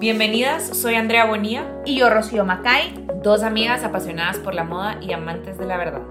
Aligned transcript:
Bienvenidas, 0.00 0.76
soy 0.76 0.96
Andrea 0.96 1.24
Bonía 1.24 1.80
y 1.84 1.96
yo 1.96 2.10
Rocío 2.10 2.44
Macay, 2.44 3.06
dos 3.22 3.44
amigas 3.44 3.84
apasionadas 3.84 4.38
por 4.38 4.52
la 4.52 4.64
moda 4.64 4.98
y 5.00 5.12
amantes 5.12 5.56
de 5.56 5.66
la 5.66 5.76
verdad. 5.76 6.02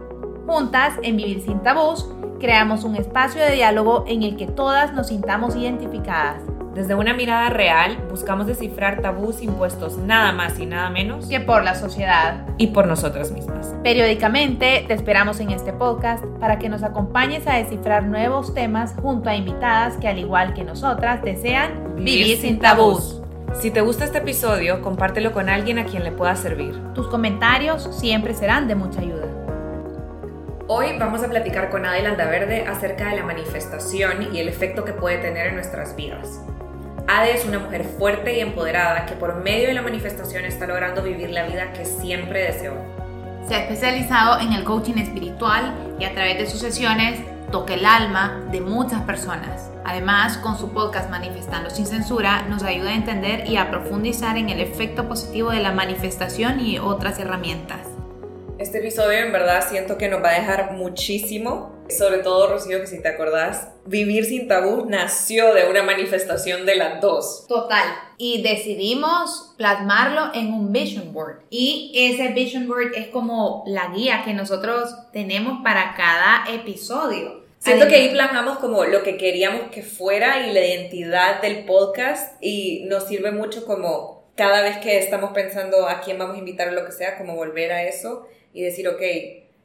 Juntas, 0.48 0.94
en 1.04 1.18
Vivir 1.18 1.42
sin 1.42 1.62
Tabús, 1.62 2.08
creamos 2.40 2.86
un 2.86 2.96
espacio 2.96 3.42
de 3.42 3.52
diálogo 3.52 4.06
en 4.08 4.24
el 4.24 4.38
que 4.38 4.48
todas 4.48 4.94
nos 4.94 5.08
sintamos 5.08 5.58
identificadas. 5.58 6.42
Desde 6.74 6.96
una 6.96 7.14
mirada 7.14 7.50
real, 7.50 7.98
buscamos 8.10 8.48
descifrar 8.48 9.02
tabús 9.02 9.44
impuestos 9.44 9.98
nada 9.98 10.32
más 10.32 10.58
y 10.60 10.66
nada 10.66 10.90
menos 10.90 11.28
que 11.28 11.40
por 11.42 11.64
la 11.64 11.76
sociedad 11.76 12.48
y 12.58 12.68
por 12.68 12.88
nosotras 12.88 13.32
mismas. 13.32 13.76
Periódicamente 13.84 14.86
te 14.88 14.94
esperamos 14.94 15.40
en 15.42 15.52
este 15.52 15.74
podcast 15.74 16.24
para 16.40 16.58
que 16.58 16.70
nos 16.70 16.84
acompañes 16.84 17.46
a 17.48 17.58
descifrar 17.58 18.06
nuevos 18.06 18.56
temas 18.56 18.96
junto 19.00 19.30
a 19.30 19.36
invitadas 19.36 19.98
que 19.98 20.08
al 20.08 20.18
igual 20.18 20.54
que 20.54 20.64
nosotras 20.64 21.22
desean 21.22 21.96
vivir, 21.98 22.38
sin 22.38 22.60
tabús. 22.60 23.23
Si 23.52 23.70
te 23.72 23.82
gusta 23.82 24.06
este 24.06 24.18
episodio, 24.18 24.82
compártelo 24.82 25.32
con 25.32 25.50
alguien 25.50 25.78
a 25.78 25.86
quien 25.86 26.04
le 26.04 26.12
pueda 26.12 26.36
servir. 26.36 26.76
Tus 26.94 27.08
comentarios 27.08 27.90
siempre 27.98 28.34
serán 28.34 28.68
de 28.68 28.76
mucha 28.76 29.02
ayuda. 29.02 29.28
Hoy 30.68 30.98
vamos 30.98 31.22
a 31.24 31.30
platicar 31.30 31.70
con 31.70 31.86
Adel 31.86 32.16
Verde 32.16 32.66
acerca 32.66 33.10
de 33.10 33.18
la 33.18 33.24
manifestación 33.24 34.34
y 34.34 34.40
el 34.40 34.48
efecto 34.48 34.84
que 34.86 34.94
puede 34.94 35.18
tener 35.18 35.48
en 35.48 35.56
nuestras 35.56 35.96
vidas. 35.96 36.42
Ade 37.08 37.36
es 37.36 37.46
una 37.46 37.60
mujer 37.60 37.84
fuerte 37.84 38.38
y 38.38 38.40
empoderada 38.40 39.06
que 39.06 39.14
por 39.14 39.36
medio 39.44 39.68
de 39.68 39.74
la 39.74 39.82
manifestación 39.82 40.46
está 40.46 40.66
logrando 40.66 41.04
vivir 41.04 41.30
la 41.30 41.46
vida 41.46 41.74
que 41.74 41.86
siempre 41.86 42.44
deseó. 42.46 42.74
Se 43.48 43.56
ha 43.56 43.64
especializado 43.64 44.40
en 44.40 44.54
el 44.54 44.64
coaching 44.64 44.98
espiritual 44.98 45.76
y 46.00 46.06
a 46.06 46.14
través 46.14 46.38
de 46.38 46.48
sus 46.48 46.62
sesiones 46.62 47.20
toca 47.52 47.74
el 47.74 47.86
alma 47.86 48.42
de 48.52 48.62
muchas 48.62 49.02
personas. 49.02 49.73
Además, 49.86 50.38
con 50.38 50.58
su 50.58 50.72
podcast 50.72 51.10
Manifestando 51.10 51.70
sin 51.70 51.86
Censura, 51.86 52.44
nos 52.44 52.64
ayuda 52.64 52.92
a 52.92 52.96
entender 52.96 53.48
y 53.48 53.58
a 53.58 53.70
profundizar 53.70 54.38
en 54.38 54.50
el 54.50 54.62
efecto 54.62 55.08
positivo 55.08 55.52
de 55.52 55.60
la 55.60 55.72
manifestación 55.72 56.60
y 56.60 56.80
otras 56.80 57.20
herramientas. 57.20 57.88
Este 58.58 58.80
episodio 58.80 59.20
en 59.20 59.34
verdad 59.34 59.68
siento 59.68 59.98
que 59.98 60.08
nos 60.08 60.24
va 60.24 60.30
a 60.30 60.40
dejar 60.40 60.74
muchísimo, 60.74 61.84
sobre 61.90 62.20
todo 62.20 62.48
Rocío, 62.50 62.80
que 62.80 62.88
si 62.88 63.02
te 63.02 63.10
acordás, 63.10 63.74
Vivir 63.86 64.24
sin 64.24 64.48
tabú 64.48 64.86
nació 64.88 65.54
de 65.54 65.70
una 65.70 65.84
manifestación 65.84 66.66
de 66.66 66.76
las 66.76 67.02
dos. 67.02 67.46
Total. 67.50 67.86
Y 68.18 68.42
decidimos 68.42 69.54
plasmarlo 69.58 70.34
en 70.34 70.54
un 70.54 70.72
vision 70.72 71.12
board. 71.12 71.42
Y 71.50 71.92
ese 71.94 72.30
vision 72.30 72.66
board 72.66 72.94
es 72.96 73.08
como 73.08 73.66
la 73.68 73.90
guía 73.90 74.22
que 74.24 74.34
nosotros 74.34 74.96
tenemos 75.12 75.62
para 75.64 75.96
cada 75.96 76.46
episodio. 76.50 77.43
Siento 77.64 77.88
que 77.88 77.96
ahí 77.96 78.10
plasmamos 78.10 78.60
como 78.60 78.84
lo 78.84 79.04
que 79.04 79.16
queríamos 79.16 79.72
que 79.72 79.84
fuera 79.84 80.46
y 80.46 80.52
la 80.52 80.60
identidad 80.60 81.42
del 81.42 81.64
podcast 81.64 82.36
y 82.42 82.84
nos 82.90 83.08
sirve 83.08 83.32
mucho 83.32 83.66
como 83.66 84.26
cada 84.36 84.62
vez 84.62 84.80
que 84.80 84.98
estamos 84.98 85.32
pensando 85.32 85.88
a 85.88 86.02
quién 86.02 86.18
vamos 86.18 86.36
a 86.36 86.40
invitar 86.40 86.68
o 86.68 86.72
lo 86.72 86.86
que 86.86 86.92
sea, 86.92 87.18
como 87.18 87.36
volver 87.36 87.72
a 87.72 87.84
eso 87.84 88.28
y 88.54 88.64
decir, 88.64 88.90
ok, 88.90 89.02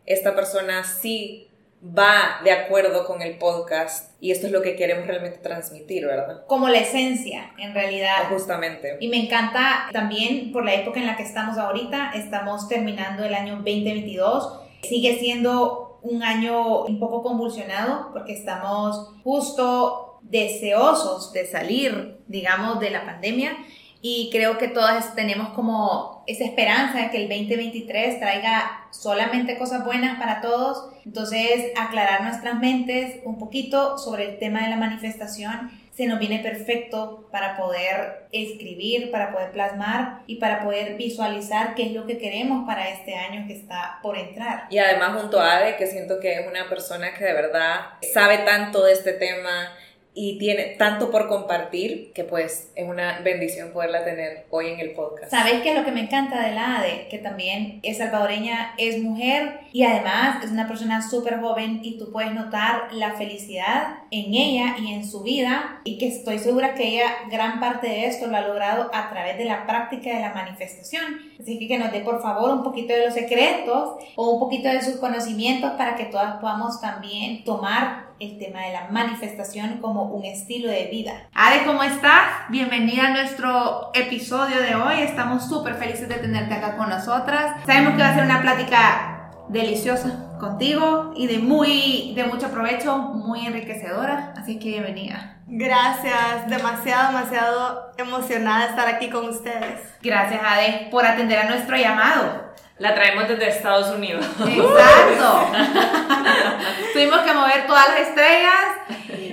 esta 0.06 0.36
persona 0.36 0.84
sí 0.84 1.50
va 1.82 2.40
de 2.44 2.52
acuerdo 2.52 3.04
con 3.04 3.20
el 3.20 3.36
podcast 3.36 4.12
y 4.20 4.30
esto 4.30 4.46
es 4.46 4.52
lo 4.52 4.62
que 4.62 4.76
queremos 4.76 5.08
realmente 5.08 5.38
transmitir, 5.38 6.06
¿verdad? 6.06 6.46
Como 6.46 6.68
la 6.68 6.78
esencia, 6.78 7.52
en 7.58 7.74
realidad. 7.74 8.28
Justamente. 8.30 8.96
Y 9.00 9.08
me 9.08 9.24
encanta 9.24 9.88
también 9.92 10.52
por 10.52 10.64
la 10.64 10.74
época 10.74 11.00
en 11.00 11.06
la 11.06 11.16
que 11.16 11.24
estamos 11.24 11.58
ahorita, 11.58 12.12
estamos 12.14 12.68
terminando 12.68 13.24
el 13.24 13.34
año 13.34 13.56
2022, 13.56 14.60
sigue 14.82 15.18
siendo 15.18 15.87
un 16.08 16.22
año 16.22 16.84
un 16.84 16.98
poco 16.98 17.22
convulsionado 17.22 18.10
porque 18.12 18.32
estamos 18.32 19.14
justo 19.22 20.18
deseosos 20.22 21.32
de 21.32 21.46
salir, 21.46 22.20
digamos, 22.26 22.80
de 22.80 22.90
la 22.90 23.04
pandemia 23.04 23.56
y 24.00 24.28
creo 24.30 24.58
que 24.58 24.68
todas 24.68 25.14
tenemos 25.16 25.48
como 25.50 26.22
esa 26.26 26.44
esperanza 26.44 26.98
de 26.98 27.10
que 27.10 27.16
el 27.16 27.28
2023 27.28 28.20
traiga 28.20 28.86
solamente 28.90 29.58
cosas 29.58 29.84
buenas 29.84 30.18
para 30.18 30.40
todos. 30.40 30.90
Entonces, 31.04 31.72
aclarar 31.76 32.22
nuestras 32.22 32.58
mentes 32.60 33.20
un 33.24 33.38
poquito 33.38 33.98
sobre 33.98 34.30
el 34.30 34.38
tema 34.38 34.62
de 34.62 34.70
la 34.70 34.76
manifestación 34.76 35.70
se 35.98 36.06
nos 36.06 36.20
viene 36.20 36.38
perfecto 36.38 37.28
para 37.32 37.56
poder 37.56 38.28
escribir, 38.30 39.10
para 39.10 39.32
poder 39.32 39.50
plasmar 39.50 40.20
y 40.28 40.36
para 40.36 40.62
poder 40.62 40.94
visualizar 40.94 41.74
qué 41.74 41.86
es 41.86 41.92
lo 41.92 42.06
que 42.06 42.18
queremos 42.18 42.64
para 42.68 42.88
este 42.88 43.16
año 43.16 43.48
que 43.48 43.54
está 43.54 43.98
por 44.00 44.16
entrar. 44.16 44.68
Y 44.70 44.78
además 44.78 45.20
junto 45.20 45.40
a 45.40 45.56
Ade, 45.56 45.74
que 45.74 45.88
siento 45.88 46.20
que 46.20 46.34
es 46.34 46.46
una 46.46 46.68
persona 46.68 47.12
que 47.14 47.24
de 47.24 47.32
verdad 47.32 47.80
sabe 48.14 48.38
tanto 48.38 48.84
de 48.84 48.92
este 48.92 49.12
tema, 49.12 49.72
y 50.20 50.36
tiene 50.36 50.74
tanto 50.76 51.12
por 51.12 51.28
compartir 51.28 52.12
que 52.12 52.24
pues 52.24 52.72
es 52.74 52.88
una 52.88 53.20
bendición 53.20 53.70
poderla 53.70 54.04
tener 54.04 54.46
hoy 54.50 54.66
en 54.66 54.80
el 54.80 54.90
podcast. 54.90 55.30
¿Sabes 55.30 55.62
qué 55.62 55.70
es 55.70 55.78
lo 55.78 55.84
que 55.84 55.92
me 55.92 56.00
encanta 56.00 56.44
de 56.44 56.56
la 56.56 56.80
ADE? 56.80 57.06
Que 57.08 57.18
también 57.18 57.78
es 57.84 57.98
salvadoreña, 57.98 58.74
es 58.78 59.00
mujer 59.00 59.60
y 59.72 59.84
además 59.84 60.42
es 60.42 60.50
una 60.50 60.66
persona 60.66 61.08
súper 61.08 61.38
joven 61.40 61.78
y 61.84 61.98
tú 61.98 62.10
puedes 62.10 62.34
notar 62.34 62.92
la 62.92 63.12
felicidad 63.12 63.98
en 64.10 64.34
ella 64.34 64.74
y 64.80 64.92
en 64.92 65.08
su 65.08 65.22
vida 65.22 65.82
y 65.84 65.98
que 65.98 66.08
estoy 66.08 66.40
segura 66.40 66.74
que 66.74 66.88
ella 66.88 67.12
gran 67.30 67.60
parte 67.60 67.86
de 67.86 68.06
esto 68.06 68.26
lo 68.26 68.38
ha 68.38 68.40
logrado 68.40 68.90
a 68.92 69.10
través 69.10 69.38
de 69.38 69.44
la 69.44 69.68
práctica 69.68 70.16
de 70.16 70.20
la 70.20 70.34
manifestación. 70.34 71.04
Así 71.40 71.60
que 71.60 71.68
que 71.68 71.78
nos 71.78 71.92
dé 71.92 72.00
por 72.00 72.20
favor 72.20 72.50
un 72.50 72.64
poquito 72.64 72.92
de 72.92 73.04
los 73.04 73.14
secretos 73.14 74.04
o 74.16 74.30
un 74.30 74.40
poquito 74.40 74.68
de 74.68 74.82
sus 74.82 74.96
conocimientos 74.96 75.70
para 75.78 75.94
que 75.94 76.06
todas 76.06 76.40
podamos 76.40 76.80
también 76.80 77.44
tomar 77.44 78.07
el 78.20 78.38
tema 78.38 78.62
de 78.62 78.72
la 78.72 78.88
manifestación 78.90 79.78
como 79.78 80.04
un 80.04 80.24
estilo 80.24 80.68
de 80.68 80.86
vida. 80.86 81.28
Ade, 81.34 81.64
¿cómo 81.64 81.82
estás? 81.82 82.48
Bienvenida 82.48 83.08
a 83.08 83.10
nuestro 83.10 83.90
episodio 83.94 84.60
de 84.60 84.74
hoy. 84.74 85.00
Estamos 85.02 85.48
súper 85.48 85.74
felices 85.74 86.08
de 86.08 86.16
tenerte 86.16 86.54
acá 86.54 86.76
con 86.76 86.88
nosotras. 86.88 87.56
Sabemos 87.64 87.94
que 87.94 88.02
va 88.02 88.08
a 88.08 88.14
ser 88.14 88.24
una 88.24 88.40
plática 88.40 89.30
deliciosa 89.48 90.36
contigo 90.40 91.12
y 91.16 91.26
de 91.26 91.38
muy 91.38 92.12
de 92.14 92.24
mucho 92.24 92.50
provecho, 92.50 92.98
muy 92.98 93.46
enriquecedora, 93.46 94.34
así 94.36 94.58
que 94.58 94.70
bienvenida. 94.70 95.36
Gracias, 95.46 96.48
demasiado, 96.48 97.08
demasiado 97.08 97.92
emocionada 97.96 98.64
de 98.64 98.70
estar 98.70 98.88
aquí 98.88 99.10
con 99.10 99.28
ustedes. 99.28 99.80
Gracias, 100.02 100.40
Ade, 100.44 100.88
por 100.90 101.06
atender 101.06 101.38
a 101.38 101.48
nuestro 101.48 101.76
llamado. 101.76 102.48
La 102.78 102.94
traemos 102.94 103.26
desde 103.26 103.48
Estados 103.48 103.90
Unidos. 103.90 104.24
Exacto. 104.24 105.50
Tuvimos 106.92 107.20
que 107.20 107.34
mover 107.34 107.66
todas 107.66 107.88
las 107.88 108.00
estrellas 108.08 108.64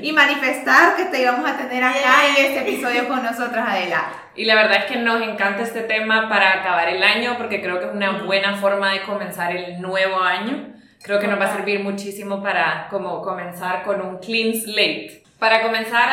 y 0.02 0.12
manifestar 0.12 0.96
que 0.96 1.06
te 1.06 1.22
íbamos 1.22 1.48
a 1.50 1.56
tener 1.56 1.84
acá 1.84 2.28
en 2.28 2.46
este 2.46 2.62
episodio 2.62 3.08
con 3.08 3.22
nosotros, 3.24 3.64
Adela. 3.66 4.08
Y 4.36 4.46
la 4.46 4.56
verdad 4.56 4.80
es 4.80 4.86
que 4.86 4.98
nos 4.98 5.22
encanta 5.22 5.62
este 5.62 5.82
tema 5.82 6.28
para 6.28 6.54
acabar 6.60 6.90
el 6.90 7.04
año 7.04 7.36
porque 7.38 7.62
creo 7.62 7.80
que 7.80 7.86
es 7.86 7.92
una 7.92 8.24
buena 8.24 8.58
forma 8.58 8.92
de 8.94 9.04
comenzar 9.04 9.56
el 9.56 9.80
nuevo 9.80 10.20
año. 10.20 10.74
Creo 11.04 11.20
que 11.20 11.28
nos 11.28 11.40
va 11.40 11.46
a 11.46 11.56
servir 11.56 11.82
muchísimo 11.82 12.42
para 12.42 12.88
como 12.90 13.22
comenzar 13.22 13.84
con 13.84 14.02
un 14.02 14.18
clean 14.18 14.56
slate. 14.56 15.24
Para 15.38 15.62
comenzar, 15.62 16.10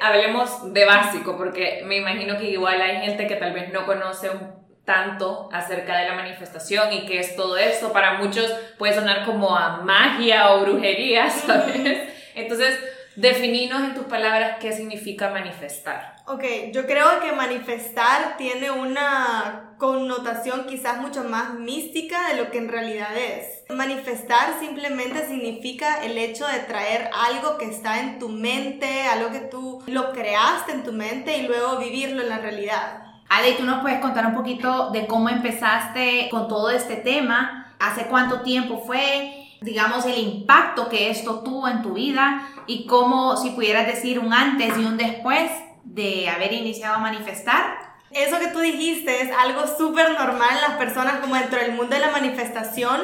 hablemos 0.00 0.72
de 0.72 0.84
básico, 0.84 1.36
porque 1.36 1.82
me 1.84 1.96
imagino 1.96 2.38
que 2.38 2.50
igual 2.50 2.80
hay 2.80 3.00
gente 3.00 3.26
que 3.26 3.34
tal 3.34 3.52
vez 3.52 3.72
no 3.72 3.86
conoce 3.86 4.30
un 4.30 4.55
tanto 4.86 5.50
acerca 5.52 5.98
de 5.98 6.08
la 6.08 6.14
manifestación 6.14 6.92
y 6.92 7.04
qué 7.04 7.20
es 7.20 7.36
todo 7.36 7.58
esto. 7.58 7.92
Para 7.92 8.14
muchos 8.14 8.50
puede 8.78 8.94
sonar 8.94 9.26
como 9.26 9.54
a 9.54 9.82
magia 9.82 10.52
o 10.52 10.60
brujería, 10.60 11.28
¿sabes? 11.46 12.08
Entonnos, 12.34 12.72
definínos 13.16 13.82
en 13.82 13.94
tus 13.94 14.04
palabras 14.04 14.58
qué 14.60 14.72
significa 14.72 15.30
manifestar. 15.30 16.16
Ok, 16.26 16.44
yo 16.72 16.86
creo 16.86 17.20
que 17.20 17.32
manifestar 17.32 18.36
tiene 18.36 18.70
una 18.70 19.74
connotación 19.78 20.66
quizás 20.66 20.98
mucho 20.98 21.24
más 21.24 21.54
mística 21.54 22.28
de 22.28 22.42
lo 22.42 22.50
que 22.50 22.58
en 22.58 22.68
realidad 22.68 23.16
es. 23.16 23.64
Manifestar 23.68 24.58
simplemente 24.60 25.26
significa 25.26 26.04
el 26.04 26.16
hecho 26.18 26.46
de 26.46 26.60
traer 26.60 27.10
algo 27.12 27.58
que 27.58 27.66
está 27.66 28.00
en 28.00 28.18
tu 28.18 28.28
mente, 28.28 29.02
algo 29.02 29.30
que 29.30 29.40
tú 29.40 29.82
lo 29.86 30.12
creaste 30.12 30.72
en 30.72 30.84
tu 30.84 30.92
mente 30.92 31.38
y 31.38 31.46
luego 31.46 31.78
vivirlo 31.78 32.22
en 32.22 32.28
la 32.28 32.38
realidad. 32.38 33.05
Ade, 33.28 33.54
¿tú 33.54 33.64
nos 33.64 33.80
puedes 33.82 34.00
contar 34.00 34.26
un 34.26 34.34
poquito 34.34 34.90
de 34.90 35.06
cómo 35.06 35.28
empezaste 35.28 36.28
con 36.30 36.46
todo 36.46 36.70
este 36.70 36.96
tema? 36.96 37.74
¿Hace 37.80 38.06
cuánto 38.06 38.42
tiempo 38.42 38.84
fue? 38.86 39.48
Digamos, 39.60 40.06
el 40.06 40.18
impacto 40.18 40.88
que 40.88 41.10
esto 41.10 41.40
tuvo 41.40 41.66
en 41.66 41.82
tu 41.82 41.94
vida 41.94 42.48
y 42.66 42.86
cómo, 42.86 43.36
si 43.36 43.50
pudieras 43.50 43.86
decir 43.86 44.20
un 44.20 44.32
antes 44.32 44.78
y 44.78 44.84
un 44.84 44.96
después 44.96 45.50
de 45.82 46.28
haber 46.28 46.52
iniciado 46.52 46.96
a 46.96 46.98
manifestar. 46.98 47.86
Eso 48.12 48.38
que 48.38 48.48
tú 48.48 48.60
dijiste 48.60 49.22
es 49.22 49.30
algo 49.36 49.66
súper 49.76 50.12
normal 50.12 50.56
las 50.60 50.76
personas 50.76 51.16
como 51.16 51.34
dentro 51.34 51.58
del 51.58 51.72
mundo 51.72 51.96
de 51.96 52.00
la 52.00 52.12
manifestación, 52.12 53.00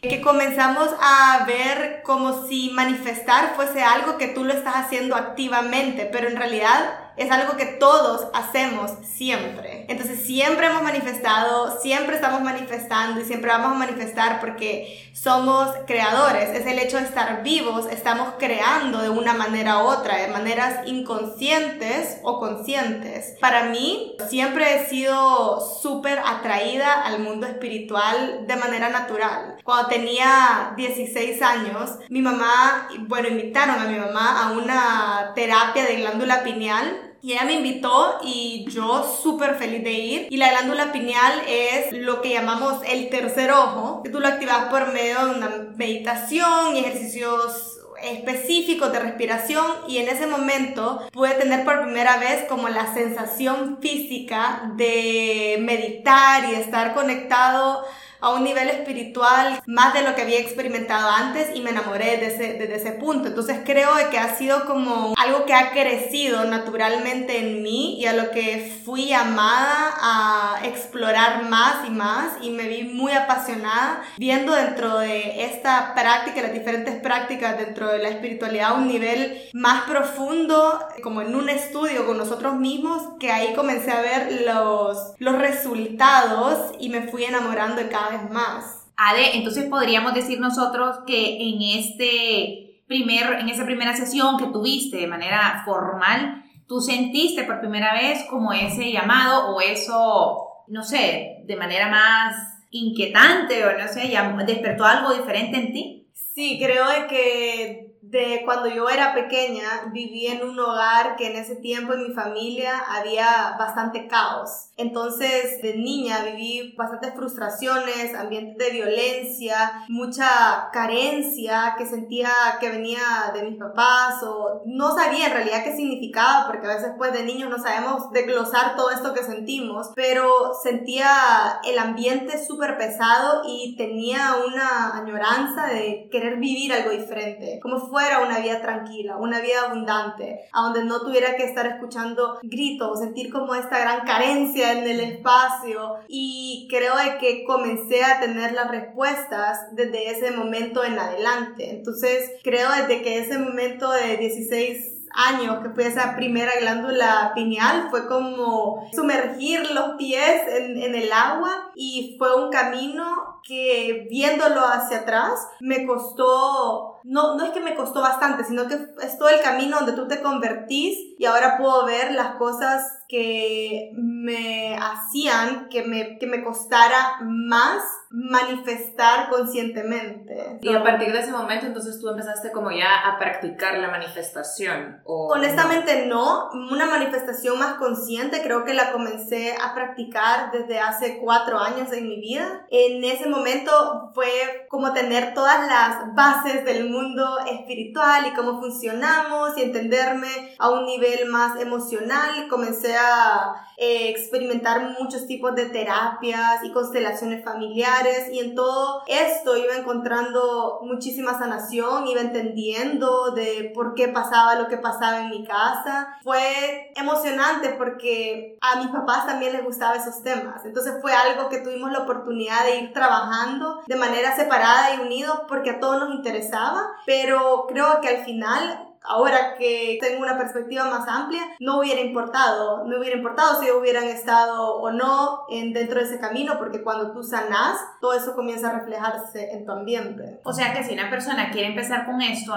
que 0.00 0.22
comenzamos 0.22 0.88
a 1.00 1.44
ver 1.46 2.02
como 2.04 2.46
si 2.46 2.70
manifestar 2.70 3.54
fuese 3.56 3.82
algo 3.82 4.16
que 4.16 4.28
tú 4.28 4.44
lo 4.44 4.52
estás 4.52 4.76
haciendo 4.76 5.16
activamente, 5.16 6.08
pero 6.10 6.28
en 6.28 6.36
realidad 6.36 7.05
es 7.16 7.30
algo 7.30 7.56
que 7.56 7.66
todos 7.66 8.28
hacemos 8.34 8.92
siempre. 9.02 9.75
Entonces 9.88 10.24
siempre 10.24 10.66
hemos 10.66 10.82
manifestado, 10.82 11.80
siempre 11.80 12.16
estamos 12.16 12.42
manifestando 12.42 13.20
y 13.20 13.24
siempre 13.24 13.50
vamos 13.50 13.72
a 13.72 13.74
manifestar 13.74 14.40
porque 14.40 15.10
somos 15.12 15.70
creadores. 15.86 16.50
Es 16.50 16.66
el 16.66 16.78
hecho 16.78 16.98
de 16.98 17.04
estar 17.04 17.42
vivos, 17.42 17.86
estamos 17.90 18.34
creando 18.38 19.00
de 19.00 19.10
una 19.10 19.34
manera 19.34 19.78
u 19.78 19.86
otra, 19.86 20.16
de 20.16 20.28
maneras 20.28 20.86
inconscientes 20.86 22.18
o 22.22 22.38
conscientes. 22.38 23.36
Para 23.40 23.64
mí 23.64 24.16
siempre 24.28 24.76
he 24.76 24.88
sido 24.88 25.60
súper 25.82 26.18
atraída 26.18 27.02
al 27.02 27.20
mundo 27.20 27.46
espiritual 27.46 28.46
de 28.46 28.56
manera 28.56 28.88
natural. 28.88 29.56
Cuando 29.64 29.88
tenía 29.88 30.72
16 30.76 31.42
años, 31.42 31.90
mi 32.08 32.22
mamá, 32.22 32.88
bueno, 33.00 33.28
invitaron 33.28 33.78
a 33.78 33.84
mi 33.86 33.98
mamá 33.98 34.44
a 34.44 34.52
una 34.52 35.32
terapia 35.34 35.84
de 35.84 35.96
glándula 35.96 36.42
pineal 36.42 37.14
y 37.26 37.32
ella 37.32 37.44
me 37.44 37.54
invitó 37.54 38.20
y 38.22 38.64
yo 38.70 39.04
súper 39.20 39.56
feliz 39.56 39.82
de 39.82 39.92
ir. 39.94 40.28
Y 40.30 40.36
la 40.36 40.50
glándula 40.50 40.92
pineal 40.92 41.42
es 41.48 41.90
lo 41.90 42.22
que 42.22 42.30
llamamos 42.30 42.80
el 42.86 43.08
tercer 43.08 43.50
ojo, 43.50 44.04
que 44.04 44.10
tú 44.10 44.20
lo 44.20 44.28
activas 44.28 44.66
por 44.66 44.92
medio 44.92 45.26
de 45.26 45.34
una 45.34 45.48
meditación 45.74 46.76
y 46.76 46.78
ejercicios 46.78 47.80
específicos 48.00 48.92
de 48.92 49.00
respiración 49.00 49.66
y 49.88 49.98
en 49.98 50.08
ese 50.08 50.28
momento 50.28 51.02
pude 51.10 51.34
tener 51.34 51.64
por 51.64 51.82
primera 51.82 52.18
vez 52.18 52.44
como 52.48 52.68
la 52.68 52.94
sensación 52.94 53.78
física 53.80 54.70
de 54.76 55.58
meditar 55.62 56.44
y 56.48 56.54
estar 56.54 56.94
conectado 56.94 57.84
a 58.26 58.34
un 58.34 58.42
nivel 58.42 58.68
espiritual 58.68 59.62
más 59.66 59.94
de 59.94 60.02
lo 60.02 60.16
que 60.16 60.22
había 60.22 60.40
experimentado 60.40 61.08
antes 61.08 61.54
y 61.54 61.60
me 61.60 61.70
enamoré 61.70 62.16
desde 62.16 62.56
ese, 62.56 62.74
ese 62.74 62.92
punto. 62.92 63.28
Entonces 63.28 63.60
creo 63.64 63.90
que 64.10 64.18
ha 64.18 64.36
sido 64.36 64.66
como 64.66 65.14
algo 65.16 65.46
que 65.46 65.54
ha 65.54 65.70
crecido 65.70 66.44
naturalmente 66.44 67.38
en 67.38 67.62
mí 67.62 68.00
y 68.00 68.06
a 68.06 68.14
lo 68.14 68.32
que 68.32 68.80
fui 68.84 69.12
amada 69.12 69.94
a 70.00 70.60
explorar 70.64 71.48
más 71.48 71.86
y 71.86 71.90
más 71.90 72.32
y 72.42 72.50
me 72.50 72.66
vi 72.66 72.82
muy 72.82 73.12
apasionada 73.12 74.02
viendo 74.16 74.52
dentro 74.52 74.98
de 74.98 75.44
esta 75.44 75.94
práctica, 75.94 76.42
las 76.42 76.52
diferentes 76.52 76.96
prácticas 77.00 77.56
dentro 77.58 77.88
de 77.88 77.98
la 77.98 78.08
espiritualidad 78.08 78.70
a 78.70 78.74
un 78.74 78.88
nivel 78.88 79.40
más 79.52 79.84
profundo, 79.84 80.80
como 81.00 81.22
en 81.22 81.36
un 81.36 81.48
estudio 81.48 82.04
con 82.06 82.18
nosotros 82.18 82.56
mismos, 82.56 83.02
que 83.20 83.30
ahí 83.30 83.54
comencé 83.54 83.92
a 83.92 84.00
ver 84.00 84.42
los, 84.44 85.14
los 85.18 85.38
resultados 85.38 86.72
y 86.80 86.88
me 86.88 87.02
fui 87.02 87.24
enamorando 87.24 87.76
de 87.76 87.88
cada 87.88 88.15
vez 88.18 88.30
más. 88.30 88.88
Ade, 88.96 89.36
entonces 89.36 89.66
podríamos 89.68 90.14
decir 90.14 90.40
nosotros 90.40 91.00
que 91.06 91.36
en 91.48 91.60
este 91.78 92.82
primer, 92.86 93.40
en 93.40 93.48
esa 93.48 93.64
primera 93.64 93.94
sesión 93.94 94.38
que 94.38 94.46
tuviste 94.46 94.96
de 94.96 95.06
manera 95.06 95.62
formal, 95.64 96.44
tú 96.66 96.80
sentiste 96.80 97.44
por 97.44 97.60
primera 97.60 97.94
vez 97.94 98.24
como 98.30 98.52
ese 98.52 98.90
llamado 98.90 99.54
o 99.54 99.60
eso, 99.60 100.64
no 100.68 100.82
sé, 100.82 101.42
de 101.44 101.56
manera 101.56 101.88
más 101.88 102.34
inquietante 102.70 103.64
o 103.64 103.78
no 103.78 103.88
sé, 103.88 104.08
ya 104.10 104.28
despertó 104.46 104.84
algo 104.84 105.14
diferente 105.14 105.58
en 105.58 105.72
ti? 105.72 106.08
Sí, 106.12 106.58
creo 106.62 106.86
que 107.08 107.85
de 108.10 108.42
cuando 108.44 108.68
yo 108.68 108.88
era 108.88 109.14
pequeña, 109.14 109.90
viví 109.92 110.26
en 110.26 110.46
un 110.46 110.58
hogar 110.58 111.16
que 111.16 111.30
en 111.30 111.36
ese 111.36 111.56
tiempo 111.56 111.92
en 111.92 112.04
mi 112.08 112.14
familia 112.14 112.78
había 112.88 113.56
bastante 113.58 114.06
caos. 114.06 114.70
Entonces, 114.76 115.60
de 115.62 115.76
niña 115.76 116.22
viví 116.24 116.74
bastantes 116.76 117.14
frustraciones, 117.14 118.14
ambientes 118.14 118.56
de 118.58 118.72
violencia, 118.72 119.84
mucha 119.88 120.68
carencia 120.72 121.74
que 121.76 121.86
sentía 121.86 122.30
que 122.60 122.70
venía 122.70 123.32
de 123.34 123.42
mis 123.42 123.58
papás 123.58 124.22
o 124.22 124.62
no 124.66 124.94
sabía 124.94 125.26
en 125.26 125.32
realidad 125.32 125.64
qué 125.64 125.74
significaba 125.74 126.46
porque 126.46 126.66
a 126.66 126.74
veces 126.76 126.92
pues 126.96 127.12
de 127.12 127.24
niños 127.24 127.50
no 127.50 127.58
sabemos 127.58 128.10
desglosar 128.12 128.76
todo 128.76 128.90
esto 128.90 129.14
que 129.14 129.22
sentimos, 129.22 129.90
pero 129.94 130.52
sentía 130.62 131.60
el 131.64 131.78
ambiente 131.78 132.44
súper 132.44 132.76
pesado 132.78 133.42
y 133.46 133.76
tenía 133.76 134.36
una 134.46 134.96
añoranza 134.96 135.66
de 135.66 136.08
querer 136.10 136.36
vivir 136.38 136.72
algo 136.72 136.90
diferente, 136.90 137.58
como 137.62 137.80
fuera 137.96 138.20
una 138.20 138.40
vida 138.40 138.60
tranquila, 138.60 139.16
una 139.16 139.40
vida 139.40 139.62
abundante, 139.64 140.40
a 140.52 140.64
donde 140.64 140.84
no 140.84 141.00
tuviera 141.00 141.34
que 141.34 141.44
estar 141.44 141.66
escuchando 141.66 142.38
gritos, 142.42 142.98
sentir 142.98 143.32
como 143.32 143.54
esta 143.54 143.78
gran 143.78 144.04
carencia 144.04 144.72
en 144.72 144.86
el 144.86 145.00
espacio 145.00 145.94
y 146.06 146.68
creo 146.68 146.94
de 146.94 147.16
que 147.16 147.42
comencé 147.44 148.04
a 148.04 148.20
tener 148.20 148.52
las 148.52 148.70
respuestas 148.70 149.74
desde 149.74 150.10
ese 150.10 150.30
momento 150.32 150.84
en 150.84 150.98
adelante. 150.98 151.70
Entonces 151.70 152.32
creo 152.44 152.68
desde 152.70 153.00
que 153.00 153.20
ese 153.20 153.38
momento 153.38 153.90
de 153.90 154.18
16 154.18 154.96
años, 155.16 155.62
que 155.62 155.70
fue 155.70 155.86
esa 155.86 156.14
primera 156.14 156.52
glándula 156.60 157.32
pineal, 157.34 157.88
fue 157.90 158.06
como 158.06 158.86
sumergir 158.92 159.70
los 159.70 159.96
pies 159.96 160.42
en, 160.48 160.82
en, 160.82 160.94
el 160.94 161.10
agua 161.10 161.72
y 161.74 162.16
fue 162.18 162.44
un 162.44 162.50
camino 162.50 163.40
que 163.42 164.06
viéndolo 164.10 164.60
hacia 164.60 164.98
atrás 164.98 165.48
me 165.60 165.86
costó, 165.86 166.95
no, 167.06 167.36
no 167.36 167.44
es 167.44 167.52
que 167.52 167.60
me 167.60 167.76
costó 167.76 168.00
bastante, 168.00 168.44
sino 168.44 168.66
que 168.66 168.74
es 169.02 169.16
todo 169.16 169.28
el 169.28 169.40
camino 169.40 169.76
donde 169.76 169.92
tú 169.92 170.08
te 170.08 170.22
convertís 170.22 170.98
y 171.18 171.24
ahora 171.24 171.56
puedo 171.56 171.86
ver 171.86 172.12
las 172.12 172.34
cosas 172.34 172.82
que 173.08 173.92
me 173.94 174.76
hacían 174.76 175.68
que 175.68 175.82
me, 175.82 176.18
que 176.18 176.26
me 176.26 176.42
costara 176.42 177.18
más 177.22 177.82
manifestar 178.10 179.28
conscientemente. 179.28 180.58
Y 180.62 180.74
a 180.74 180.82
partir 180.82 181.12
de 181.12 181.20
ese 181.20 181.32
momento 181.32 181.66
entonces 181.66 182.00
tú 182.00 182.08
empezaste 182.08 182.50
como 182.50 182.70
ya 182.70 183.06
a 183.06 183.18
practicar 183.18 183.78
la 183.78 183.90
manifestación. 183.90 185.00
¿o 185.04 185.28
Honestamente 185.32 186.06
no? 186.06 186.50
una 186.70 186.86
manifestación 186.86 187.58
más 187.58 187.74
consciente 187.74 188.42
creo 188.42 188.64
que 188.64 188.74
la 188.74 188.92
comencé 188.92 189.54
a 189.62 189.74
practicar 189.74 190.50
desde 190.52 190.78
hace 190.78 191.18
cuatro 191.18 191.58
años 191.58 191.92
en 191.92 192.08
mi 192.08 192.20
vida. 192.20 192.66
En 192.70 193.04
ese 193.04 193.28
momento 193.28 194.10
fue 194.14 194.66
como 194.68 194.92
tener 194.92 195.34
todas 195.34 195.66
las 195.68 196.14
bases 196.14 196.64
del 196.64 196.90
mundo 196.90 197.38
espiritual 197.46 198.26
y 198.26 198.34
cómo 198.34 198.60
funcionamos 198.60 199.56
y 199.56 199.62
entenderme 199.62 200.54
a 200.58 200.70
un 200.70 200.86
nivel 200.86 201.28
más 201.28 201.60
emocional. 201.60 202.48
Comencé 202.48 202.95
a 202.96 203.66
eh, 203.76 204.08
experimentar 204.08 204.96
muchos 204.98 205.26
tipos 205.26 205.54
de 205.54 205.66
terapias 205.66 206.64
y 206.64 206.72
constelaciones 206.72 207.44
familiares. 207.44 208.28
Y 208.32 208.40
en 208.40 208.54
todo 208.54 209.02
esto 209.06 209.56
iba 209.56 209.76
encontrando 209.76 210.80
muchísima 210.82 211.38
sanación, 211.38 212.06
iba 212.06 212.20
entendiendo 212.20 213.32
de 213.32 213.72
por 213.74 213.94
qué 213.94 214.08
pasaba 214.08 214.54
lo 214.56 214.68
que 214.68 214.78
pasaba 214.78 215.22
en 215.22 215.30
mi 215.30 215.44
casa. 215.44 216.16
Fue 216.22 216.92
emocionante 216.96 217.70
porque 217.78 218.56
a 218.60 218.76
mis 218.76 218.88
papás 218.88 219.26
también 219.26 219.52
les 219.52 219.64
gustaban 219.64 220.00
esos 220.00 220.22
temas, 220.22 220.64
entonces 220.64 220.94
fue 221.00 221.12
algo 221.12 221.48
que 221.48 221.58
tuvimos 221.58 221.90
la 221.92 222.00
oportunidad 222.00 222.64
de 222.64 222.80
ir 222.80 222.92
trabajando 222.92 223.82
de 223.86 223.96
manera 223.96 224.34
separada 224.34 224.94
y 224.94 225.00
unidos 225.00 225.42
porque 225.48 225.70
a 225.70 225.80
todos 225.80 226.00
nos 226.00 226.14
interesaba, 226.14 226.86
pero 227.04 227.66
creo 227.68 228.00
que 228.00 228.08
al 228.08 228.24
final 228.24 228.85
ahora 229.06 229.54
que 229.56 229.98
tengo 230.00 230.22
una 230.22 230.38
perspectiva 230.38 230.84
más 230.84 231.08
amplia, 231.08 231.42
no 231.60 231.80
hubiera 231.80 232.00
importado, 232.00 232.84
no 232.84 232.98
hubiera 232.98 233.16
importado 233.16 233.60
si 233.60 233.70
hubieran 233.70 234.04
estado 234.04 234.76
o 234.76 234.90
no 234.90 235.46
en, 235.48 235.72
dentro 235.72 236.00
de 236.00 236.06
ese 236.06 236.20
camino, 236.20 236.58
porque 236.58 236.82
cuando 236.82 237.12
tú 237.12 237.22
sanas, 237.22 237.78
todo 238.00 238.14
eso 238.14 238.34
comienza 238.34 238.70
a 238.70 238.78
reflejarse 238.80 239.52
en 239.52 239.64
tu 239.64 239.72
ambiente. 239.72 240.40
O 240.44 240.52
sea 240.52 240.72
que 240.72 240.84
si 240.84 240.94
una 240.94 241.10
persona 241.10 241.50
quiere 241.50 241.68
empezar 241.68 242.06
con 242.06 242.20
esto 242.22 242.54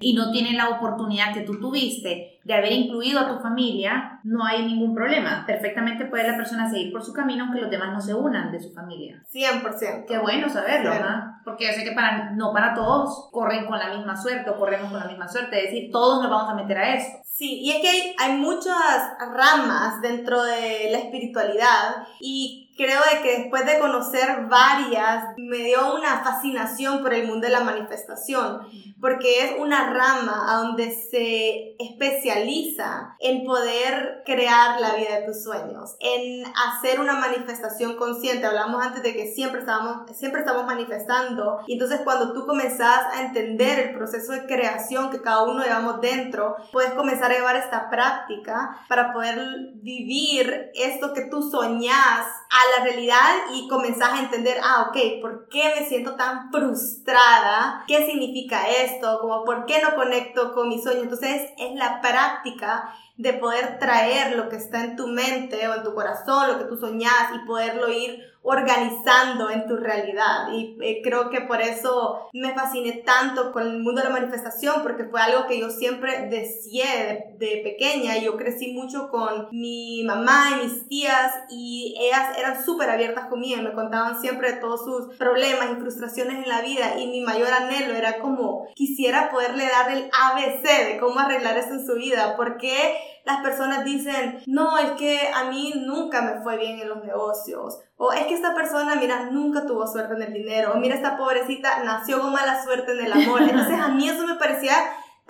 y 0.00 0.14
no 0.14 0.30
tiene 0.30 0.52
la 0.52 0.70
oportunidad 0.70 1.34
que 1.34 1.40
tú 1.40 1.58
tuviste 1.60 2.39
de 2.44 2.54
haber 2.54 2.72
incluido 2.72 3.20
a 3.20 3.28
tu 3.28 3.38
familia, 3.40 4.20
no 4.24 4.44
hay 4.44 4.66
ningún 4.66 4.94
problema. 4.94 5.44
Perfectamente 5.46 6.06
puede 6.06 6.30
la 6.30 6.36
persona 6.36 6.70
seguir 6.70 6.92
por 6.92 7.02
su 7.02 7.12
camino 7.12 7.44
aunque 7.44 7.60
los 7.60 7.70
demás 7.70 7.92
no 7.92 8.00
se 8.00 8.14
unan 8.14 8.50
de 8.50 8.60
su 8.60 8.72
familia. 8.72 9.22
100%. 9.32 10.06
Qué 10.06 10.18
bueno 10.18 10.48
saberlo, 10.48 10.94
¿no? 10.94 11.40
Porque 11.44 11.66
yo 11.66 11.72
sé 11.72 11.84
que 11.84 11.92
para, 11.92 12.30
no 12.32 12.52
para 12.52 12.74
todos 12.74 13.28
corren 13.30 13.66
con 13.66 13.78
la 13.78 13.94
misma 13.94 14.16
suerte 14.16 14.50
o 14.50 14.56
corremos 14.56 14.90
con 14.90 15.00
la 15.00 15.06
misma 15.06 15.28
suerte. 15.28 15.58
Es 15.58 15.70
decir, 15.70 15.90
todos 15.90 16.22
nos 16.22 16.30
vamos 16.30 16.50
a 16.50 16.54
meter 16.54 16.78
a 16.78 16.94
esto. 16.94 17.18
Sí, 17.24 17.60
y 17.62 17.70
es 17.70 17.80
que 17.80 17.88
hay, 17.88 18.14
hay 18.18 18.38
muchas 18.38 19.14
ramas 19.34 20.00
dentro 20.02 20.42
de 20.42 20.88
la 20.90 20.98
espiritualidad 20.98 22.06
y 22.20 22.69
creo 22.80 23.00
de 23.12 23.22
que 23.22 23.38
después 23.42 23.66
de 23.66 23.78
conocer 23.78 24.46
varias, 24.48 25.34
me 25.36 25.58
dio 25.58 25.94
una 25.94 26.24
fascinación 26.24 27.02
por 27.02 27.12
el 27.12 27.26
mundo 27.26 27.46
de 27.46 27.52
la 27.52 27.60
manifestación, 27.60 28.60
porque 28.98 29.44
es 29.44 29.52
una 29.58 29.92
rama 29.92 30.46
a 30.48 30.62
donde 30.62 30.90
se 30.90 31.76
especializa 31.78 33.16
en 33.18 33.44
poder 33.44 34.22
crear 34.24 34.80
la 34.80 34.94
vida 34.94 35.20
de 35.20 35.26
tus 35.26 35.42
sueños, 35.42 35.96
en 36.00 36.44
hacer 36.46 37.00
una 37.00 37.14
manifestación 37.14 37.96
consciente. 37.96 38.46
Hablamos 38.46 38.82
antes 38.82 39.02
de 39.02 39.12
que 39.12 39.26
siempre 39.26 39.60
estamos, 39.60 40.10
siempre 40.16 40.40
estamos 40.40 40.64
manifestando, 40.64 41.60
y 41.66 41.74
entonces 41.74 42.00
cuando 42.02 42.32
tú 42.32 42.46
comenzás 42.46 43.14
a 43.14 43.22
entender 43.26 43.78
el 43.78 43.94
proceso 43.94 44.32
de 44.32 44.46
creación 44.46 45.10
que 45.10 45.20
cada 45.20 45.42
uno 45.42 45.62
llevamos 45.62 46.00
dentro, 46.00 46.56
puedes 46.72 46.92
comenzar 46.92 47.30
a 47.30 47.34
llevar 47.34 47.56
esta 47.56 47.90
práctica 47.90 48.84
para 48.88 49.12
poder 49.12 49.38
vivir 49.74 50.70
esto 50.74 51.12
que 51.12 51.26
tú 51.26 51.42
soñás 51.42 52.26
a 52.50 52.69
la 52.76 52.84
realidad 52.84 53.30
y 53.54 53.68
comenzás 53.68 54.12
a 54.12 54.20
entender, 54.20 54.58
ah, 54.62 54.88
ok, 54.88 55.20
¿por 55.20 55.48
qué 55.48 55.74
me 55.78 55.86
siento 55.86 56.16
tan 56.16 56.50
frustrada? 56.50 57.84
¿Qué 57.86 58.06
significa 58.06 58.68
esto? 58.68 59.18
Como, 59.20 59.44
¿por 59.44 59.66
qué 59.66 59.80
no 59.82 59.94
conecto 59.94 60.54
con 60.54 60.68
mis 60.68 60.82
sueños? 60.82 61.04
Entonces, 61.04 61.50
es 61.58 61.74
la 61.74 62.00
práctica 62.00 62.94
de 63.16 63.34
poder 63.34 63.78
traer 63.78 64.36
lo 64.36 64.48
que 64.48 64.56
está 64.56 64.82
en 64.82 64.96
tu 64.96 65.06
mente 65.06 65.68
o 65.68 65.74
en 65.74 65.82
tu 65.82 65.94
corazón, 65.94 66.48
lo 66.48 66.58
que 66.58 66.64
tú 66.64 66.78
soñás 66.78 67.34
y 67.34 67.46
poderlo 67.46 67.90
ir 67.90 68.29
organizando 68.42 69.50
en 69.50 69.66
tu 69.66 69.76
realidad. 69.76 70.52
Y 70.52 70.78
eh, 70.82 71.00
creo 71.02 71.30
que 71.30 71.42
por 71.42 71.60
eso 71.60 72.28
me 72.32 72.54
fasciné 72.54 73.02
tanto 73.04 73.52
con 73.52 73.62
el 73.62 73.80
mundo 73.80 74.00
de 74.00 74.08
la 74.08 74.14
manifestación, 74.14 74.82
porque 74.82 75.04
fue 75.04 75.20
algo 75.20 75.46
que 75.46 75.60
yo 75.60 75.70
siempre 75.70 76.28
deseé 76.28 77.34
de, 77.38 77.46
de 77.46 77.60
pequeña. 77.62 78.18
Yo 78.18 78.36
crecí 78.36 78.72
mucho 78.72 79.10
con 79.10 79.48
mi 79.50 80.02
mamá 80.04 80.50
y 80.52 80.64
mis 80.64 80.88
tías 80.88 81.32
y 81.50 81.96
ellas 82.00 82.38
eran 82.38 82.64
súper 82.64 82.90
abiertas 82.90 83.26
conmigo, 83.26 83.62
me 83.62 83.72
contaban 83.72 84.20
siempre 84.20 84.54
todos 84.54 84.84
sus 84.84 85.16
problemas 85.16 85.70
y 85.72 85.80
frustraciones 85.80 86.42
en 86.42 86.48
la 86.48 86.62
vida 86.62 86.98
y 86.98 87.08
mi 87.08 87.20
mayor 87.20 87.52
anhelo 87.52 87.94
era 87.94 88.18
como 88.18 88.68
quisiera 88.74 89.30
poderle 89.30 89.66
dar 89.66 89.90
el 89.90 90.10
ABC 90.12 90.62
de 90.62 90.98
cómo 90.98 91.18
arreglar 91.20 91.56
eso 91.58 91.74
en 91.74 91.86
su 91.86 91.94
vida, 91.94 92.34
porque 92.36 92.96
las 93.24 93.40
personas 93.42 93.84
dicen, 93.84 94.42
no, 94.46 94.78
es 94.78 94.92
que 94.92 95.30
a 95.34 95.44
mí 95.44 95.72
nunca 95.76 96.22
me 96.22 96.42
fue 96.42 96.56
bien 96.56 96.80
en 96.80 96.88
los 96.88 97.04
negocios. 97.04 97.78
O 97.96 98.12
es 98.12 98.26
que 98.26 98.34
esta 98.34 98.54
persona, 98.54 98.96
mira, 98.96 99.30
nunca 99.30 99.66
tuvo 99.66 99.86
suerte 99.86 100.14
en 100.14 100.22
el 100.22 100.32
dinero. 100.32 100.72
O 100.72 100.78
mira, 100.78 100.94
esta 100.94 101.16
pobrecita 101.16 101.84
nació 101.84 102.20
con 102.20 102.32
mala 102.32 102.62
suerte 102.62 102.92
en 102.92 103.06
el 103.06 103.12
amor. 103.12 103.42
Entonces 103.48 103.78
a 103.78 103.88
mí 103.88 104.08
eso 104.08 104.26
me 104.26 104.36
parecía 104.36 104.74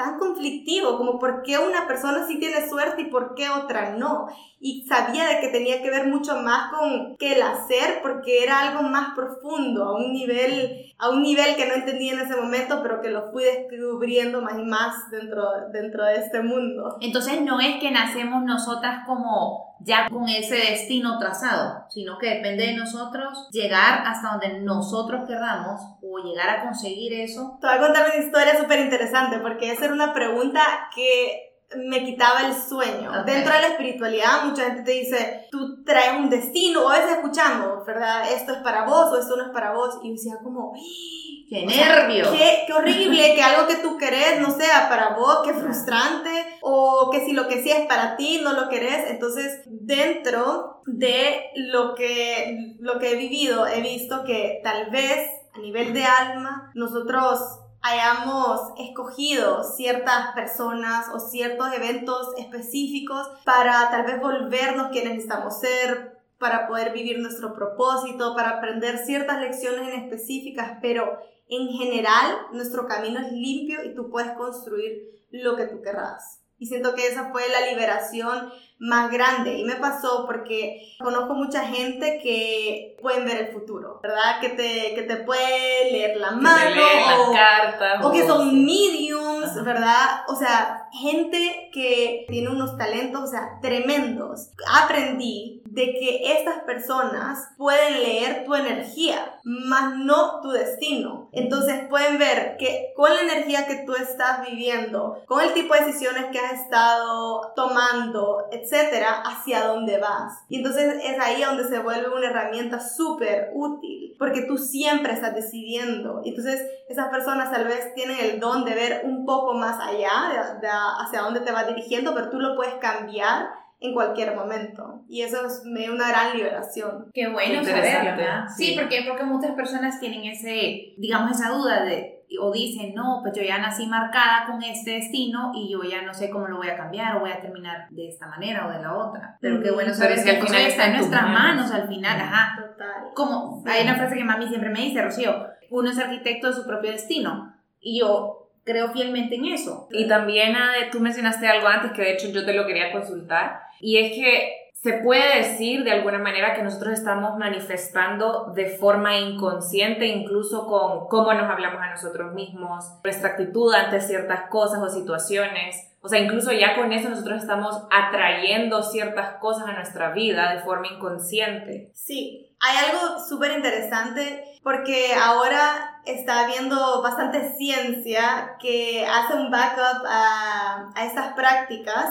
tan 0.00 0.18
conflictivo, 0.18 0.96
como 0.96 1.18
por 1.18 1.42
qué 1.42 1.58
una 1.58 1.86
persona 1.86 2.26
sí 2.26 2.38
tiene 2.38 2.66
suerte 2.66 3.02
y 3.02 3.10
por 3.10 3.34
qué 3.34 3.50
otra 3.50 3.96
no. 3.96 4.28
Y 4.58 4.86
sabía 4.86 5.26
de 5.28 5.40
que 5.40 5.48
tenía 5.48 5.82
que 5.82 5.90
ver 5.90 6.06
mucho 6.06 6.36
más 6.40 6.70
con 6.72 7.16
que 7.18 7.34
el 7.34 7.42
hacer, 7.42 8.00
porque 8.02 8.42
era 8.42 8.60
algo 8.60 8.82
más 8.82 9.14
profundo, 9.14 9.84
a 9.84 9.96
un 9.96 10.12
nivel, 10.12 10.94
a 10.98 11.10
un 11.10 11.22
nivel 11.22 11.54
que 11.54 11.66
no 11.66 11.74
entendía 11.74 12.14
en 12.14 12.20
ese 12.20 12.36
momento, 12.36 12.80
pero 12.82 13.02
que 13.02 13.10
lo 13.10 13.30
fui 13.30 13.44
descubriendo 13.44 14.40
más 14.40 14.58
y 14.58 14.62
más 14.62 15.10
dentro, 15.10 15.44
dentro 15.70 16.04
de 16.04 16.16
este 16.16 16.42
mundo. 16.42 16.96
Entonces 17.02 17.42
no 17.42 17.60
es 17.60 17.78
que 17.78 17.90
nacemos 17.90 18.42
nosotras 18.42 19.04
como 19.06 19.70
ya 19.82 20.08
con 20.08 20.28
ese 20.28 20.56
destino 20.56 21.18
trazado, 21.18 21.84
sino 21.88 22.18
que 22.18 22.34
depende 22.34 22.66
de 22.66 22.76
nosotros 22.76 23.48
llegar 23.50 24.02
hasta 24.06 24.32
donde 24.32 24.60
nosotros 24.60 25.26
queramos 25.26 25.80
o 26.02 26.18
llegar 26.18 26.50
a 26.50 26.62
conseguir 26.62 27.12
eso. 27.14 27.58
Te 27.60 27.66
voy 27.66 27.76
a 27.76 27.80
contar 27.80 28.06
una 28.14 28.24
historia 28.24 28.58
súper 28.58 28.80
interesante 28.80 29.38
porque 29.38 29.72
esa 29.72 29.86
era 29.90 30.04
una 30.04 30.12
pregunta 30.14 30.60
que 30.94 31.50
me 31.76 32.04
quitaba 32.04 32.46
el 32.46 32.54
sueño. 32.54 33.12
Dentro 33.24 33.52
de 33.52 33.60
la 33.60 33.66
espiritualidad, 33.68 34.44
mucha 34.44 34.64
gente 34.64 34.82
te 34.82 34.90
dice, 34.90 35.46
tú 35.50 35.84
traes 35.84 36.18
un 36.18 36.28
destino, 36.28 36.84
o 36.84 36.88
a 36.88 36.98
veces 36.98 37.18
escuchamos, 37.18 37.86
¿verdad? 37.86 38.32
Esto 38.32 38.52
es 38.52 38.58
para 38.58 38.84
vos 38.86 39.12
o 39.12 39.18
esto 39.18 39.36
no 39.36 39.44
es 39.44 39.50
para 39.50 39.72
vos. 39.72 39.98
Y 40.02 40.12
decía 40.12 40.34
como, 40.42 40.72
¡Qué 41.48 41.66
nervio! 41.66 42.30
qué, 42.32 42.64
qué, 42.66 42.72
horrible 42.72 43.34
que 43.34 43.42
algo 43.42 43.66
que 43.66 43.76
tú 43.76 43.96
querés 43.98 44.40
no 44.40 44.50
sea 44.56 44.88
para 44.88 45.16
vos, 45.16 45.40
qué 45.44 45.52
frustrante, 45.52 46.58
o 46.60 47.10
que 47.10 47.24
si 47.24 47.32
lo 47.32 47.48
que 47.48 47.62
sí 47.62 47.70
es 47.70 47.86
para 47.86 48.16
ti 48.16 48.40
no 48.42 48.52
lo 48.52 48.68
querés. 48.68 49.10
Entonces, 49.10 49.62
dentro 49.66 50.82
de 50.86 51.50
lo 51.56 51.94
que, 51.94 52.76
lo 52.80 52.98
que 52.98 53.12
he 53.12 53.16
vivido, 53.16 53.66
he 53.66 53.80
visto 53.80 54.24
que 54.24 54.60
tal 54.64 54.90
vez 54.90 55.28
a 55.52 55.58
nivel 55.58 55.92
de 55.92 56.04
alma, 56.04 56.70
nosotros 56.74 57.40
hayamos 57.82 58.72
escogido 58.78 59.64
ciertas 59.64 60.32
personas 60.34 61.08
o 61.14 61.20
ciertos 61.20 61.72
eventos 61.72 62.34
específicos 62.36 63.26
para 63.44 63.90
tal 63.90 64.04
vez 64.04 64.20
volvernos 64.20 64.88
quienes 64.88 65.12
necesitamos 65.12 65.58
ser, 65.60 66.18
para 66.38 66.68
poder 66.68 66.92
vivir 66.92 67.18
nuestro 67.18 67.54
propósito, 67.54 68.34
para 68.34 68.50
aprender 68.50 68.98
ciertas 68.98 69.40
lecciones 69.40 69.88
en 69.88 70.04
específicas, 70.04 70.78
pero 70.80 71.18
en 71.48 71.68
general 71.68 72.46
nuestro 72.52 72.86
camino 72.86 73.20
es 73.20 73.32
limpio 73.32 73.84
y 73.84 73.94
tú 73.94 74.10
puedes 74.10 74.32
construir 74.32 75.26
lo 75.30 75.56
que 75.56 75.66
tú 75.66 75.82
querrás. 75.82 76.39
Y 76.60 76.66
siento 76.66 76.94
que 76.94 77.08
esa 77.08 77.30
fue 77.32 77.42
la 77.48 77.72
liberación 77.72 78.52
más 78.78 79.10
grande. 79.10 79.54
Y 79.58 79.64
me 79.64 79.76
pasó 79.76 80.26
porque 80.26 80.94
conozco 80.98 81.34
mucha 81.34 81.64
gente 81.64 82.20
que 82.22 82.98
pueden 83.00 83.24
ver 83.24 83.38
el 83.38 83.52
futuro, 83.52 83.98
¿verdad? 84.02 84.40
Que 84.40 84.50
te, 84.50 84.94
que 84.94 85.02
te 85.02 85.16
puede 85.16 85.90
leer 85.90 86.18
la 86.18 86.32
mano. 86.32 86.70
o, 86.70 87.32
las 87.32 87.36
cartas. 87.36 88.04
O 88.04 88.12
que 88.12 88.26
son 88.26 88.64
mediums, 88.64 89.64
¿verdad? 89.64 90.24
O 90.28 90.36
sea, 90.36 90.88
gente 90.92 91.70
que 91.72 92.26
tiene 92.28 92.50
unos 92.50 92.76
talentos, 92.76 93.22
o 93.22 93.26
sea, 93.26 93.58
tremendos. 93.62 94.50
Aprendí 94.82 95.59
de 95.70 95.92
que 95.92 96.38
estas 96.38 96.62
personas 96.64 97.48
pueden 97.56 98.02
leer 98.02 98.44
tu 98.44 98.54
energía, 98.54 99.38
más 99.44 99.96
no 99.96 100.40
tu 100.40 100.50
destino. 100.50 101.28
Entonces 101.32 101.86
pueden 101.88 102.18
ver 102.18 102.56
que 102.58 102.92
con 102.96 103.14
la 103.14 103.22
energía 103.22 103.66
que 103.66 103.84
tú 103.86 103.94
estás 103.94 104.48
viviendo, 104.48 105.22
con 105.26 105.40
el 105.40 105.52
tipo 105.52 105.74
de 105.74 105.86
decisiones 105.86 106.26
que 106.32 106.38
has 106.38 106.60
estado 106.60 107.52
tomando, 107.54 108.46
etc 108.50 108.70
etcétera, 108.70 109.22
hacia 109.24 109.66
dónde 109.66 109.98
vas. 109.98 110.44
Y 110.48 110.58
entonces 110.58 110.94
es 111.02 111.20
ahí 111.20 111.42
donde 111.42 111.64
se 111.64 111.80
vuelve 111.80 112.08
una 112.08 112.30
herramienta 112.30 112.80
súper 112.80 113.50
útil, 113.54 114.14
porque 114.18 114.42
tú 114.42 114.56
siempre 114.58 115.12
estás 115.12 115.34
decidiendo. 115.34 116.22
Entonces 116.24 116.64
esas 116.88 117.08
personas 117.08 117.50
tal 117.50 117.66
vez 117.66 117.94
tienen 117.94 118.18
el 118.18 118.40
don 118.40 118.64
de 118.64 118.74
ver 118.74 119.02
un 119.04 119.24
poco 119.24 119.54
más 119.54 119.80
allá, 119.80 120.58
hacia 121.00 121.22
dónde 121.22 121.40
te 121.40 121.52
va 121.52 121.64
dirigiendo, 121.64 122.14
pero 122.14 122.30
tú 122.30 122.38
lo 122.38 122.56
puedes 122.56 122.74
cambiar 122.74 123.48
en 123.80 123.94
cualquier 123.94 124.34
momento. 124.34 125.02
Y 125.08 125.22
eso 125.22 125.46
es 125.46 125.62
una 125.64 126.08
gran 126.08 126.36
liberación. 126.36 127.10
Qué 127.12 127.28
bueno 127.28 127.64
saberlo, 127.64 128.16
¿verdad? 128.16 128.44
Sí, 128.56 128.66
sí, 128.66 128.78
porque, 128.78 129.04
porque 129.08 129.24
muchas 129.24 129.52
personas 129.52 129.98
tienen 129.98 130.24
ese, 130.24 130.94
digamos, 130.98 131.32
esa 131.32 131.50
duda 131.50 131.84
de 131.84 132.20
o 132.38 132.52
dicen, 132.52 132.94
no, 132.94 133.20
pues 133.22 133.34
yo 133.36 133.42
ya 133.42 133.58
nací 133.58 133.86
marcada 133.86 134.46
con 134.46 134.62
este 134.62 134.92
destino 134.92 135.50
y 135.54 135.72
yo 135.72 135.82
ya 135.82 136.02
no 136.02 136.14
sé 136.14 136.30
cómo 136.30 136.46
lo 136.46 136.58
voy 136.58 136.68
a 136.68 136.76
cambiar 136.76 137.16
o 137.16 137.20
voy 137.20 137.32
a 137.32 137.40
terminar 137.40 137.88
de 137.90 138.08
esta 138.08 138.28
manera 138.28 138.66
o 138.66 138.70
de 138.70 138.80
la 138.80 138.94
otra. 138.94 139.36
Pero 139.40 139.60
qué 139.60 139.70
bueno 139.70 139.92
saber 139.92 140.22
que 140.22 140.30
al 140.30 140.46
final 140.46 140.62
está 140.62 140.86
en 140.86 140.96
nuestras 140.96 141.28
manos, 141.28 141.70
al 141.72 141.88
final, 141.88 142.20
ajá. 142.20 142.56
Total. 142.60 143.10
Como 143.14 143.64
hay 143.66 143.82
una 143.82 143.96
frase 143.96 144.16
que 144.16 144.24
mami 144.24 144.46
siempre 144.46 144.70
me 144.70 144.80
dice, 144.80 145.02
Rocío, 145.02 145.46
uno 145.70 145.90
es 145.90 145.98
arquitecto 145.98 146.48
de 146.48 146.52
su 146.52 146.66
propio 146.66 146.92
destino. 146.92 147.52
Y 147.80 148.00
yo 148.00 148.39
creo 148.64 148.92
fielmente 148.92 149.36
en 149.36 149.46
eso. 149.46 149.88
Y 149.90 150.06
también, 150.06 150.56
tú 150.92 151.00
mencionaste 151.00 151.46
algo 151.46 151.68
antes 151.68 151.92
que 151.92 152.02
de 152.02 152.12
hecho 152.12 152.28
yo 152.28 152.44
te 152.44 152.54
lo 152.54 152.66
quería 152.66 152.92
consultar, 152.92 153.60
y 153.80 153.98
es 153.98 154.12
que 154.12 154.59
se 154.82 154.94
puede 154.94 155.36
decir 155.38 155.84
de 155.84 155.92
alguna 155.92 156.18
manera 156.18 156.54
que 156.54 156.62
nosotros 156.62 156.94
estamos 156.94 157.36
manifestando 157.36 158.52
de 158.54 158.78
forma 158.78 159.18
inconsciente, 159.18 160.06
incluso 160.06 160.66
con 160.66 161.06
cómo 161.08 161.34
nos 161.34 161.50
hablamos 161.50 161.82
a 161.82 161.90
nosotros 161.90 162.32
mismos, 162.32 162.86
nuestra 163.04 163.30
actitud 163.30 163.74
ante 163.74 164.00
ciertas 164.00 164.48
cosas 164.48 164.80
o 164.80 164.88
situaciones. 164.88 165.76
O 166.00 166.08
sea, 166.08 166.18
incluso 166.18 166.50
ya 166.52 166.76
con 166.76 166.94
eso 166.94 167.10
nosotros 167.10 167.42
estamos 167.42 167.76
atrayendo 167.90 168.82
ciertas 168.82 169.36
cosas 169.38 169.68
a 169.68 169.72
nuestra 169.72 170.12
vida 170.12 170.54
de 170.54 170.60
forma 170.60 170.86
inconsciente. 170.86 171.90
Sí, 171.92 172.56
hay 172.58 172.76
algo 172.86 173.18
súper 173.18 173.52
interesante 173.52 174.44
porque 174.62 175.12
ahora 175.12 176.00
está 176.06 176.46
habiendo 176.46 177.02
bastante 177.02 177.52
ciencia 177.58 178.56
que 178.58 179.06
hace 179.06 179.34
un 179.34 179.50
backup 179.50 180.06
a, 180.08 180.90
a 180.94 181.04
estas 181.04 181.34
prácticas 181.34 182.06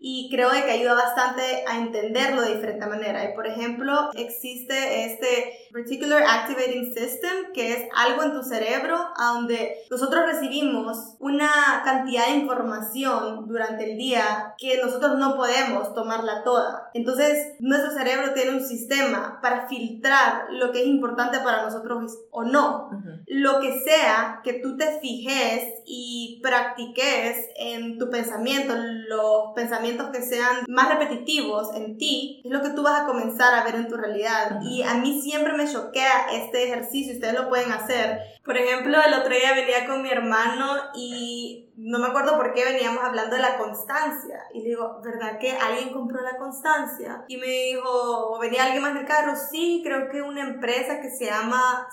y 0.00 0.30
creo 0.30 0.50
que 0.50 0.70
ayuda 0.70 0.94
bastante 0.94 1.64
a 1.68 1.76
entenderlo 1.76 2.40
de 2.40 2.54
diferente 2.54 2.86
manera. 2.86 3.30
Y 3.30 3.34
por 3.34 3.46
ejemplo, 3.46 4.10
existe 4.14 5.04
este 5.04 5.68
Particular 5.72 6.22
Activating 6.22 6.94
System, 6.94 7.52
que 7.52 7.74
es 7.74 7.88
algo 7.94 8.22
en 8.22 8.32
tu 8.32 8.42
cerebro 8.42 8.96
a 9.16 9.34
donde 9.34 9.76
nosotros 9.90 10.24
recibimos 10.26 11.16
una 11.18 11.82
cantidad 11.84 12.26
de 12.26 12.36
información 12.36 13.46
durante 13.46 13.92
el 13.92 13.98
día 13.98 14.54
que 14.56 14.80
nosotros 14.82 15.18
no 15.18 15.36
podemos 15.36 15.94
tomarla 15.94 16.42
toda. 16.44 16.90
Entonces, 16.94 17.54
nuestro 17.60 17.90
cerebro 17.92 18.32
tiene 18.32 18.56
un 18.56 18.66
sistema 18.66 19.38
para 19.42 19.68
filtrar 19.68 20.46
lo 20.50 20.72
que 20.72 20.80
es 20.80 20.86
importante 20.86 21.38
para 21.40 21.62
nosotros 21.62 22.18
o 22.30 22.44
no. 22.44 22.90
Lo 23.32 23.60
que 23.60 23.80
sea 23.80 24.40
que 24.42 24.54
tú 24.54 24.76
te 24.76 24.98
fijes 24.98 25.82
y 25.86 26.40
practiques 26.42 27.46
en 27.56 27.96
tu 27.96 28.10
pensamiento, 28.10 28.74
los 28.76 29.52
pensamientos 29.54 30.10
que 30.10 30.22
sean 30.22 30.64
más 30.66 30.88
repetitivos 30.88 31.72
en 31.76 31.96
ti, 31.96 32.42
es 32.44 32.50
lo 32.50 32.60
que 32.60 32.70
tú 32.70 32.82
vas 32.82 33.02
a 33.02 33.06
comenzar 33.06 33.54
a 33.54 33.62
ver 33.62 33.76
en 33.76 33.86
tu 33.86 33.96
realidad. 33.96 34.60
Y 34.62 34.82
a 34.82 34.94
mí 34.94 35.22
siempre 35.22 35.52
me 35.52 35.60
me 35.60 35.70
choquea 35.70 36.30
este 36.32 36.64
ejercicio, 36.64 37.14
ustedes 37.14 37.34
lo 37.34 37.48
pueden 37.48 37.70
hacer. 37.72 38.20
Por 38.44 38.56
ejemplo, 38.56 38.98
el 39.06 39.14
otro 39.14 39.34
día 39.34 39.54
venía 39.54 39.86
con 39.86 40.02
mi 40.02 40.10
hermano 40.10 40.76
y 40.94 41.70
no 41.76 41.98
me 41.98 42.08
acuerdo 42.08 42.36
por 42.36 42.54
qué 42.54 42.64
veníamos 42.64 43.04
hablando 43.04 43.36
de 43.36 43.42
la 43.42 43.58
constancia. 43.58 44.44
Y 44.54 44.62
le 44.62 44.70
digo, 44.70 45.00
¿verdad 45.04 45.38
que 45.38 45.52
alguien 45.52 45.92
compró 45.92 46.20
la 46.22 46.36
constancia? 46.36 47.24
Y 47.28 47.36
me 47.36 47.46
dijo, 47.46 48.38
venía 48.40 48.64
alguien 48.64 48.82
más 48.82 48.94
del 48.94 49.06
carro, 49.06 49.34
sí, 49.50 49.82
creo 49.84 50.08
que 50.10 50.22
una 50.22 50.42
empresa 50.42 51.00
que 51.00 51.10
se 51.10 51.26
llama 51.26 51.86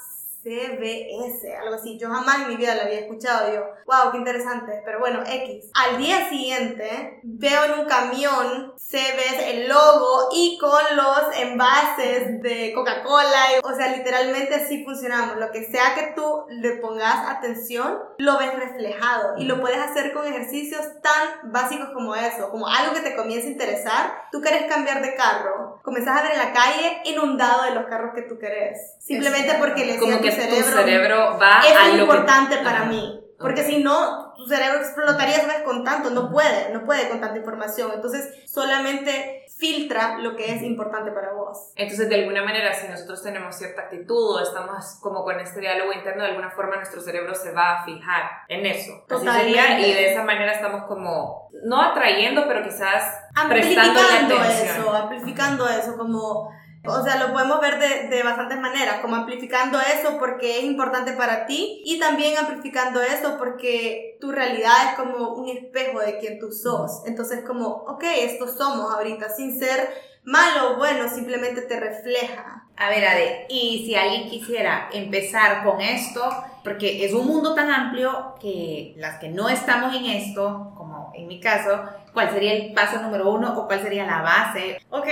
CBS, 0.48 1.58
algo 1.58 1.76
así. 1.76 2.00
Yo 2.00 2.10
jamás 2.10 2.44
en 2.44 2.50
mi 2.50 2.56
vida 2.56 2.76
lo 2.76 2.84
había 2.84 3.02
escuchado. 3.02 3.54
Yo, 3.54 3.64
wow, 3.86 4.12
qué 4.12 4.18
interesante. 4.18 4.82
Pero 4.86 5.00
bueno, 5.00 5.22
X. 5.28 5.70
Al 5.74 5.98
día 5.98 6.30
siguiente, 6.30 7.20
veo 7.24 7.66
en 7.66 7.80
un 7.80 7.86
camión 7.86 8.74
CBS 8.78 9.52
el 9.52 9.68
logo 9.68 10.30
y 10.32 10.58
con 10.58 10.82
los 10.96 11.38
envases 11.38 12.42
de 12.42 12.72
Coca-Cola. 12.74 13.46
O 13.64 13.76
sea, 13.76 13.96
literalmente 13.96 14.56
así 14.56 14.86
funcionamos. 14.86 15.38
Lo 15.38 15.52
que 15.52 15.66
sea 15.66 15.94
que 15.96 16.14
tú 16.16 16.46
le 16.50 16.78
pongas 16.78 17.28
atención, 17.28 18.00
lo 18.18 18.38
ves 18.38 18.54
reflejado. 18.56 19.38
Y 19.38 19.44
lo 19.44 19.60
puedes 19.60 19.80
hacer 19.80 20.14
con 20.14 20.26
ejercicios 20.26 20.86
tan 21.02 21.52
básicos 21.52 21.90
como 21.94 22.16
eso. 22.16 22.50
Como 22.52 22.68
algo 22.68 22.94
que 22.94 23.02
te 23.02 23.16
comience 23.18 23.48
a 23.48 23.52
interesar. 23.52 24.14
Tú 24.32 24.40
quieres 24.40 24.72
cambiar 24.72 25.02
de 25.02 25.14
carro. 25.16 25.67
Comenzás 25.88 26.20
a 26.20 26.24
ver 26.24 26.34
en 26.34 26.38
la 26.40 26.52
calle 26.52 27.02
inundado 27.06 27.64
de 27.64 27.72
los 27.72 27.86
carros 27.86 28.12
que 28.14 28.24
tú 28.24 28.38
querés. 28.38 28.78
Simplemente 29.00 29.54
porque 29.58 29.86
le 29.86 29.96
Como 29.98 30.20
que 30.20 30.32
tu 30.32 30.36
tu 30.36 30.42
cerebro, 30.42 30.78
cerebro 30.78 31.38
va 31.42 31.62
a 31.62 31.66
es 31.66 31.94
lo 31.96 32.02
importante 32.02 32.58
que... 32.58 32.64
para 32.66 32.80
Ajá. 32.80 32.90
mí. 32.90 33.22
Porque 33.40 33.62
Ok. 33.62 33.68
si 33.68 33.78
no, 33.82 34.27
tu 34.38 34.48
cerebro 34.48 34.80
explotaría, 34.80 35.40
¿sabes? 35.42 35.64
Con 35.64 35.84
tanto. 35.84 36.10
No 36.12 36.30
puede, 36.32 36.72
no 36.72 36.86
puede 36.86 37.10
con 37.10 37.20
tanta 37.20 37.38
información. 37.38 37.92
Entonces, 37.94 38.34
solamente 38.46 39.46
filtra 39.58 40.20
lo 40.20 40.36
que 40.36 40.54
es 40.54 40.62
importante 40.62 41.12
para 41.12 41.34
vos. 41.34 41.72
Entonces, 41.76 42.08
de 42.10 42.16
alguna 42.16 42.44
manera, 42.44 42.74
si 42.74 42.88
nosotros 42.88 43.24
tenemos 43.24 43.56
cierta 43.56 43.84
actitud 43.84 44.36
o 44.36 44.40
estamos 44.42 45.00
como 45.02 45.24
con 45.24 45.40
este 45.40 45.60
diálogo 45.60 45.92
interno, 45.94 46.24
de 46.24 46.30
alguna 46.30 46.52
forma 46.52 46.76
nuestro 46.76 47.02
cerebro 47.02 47.34
se 47.34 47.52
va 47.52 47.80
a 47.80 47.86
fijar 47.86 48.24
en 48.48 48.66
eso. 48.66 48.92
Así 48.94 49.08
Totalmente. 49.08 49.44
sería, 49.44 49.80
y 49.80 49.94
de 49.94 50.12
esa 50.12 50.24
manera 50.24 50.54
estamos 50.54 50.84
como, 50.86 51.50
no 51.64 51.82
atrayendo, 51.82 52.46
pero 52.48 52.64
quizás 52.64 53.04
prestando 53.50 54.00
Amplificando 54.00 54.36
atención. 54.40 54.78
eso, 54.78 54.96
amplificando 54.96 55.68
eso, 55.70 55.98
como, 55.98 56.52
o 56.88 57.04
sea, 57.04 57.18
lo 57.18 57.34
podemos 57.34 57.60
ver 57.60 57.80
de, 57.80 58.08
de 58.08 58.24
bastantes 58.24 58.60
maneras, 58.60 59.00
como 59.02 59.16
amplificando 59.16 59.80
eso 59.80 60.18
porque 60.18 60.60
es 60.60 60.64
importante 60.66 61.14
para 61.14 61.46
ti 61.46 61.82
y 61.86 62.00
también 62.00 62.38
amplificando 62.38 63.02
eso 63.02 63.38
porque 63.38 64.18
tu 64.20 64.32
realidad 64.32 64.74
es 64.90 64.96
como 64.96 65.34
un 65.34 65.50
espejo 65.50 66.00
de 66.00 66.18
quien 66.20 66.40
tú 66.40 66.52
sos. 66.52 67.04
Entonces, 67.06 67.44
como, 67.46 67.68
ok, 67.68 68.04
esto 68.04 68.48
somos 68.48 68.94
ahorita, 68.94 69.30
sin 69.30 69.58
ser 69.60 69.90
malo 70.24 70.74
o 70.74 70.78
bueno, 70.78 71.08
simplemente 71.10 71.62
te 71.62 71.80
refleja. 71.80 72.66
A 72.76 72.90
ver, 72.90 73.06
Ade, 73.08 73.48
y 73.50 73.86
si 73.86 73.96
alguien 73.96 74.30
quisiera 74.30 74.90
empezar 74.94 75.64
con 75.64 75.82
esto, 75.82 76.22
porque 76.64 77.06
es 77.06 77.14
un 77.14 77.26
mundo 77.26 77.56
tan 77.56 77.72
amplio 77.72 78.36
que 78.40 78.94
las 78.98 79.20
que 79.20 79.30
no 79.30 79.50
estamos 79.50 79.96
en 79.96 80.06
esto, 80.06 80.74
como 80.78 81.12
en 81.16 81.28
mi 81.28 81.40
caso, 81.40 81.82
¿cuál 82.18 82.32
sería 82.32 82.54
el 82.54 82.74
paso 82.74 83.00
número 83.00 83.30
uno 83.32 83.54
o 83.60 83.68
cuál 83.68 83.80
sería 83.80 84.04
la 84.08 84.24
base? 84.24 84.80
Ok, 84.90 85.06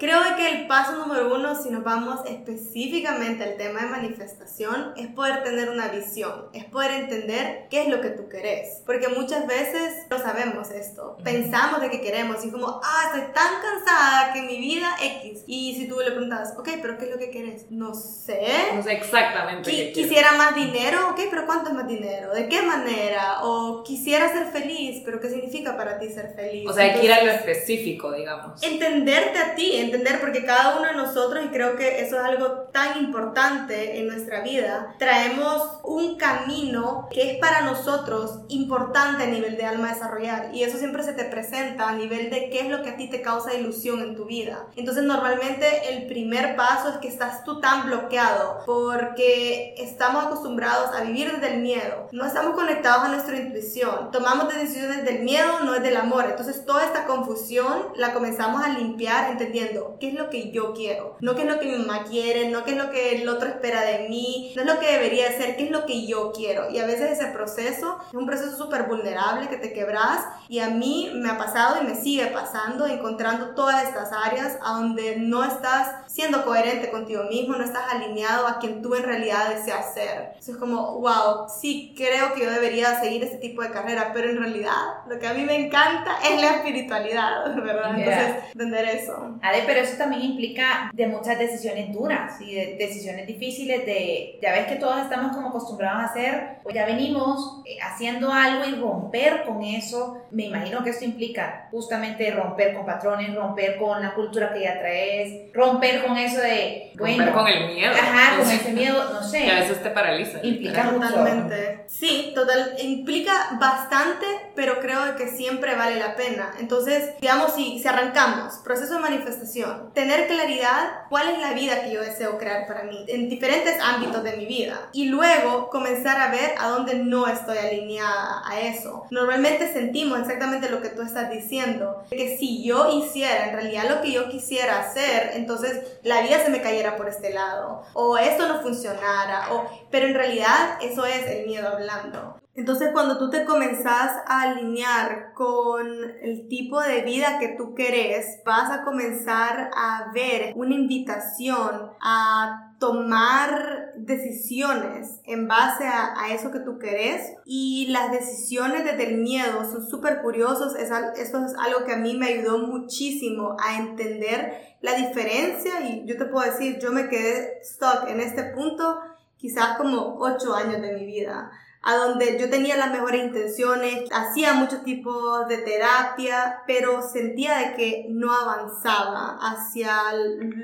creo 0.00 0.20
que 0.36 0.48
el 0.50 0.66
paso 0.66 0.96
número 0.96 1.32
uno, 1.32 1.54
si 1.54 1.70
nos 1.70 1.84
vamos 1.84 2.18
específicamente 2.26 3.44
al 3.44 3.56
tema 3.56 3.82
de 3.82 3.86
manifestación, 3.86 4.92
es 4.96 5.06
poder 5.06 5.44
tener 5.44 5.70
una 5.70 5.86
visión, 5.86 6.46
es 6.52 6.64
poder 6.64 6.90
entender 7.02 7.68
qué 7.70 7.82
es 7.82 7.88
lo 7.88 8.00
que 8.00 8.08
tú 8.10 8.28
querés. 8.28 8.82
Porque 8.84 9.06
muchas 9.06 9.46
veces 9.46 10.06
no 10.10 10.18
sabemos 10.18 10.72
esto, 10.72 11.16
pensamos 11.22 11.80
de 11.80 11.90
que 11.90 12.00
queremos 12.00 12.44
y 12.44 12.50
como, 12.50 12.80
ah, 12.82 13.02
estoy 13.14 13.32
tan 13.32 13.52
cansada 13.62 14.32
que 14.32 14.42
mi 14.42 14.58
vida 14.58 14.88
X. 15.00 15.44
Y 15.46 15.76
si 15.76 15.86
tú 15.86 16.00
le 16.00 16.10
preguntas, 16.10 16.54
ok, 16.58 16.70
pero 16.82 16.98
¿qué 16.98 17.04
es 17.04 17.10
lo 17.12 17.18
que 17.18 17.30
querés? 17.30 17.66
No 17.70 17.94
sé. 17.94 18.40
No 18.74 18.82
sé 18.82 18.94
exactamente 18.94 19.70
Qui- 19.70 19.76
qué 19.76 19.92
quisiera 19.92 20.32
más 20.32 20.56
dinero, 20.56 21.10
ok, 21.10 21.20
pero 21.30 21.46
¿cuánto 21.46 21.68
es 21.70 21.76
más 21.76 21.86
dinero? 21.86 22.34
¿De 22.34 22.48
qué 22.48 22.62
manera? 22.62 23.44
O 23.44 23.84
quisiera 23.84 24.28
ser 24.32 24.46
feliz, 24.46 25.02
pero 25.04 25.20
¿qué 25.20 25.28
significa 25.30 25.76
para 25.76 26.00
ti 26.00 26.08
ser 26.10 26.32
feliz? 26.34 26.47
O 26.66 26.72
sea, 26.72 26.84
hay 26.84 27.00
que 27.00 27.06
ir 27.06 27.12
a 27.12 27.24
lo 27.24 27.30
específico, 27.30 28.12
digamos. 28.12 28.62
entenderte 28.62 29.38
a 29.38 29.54
ti, 29.54 29.76
entender 29.76 30.20
porque 30.20 30.44
cada 30.44 30.78
uno 30.78 30.88
de 30.88 30.94
nosotros, 30.94 31.44
y 31.44 31.48
creo 31.48 31.76
que 31.76 32.00
eso 32.00 32.16
es 32.16 32.22
algo 32.22 32.68
tan 32.72 32.98
importante 32.98 33.98
en 33.98 34.08
nuestra 34.08 34.42
vida, 34.42 34.94
traemos 34.98 35.80
un 35.84 36.16
camino 36.16 37.08
que 37.10 37.32
es 37.32 37.38
para 37.38 37.62
nosotros 37.62 38.40
importante 38.48 39.24
a 39.24 39.26
nivel 39.26 39.56
de 39.56 39.64
alma 39.64 39.92
desarrollar 39.92 40.50
y 40.52 40.62
eso 40.62 40.78
siempre 40.78 41.02
se 41.02 41.12
te 41.12 41.24
presenta 41.24 41.88
a 41.88 41.92
nivel 41.92 42.30
de 42.30 42.50
qué 42.50 42.60
es 42.60 42.68
lo 42.68 42.82
que 42.82 42.90
a 42.90 42.96
ti 42.96 43.08
te 43.08 43.22
causa 43.22 43.54
ilusión 43.54 44.00
en 44.00 44.16
tu 44.16 44.24
vida. 44.24 44.66
Entonces 44.76 45.04
normalmente 45.04 45.66
el 45.90 46.06
primer 46.06 46.56
paso 46.56 46.90
es 46.90 46.96
que 46.98 47.08
estás 47.08 47.44
tú 47.44 47.60
tan 47.60 47.86
bloqueado 47.86 48.62
porque 48.66 49.74
estamos 49.78 50.26
acostumbrados 50.26 50.94
a 50.94 51.02
vivir 51.02 51.32
desde 51.32 51.54
el 51.54 51.60
miedo, 51.60 52.08
no 52.12 52.24
estamos 52.24 52.54
conectados 52.54 53.04
a 53.04 53.08
nuestra 53.08 53.36
intuición, 53.36 54.10
tomamos 54.10 54.52
decisiones 54.54 55.04
del 55.04 55.20
miedo, 55.20 55.60
no 55.64 55.74
es 55.74 55.82
del 55.82 55.96
amor, 55.96 56.26
entonces 56.38 56.64
toda 56.64 56.84
esta 56.84 57.04
confusión 57.06 57.88
la 57.96 58.12
comenzamos 58.14 58.62
a 58.62 58.68
limpiar 58.68 59.32
entendiendo 59.32 59.96
qué 59.98 60.08
es 60.08 60.14
lo 60.14 60.30
que 60.30 60.52
yo 60.52 60.72
quiero, 60.72 61.16
no 61.20 61.34
qué 61.34 61.42
es 61.42 61.48
lo 61.48 61.58
que 61.58 61.66
mi 61.66 61.78
mamá 61.78 62.04
quiere, 62.04 62.48
no 62.48 62.64
qué 62.64 62.72
es 62.72 62.76
lo 62.76 62.90
que 62.90 63.20
el 63.20 63.28
otro 63.28 63.48
espera 63.48 63.82
de 63.82 64.08
mí, 64.08 64.52
no 64.54 64.62
es 64.62 64.68
lo 64.68 64.78
que 64.78 64.86
debería 64.86 65.36
ser, 65.36 65.56
qué 65.56 65.64
es 65.64 65.70
lo 65.72 65.84
que 65.84 66.06
yo 66.06 66.30
quiero. 66.32 66.70
Y 66.70 66.78
a 66.78 66.86
veces 66.86 67.10
ese 67.10 67.26
proceso 67.32 67.98
es 68.08 68.14
un 68.14 68.26
proceso 68.26 68.56
súper 68.56 68.84
vulnerable 68.84 69.48
que 69.48 69.56
te 69.56 69.72
quebras 69.72 70.26
y 70.48 70.60
a 70.60 70.70
mí 70.70 71.10
me 71.14 71.28
ha 71.28 71.38
pasado 71.38 71.82
y 71.82 71.86
me 71.86 71.96
sigue 71.96 72.26
pasando 72.28 72.86
encontrando 72.86 73.54
todas 73.56 73.82
estas 73.82 74.12
áreas 74.12 74.58
a 74.62 74.74
donde 74.74 75.16
no 75.16 75.42
estás 75.42 76.04
siendo 76.06 76.44
coherente 76.44 76.90
contigo 76.90 77.24
mismo, 77.24 77.56
no 77.56 77.64
estás 77.64 77.92
alineado 77.92 78.46
a 78.46 78.60
quien 78.60 78.80
tú 78.80 78.94
en 78.94 79.02
realidad 79.02 79.48
deseas 79.48 79.92
ser. 79.92 80.34
Eso 80.38 80.52
es 80.52 80.58
como, 80.58 81.00
wow, 81.00 81.48
sí 81.48 81.94
creo 81.96 82.32
que 82.34 82.44
yo 82.44 82.50
debería 82.50 83.00
seguir 83.00 83.24
este 83.24 83.38
tipo 83.38 83.62
de 83.62 83.70
carrera, 83.70 84.12
pero 84.14 84.30
en 84.30 84.38
realidad 84.38 85.02
lo 85.08 85.18
que 85.18 85.26
a 85.26 85.34
mí 85.34 85.42
me 85.44 85.66
encanta 85.66 86.17
es 86.24 86.40
la 86.40 86.56
espiritualidad, 86.56 87.54
¿verdad? 87.56 87.96
Yeah. 87.96 88.04
Entonces, 88.04 88.52
entender 88.52 88.84
eso. 88.86 89.38
Ade, 89.42 89.62
pero 89.66 89.80
eso 89.80 89.96
también 89.96 90.22
implica 90.22 90.90
de 90.92 91.06
muchas 91.06 91.38
decisiones 91.38 91.92
duras 91.92 92.40
y 92.40 92.54
de 92.54 92.76
decisiones 92.78 93.26
difíciles 93.26 93.84
de, 93.86 94.38
ya 94.42 94.52
ves 94.52 94.66
que 94.66 94.76
todos 94.76 94.98
estamos 95.00 95.34
como 95.34 95.48
acostumbrados 95.48 96.02
a 96.02 96.04
hacer, 96.06 96.58
pues 96.62 96.74
ya 96.74 96.86
venimos 96.86 97.62
eh, 97.66 97.78
haciendo 97.82 98.32
algo 98.32 98.64
y 98.66 98.74
romper 98.80 99.44
con 99.44 99.62
eso, 99.62 100.22
me 100.30 100.44
imagino 100.44 100.82
que 100.82 100.90
esto 100.90 101.04
implica 101.04 101.68
justamente 101.70 102.30
romper 102.30 102.74
con 102.74 102.84
patrones, 102.84 103.34
romper 103.34 103.76
con 103.78 104.02
la 104.02 104.14
cultura 104.14 104.52
que 104.52 104.62
ya 104.62 104.78
traes, 104.78 105.52
romper 105.52 106.04
con 106.04 106.16
eso 106.16 106.40
de, 106.40 106.92
bueno, 106.98 107.24
Romper 107.24 107.34
con 107.34 107.48
el 107.48 107.74
miedo. 107.74 107.92
ajá, 107.92 108.36
con 108.36 108.46
sea, 108.46 108.56
ese 108.56 108.72
miedo, 108.72 109.12
no 109.12 109.22
sé. 109.22 109.44
Que 109.44 109.50
a 109.50 109.60
veces 109.60 109.82
te 109.82 109.90
paraliza. 109.90 110.38
Implica. 110.42 110.90
Totalmente. 110.90 111.84
Sí, 111.86 112.32
total. 112.34 112.74
Implica 112.82 113.32
bastante, 113.60 114.26
pero 114.54 114.80
creo 114.80 115.16
que 115.16 115.28
siempre 115.28 115.74
vale 115.74 115.98
la 115.98 116.07
pena. 116.16 116.52
Entonces, 116.58 117.14
digamos, 117.20 117.54
si, 117.54 117.78
si 117.78 117.88
arrancamos, 117.88 118.54
proceso 118.64 118.94
de 118.94 119.00
manifestación, 119.00 119.92
tener 119.94 120.26
claridad 120.26 121.02
cuál 121.08 121.28
es 121.30 121.38
la 121.38 121.52
vida 121.52 121.82
que 121.82 121.92
yo 121.92 122.00
deseo 122.00 122.38
crear 122.38 122.66
para 122.66 122.84
mí, 122.84 123.04
en 123.08 123.28
diferentes 123.28 123.80
ámbitos 123.82 124.22
de 124.22 124.36
mi 124.36 124.46
vida. 124.46 124.88
Y 124.92 125.06
luego 125.06 125.68
comenzar 125.70 126.20
a 126.20 126.30
ver 126.30 126.54
a 126.58 126.68
dónde 126.68 126.94
no 126.96 127.26
estoy 127.26 127.58
alineada 127.58 128.42
a 128.46 128.60
eso. 128.60 129.06
Normalmente 129.10 129.72
sentimos 129.72 130.20
exactamente 130.20 130.70
lo 130.70 130.82
que 130.82 130.88
tú 130.88 131.02
estás 131.02 131.30
diciendo, 131.30 132.04
que 132.10 132.36
si 132.38 132.64
yo 132.64 132.88
hiciera 132.90 133.48
en 133.48 133.54
realidad 133.54 133.88
lo 133.88 134.02
que 134.02 134.12
yo 134.12 134.28
quisiera 134.28 134.80
hacer, 134.80 135.30
entonces 135.34 135.98
la 136.02 136.22
vida 136.22 136.40
se 136.44 136.50
me 136.50 136.60
cayera 136.60 136.96
por 136.96 137.08
este 137.08 137.32
lado, 137.32 137.82
o 137.94 138.18
esto 138.18 138.48
no 138.48 138.60
funcionara, 138.60 139.52
o, 139.52 139.68
pero 139.90 140.06
en 140.06 140.14
realidad 140.14 140.78
eso 140.82 141.04
es 141.04 141.26
el 141.26 141.46
miedo 141.46 141.68
hablando. 141.68 142.38
Entonces 142.58 142.90
cuando 142.92 143.18
tú 143.18 143.30
te 143.30 143.44
comenzás 143.44 144.16
a 144.26 144.42
alinear 144.42 145.32
con 145.32 145.97
el 146.22 146.48
tipo 146.48 146.80
de 146.80 147.02
vida 147.02 147.38
que 147.38 147.54
tú 147.56 147.74
querés, 147.74 148.40
vas 148.44 148.70
a 148.70 148.84
comenzar 148.84 149.70
a 149.74 150.10
ver 150.12 150.52
una 150.56 150.74
invitación 150.74 151.90
a 152.00 152.74
tomar 152.78 153.92
decisiones 153.96 155.20
en 155.24 155.48
base 155.48 155.84
a, 155.86 156.32
eso 156.32 156.50
que 156.50 156.60
tú 156.60 156.78
querés. 156.78 157.32
Y 157.44 157.88
las 157.90 158.10
decisiones 158.12 158.84
desde 158.84 159.08
el 159.08 159.18
miedo 159.18 159.64
son 159.70 159.86
súper 159.88 160.22
curiosos, 160.22 160.76
es, 160.76 160.90
eso 160.90 161.44
es 161.44 161.54
algo 161.58 161.84
que 161.84 161.92
a 161.92 161.96
mí 161.96 162.16
me 162.16 162.28
ayudó 162.28 162.58
muchísimo 162.58 163.56
a 163.58 163.78
entender 163.78 164.76
la 164.80 164.94
diferencia. 164.94 165.80
Y 165.88 166.06
yo 166.06 166.16
te 166.16 166.26
puedo 166.26 166.50
decir, 166.50 166.78
yo 166.80 166.92
me 166.92 167.08
quedé 167.08 167.60
stuck 167.64 168.08
en 168.08 168.20
este 168.20 168.44
punto 168.44 169.00
quizás 169.36 169.76
como 169.78 170.16
ocho 170.18 170.54
años 170.54 170.82
de 170.82 170.92
mi 170.94 171.06
vida 171.06 171.50
a 171.82 171.96
donde 171.96 172.38
yo 172.38 172.50
tenía 172.50 172.76
las 172.76 172.90
mejores 172.90 173.24
intenciones, 173.24 174.04
hacía 174.12 174.54
muchos 174.54 174.82
tipos 174.82 175.46
de 175.48 175.58
terapia, 175.58 176.62
pero 176.66 177.02
sentía 177.02 177.58
de 177.58 177.74
que 177.74 178.06
no 178.10 178.32
avanzaba 178.32 179.38
hacia 179.40 179.92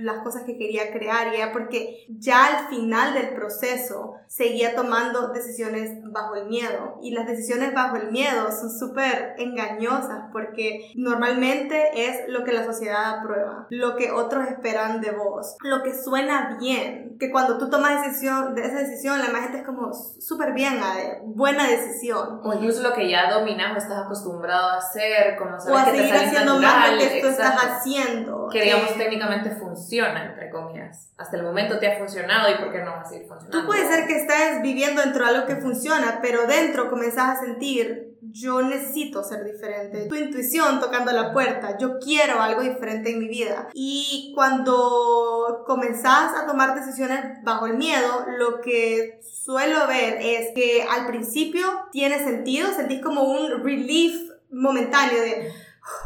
las 0.03 0.23
cosas 0.23 0.43
que 0.43 0.59
quería 0.59 0.93
crear, 0.93 1.33
y 1.33 1.37
era 1.37 1.53
porque 1.53 2.05
ya 2.09 2.47
al 2.47 2.69
final 2.69 3.15
del 3.15 3.35
proceso 3.35 4.15
seguía 4.27 4.75
tomando 4.75 5.29
decisiones 5.29 6.01
bajo 6.11 6.35
el 6.35 6.47
miedo, 6.47 6.99
y 7.03 7.13
las 7.13 7.27
decisiones 7.27 7.73
bajo 7.75 7.97
el 7.97 8.11
miedo 8.11 8.51
son 8.51 8.71
súper 8.71 9.35
engañosas, 9.39 10.31
porque 10.33 10.91
normalmente 10.97 12.07
es 12.09 12.29
lo 12.29 12.45
que 12.45 12.53
la 12.53 12.65
sociedad 12.65 13.21
aprueba, 13.21 13.67
lo 13.71 13.97
que 13.97 14.11
otros 14.11 14.49
esperan 14.49 15.01
de 15.01 15.13
vos, 15.13 15.57
lo 15.63 15.83
que 15.83 15.95
suena 15.95 16.57
bien, 16.59 17.17
que 17.19 17.31
cuando 17.31 17.59
tú 17.59 17.71
tomas 17.71 18.05
decisión, 18.05 18.55
de 18.55 18.67
esa 18.67 18.81
decisión, 18.81 19.19
la 19.19 19.41
gente 19.41 19.59
es 19.59 19.65
como 19.65 19.93
súper 19.93 20.53
bien, 20.53 20.75
de 20.75 21.04
buena 21.25 21.69
decisión. 21.69 22.41
O 22.43 22.55
incluso 22.55 22.83
lo 22.83 22.93
que 22.95 23.09
ya 23.09 23.31
dominas 23.31 23.75
o 23.75 23.79
estás 23.79 24.05
acostumbrado 24.05 24.71
a 24.71 24.77
hacer, 24.79 25.37
como 25.37 25.59
sabes 25.59 25.75
o 25.75 25.79
a 25.79 25.85
que 25.85 25.91
te 25.91 25.97
seguir 25.99 26.15
sale 26.15 26.27
haciendo 26.27 26.55
natural, 26.55 26.79
más 26.79 26.93
lo 26.93 26.99
que 26.99 27.21
tú 27.21 27.27
estás 27.29 27.65
haciendo. 27.65 28.49
que 28.51 28.63
digamos 28.63 28.91
Eh, 28.91 28.95
técnicamente 28.99 29.51
funciona, 29.51 30.25
entre 30.25 30.51
comillas. 30.51 31.13
Hasta 31.17 31.37
el 31.37 31.43
momento 31.43 31.79
te 31.79 31.87
ha 31.87 31.99
funcionado 31.99 32.51
y 32.51 32.57
por 32.57 32.73
qué 32.73 32.81
no 32.81 32.93
va 32.93 33.01
a 33.01 33.05
seguir 33.05 33.27
funcionando. 33.27 33.61
Tú 33.61 33.67
puede 33.67 33.87
ser 33.87 34.07
que 34.07 34.17
estés 34.17 34.63
viviendo 34.63 35.03
dentro 35.03 35.25
de 35.25 35.35
algo 35.35 35.47
que 35.47 35.57
funciona, 35.57 36.21
pero 36.23 36.47
dentro 36.47 36.91
comenzás 36.91 37.39
a 37.39 37.41
sentir, 37.41 38.14
yo 38.35 38.63
necesito 38.63 39.23
ser 39.23 39.45
diferente. 39.45 40.07
Tu 40.09 40.17
intuición 40.17 40.81
tocando 40.81 41.13
la 41.13 41.33
puerta, 41.33 41.79
yo 41.79 42.01
quiero 42.01 42.41
algo 42.43 42.63
diferente 42.63 43.13
en 43.13 43.21
mi 43.21 43.29
vida. 43.29 43.69
Y 43.73 44.33
cuando 44.35 45.63
comenzás 45.65 46.35
a 46.35 46.45
tomar 46.45 46.75
decisiones 46.75 47.45
bajo 47.45 47.67
el 47.67 47.75
miedo, 47.75 48.27
lo 48.37 48.61
que 48.61 49.21
suelo 49.23 49.87
ver 49.87 50.19
es 50.21 50.53
que 50.53 50.85
al 50.91 51.07
principio 51.07 51.65
tiene 51.93 52.19
sentido, 52.25 52.73
sentís 52.73 53.01
como 53.01 53.23
un 53.23 53.63
relief 53.63 54.33
momentáneo 54.51 55.21
de 55.21 55.53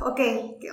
ok, 0.02 0.20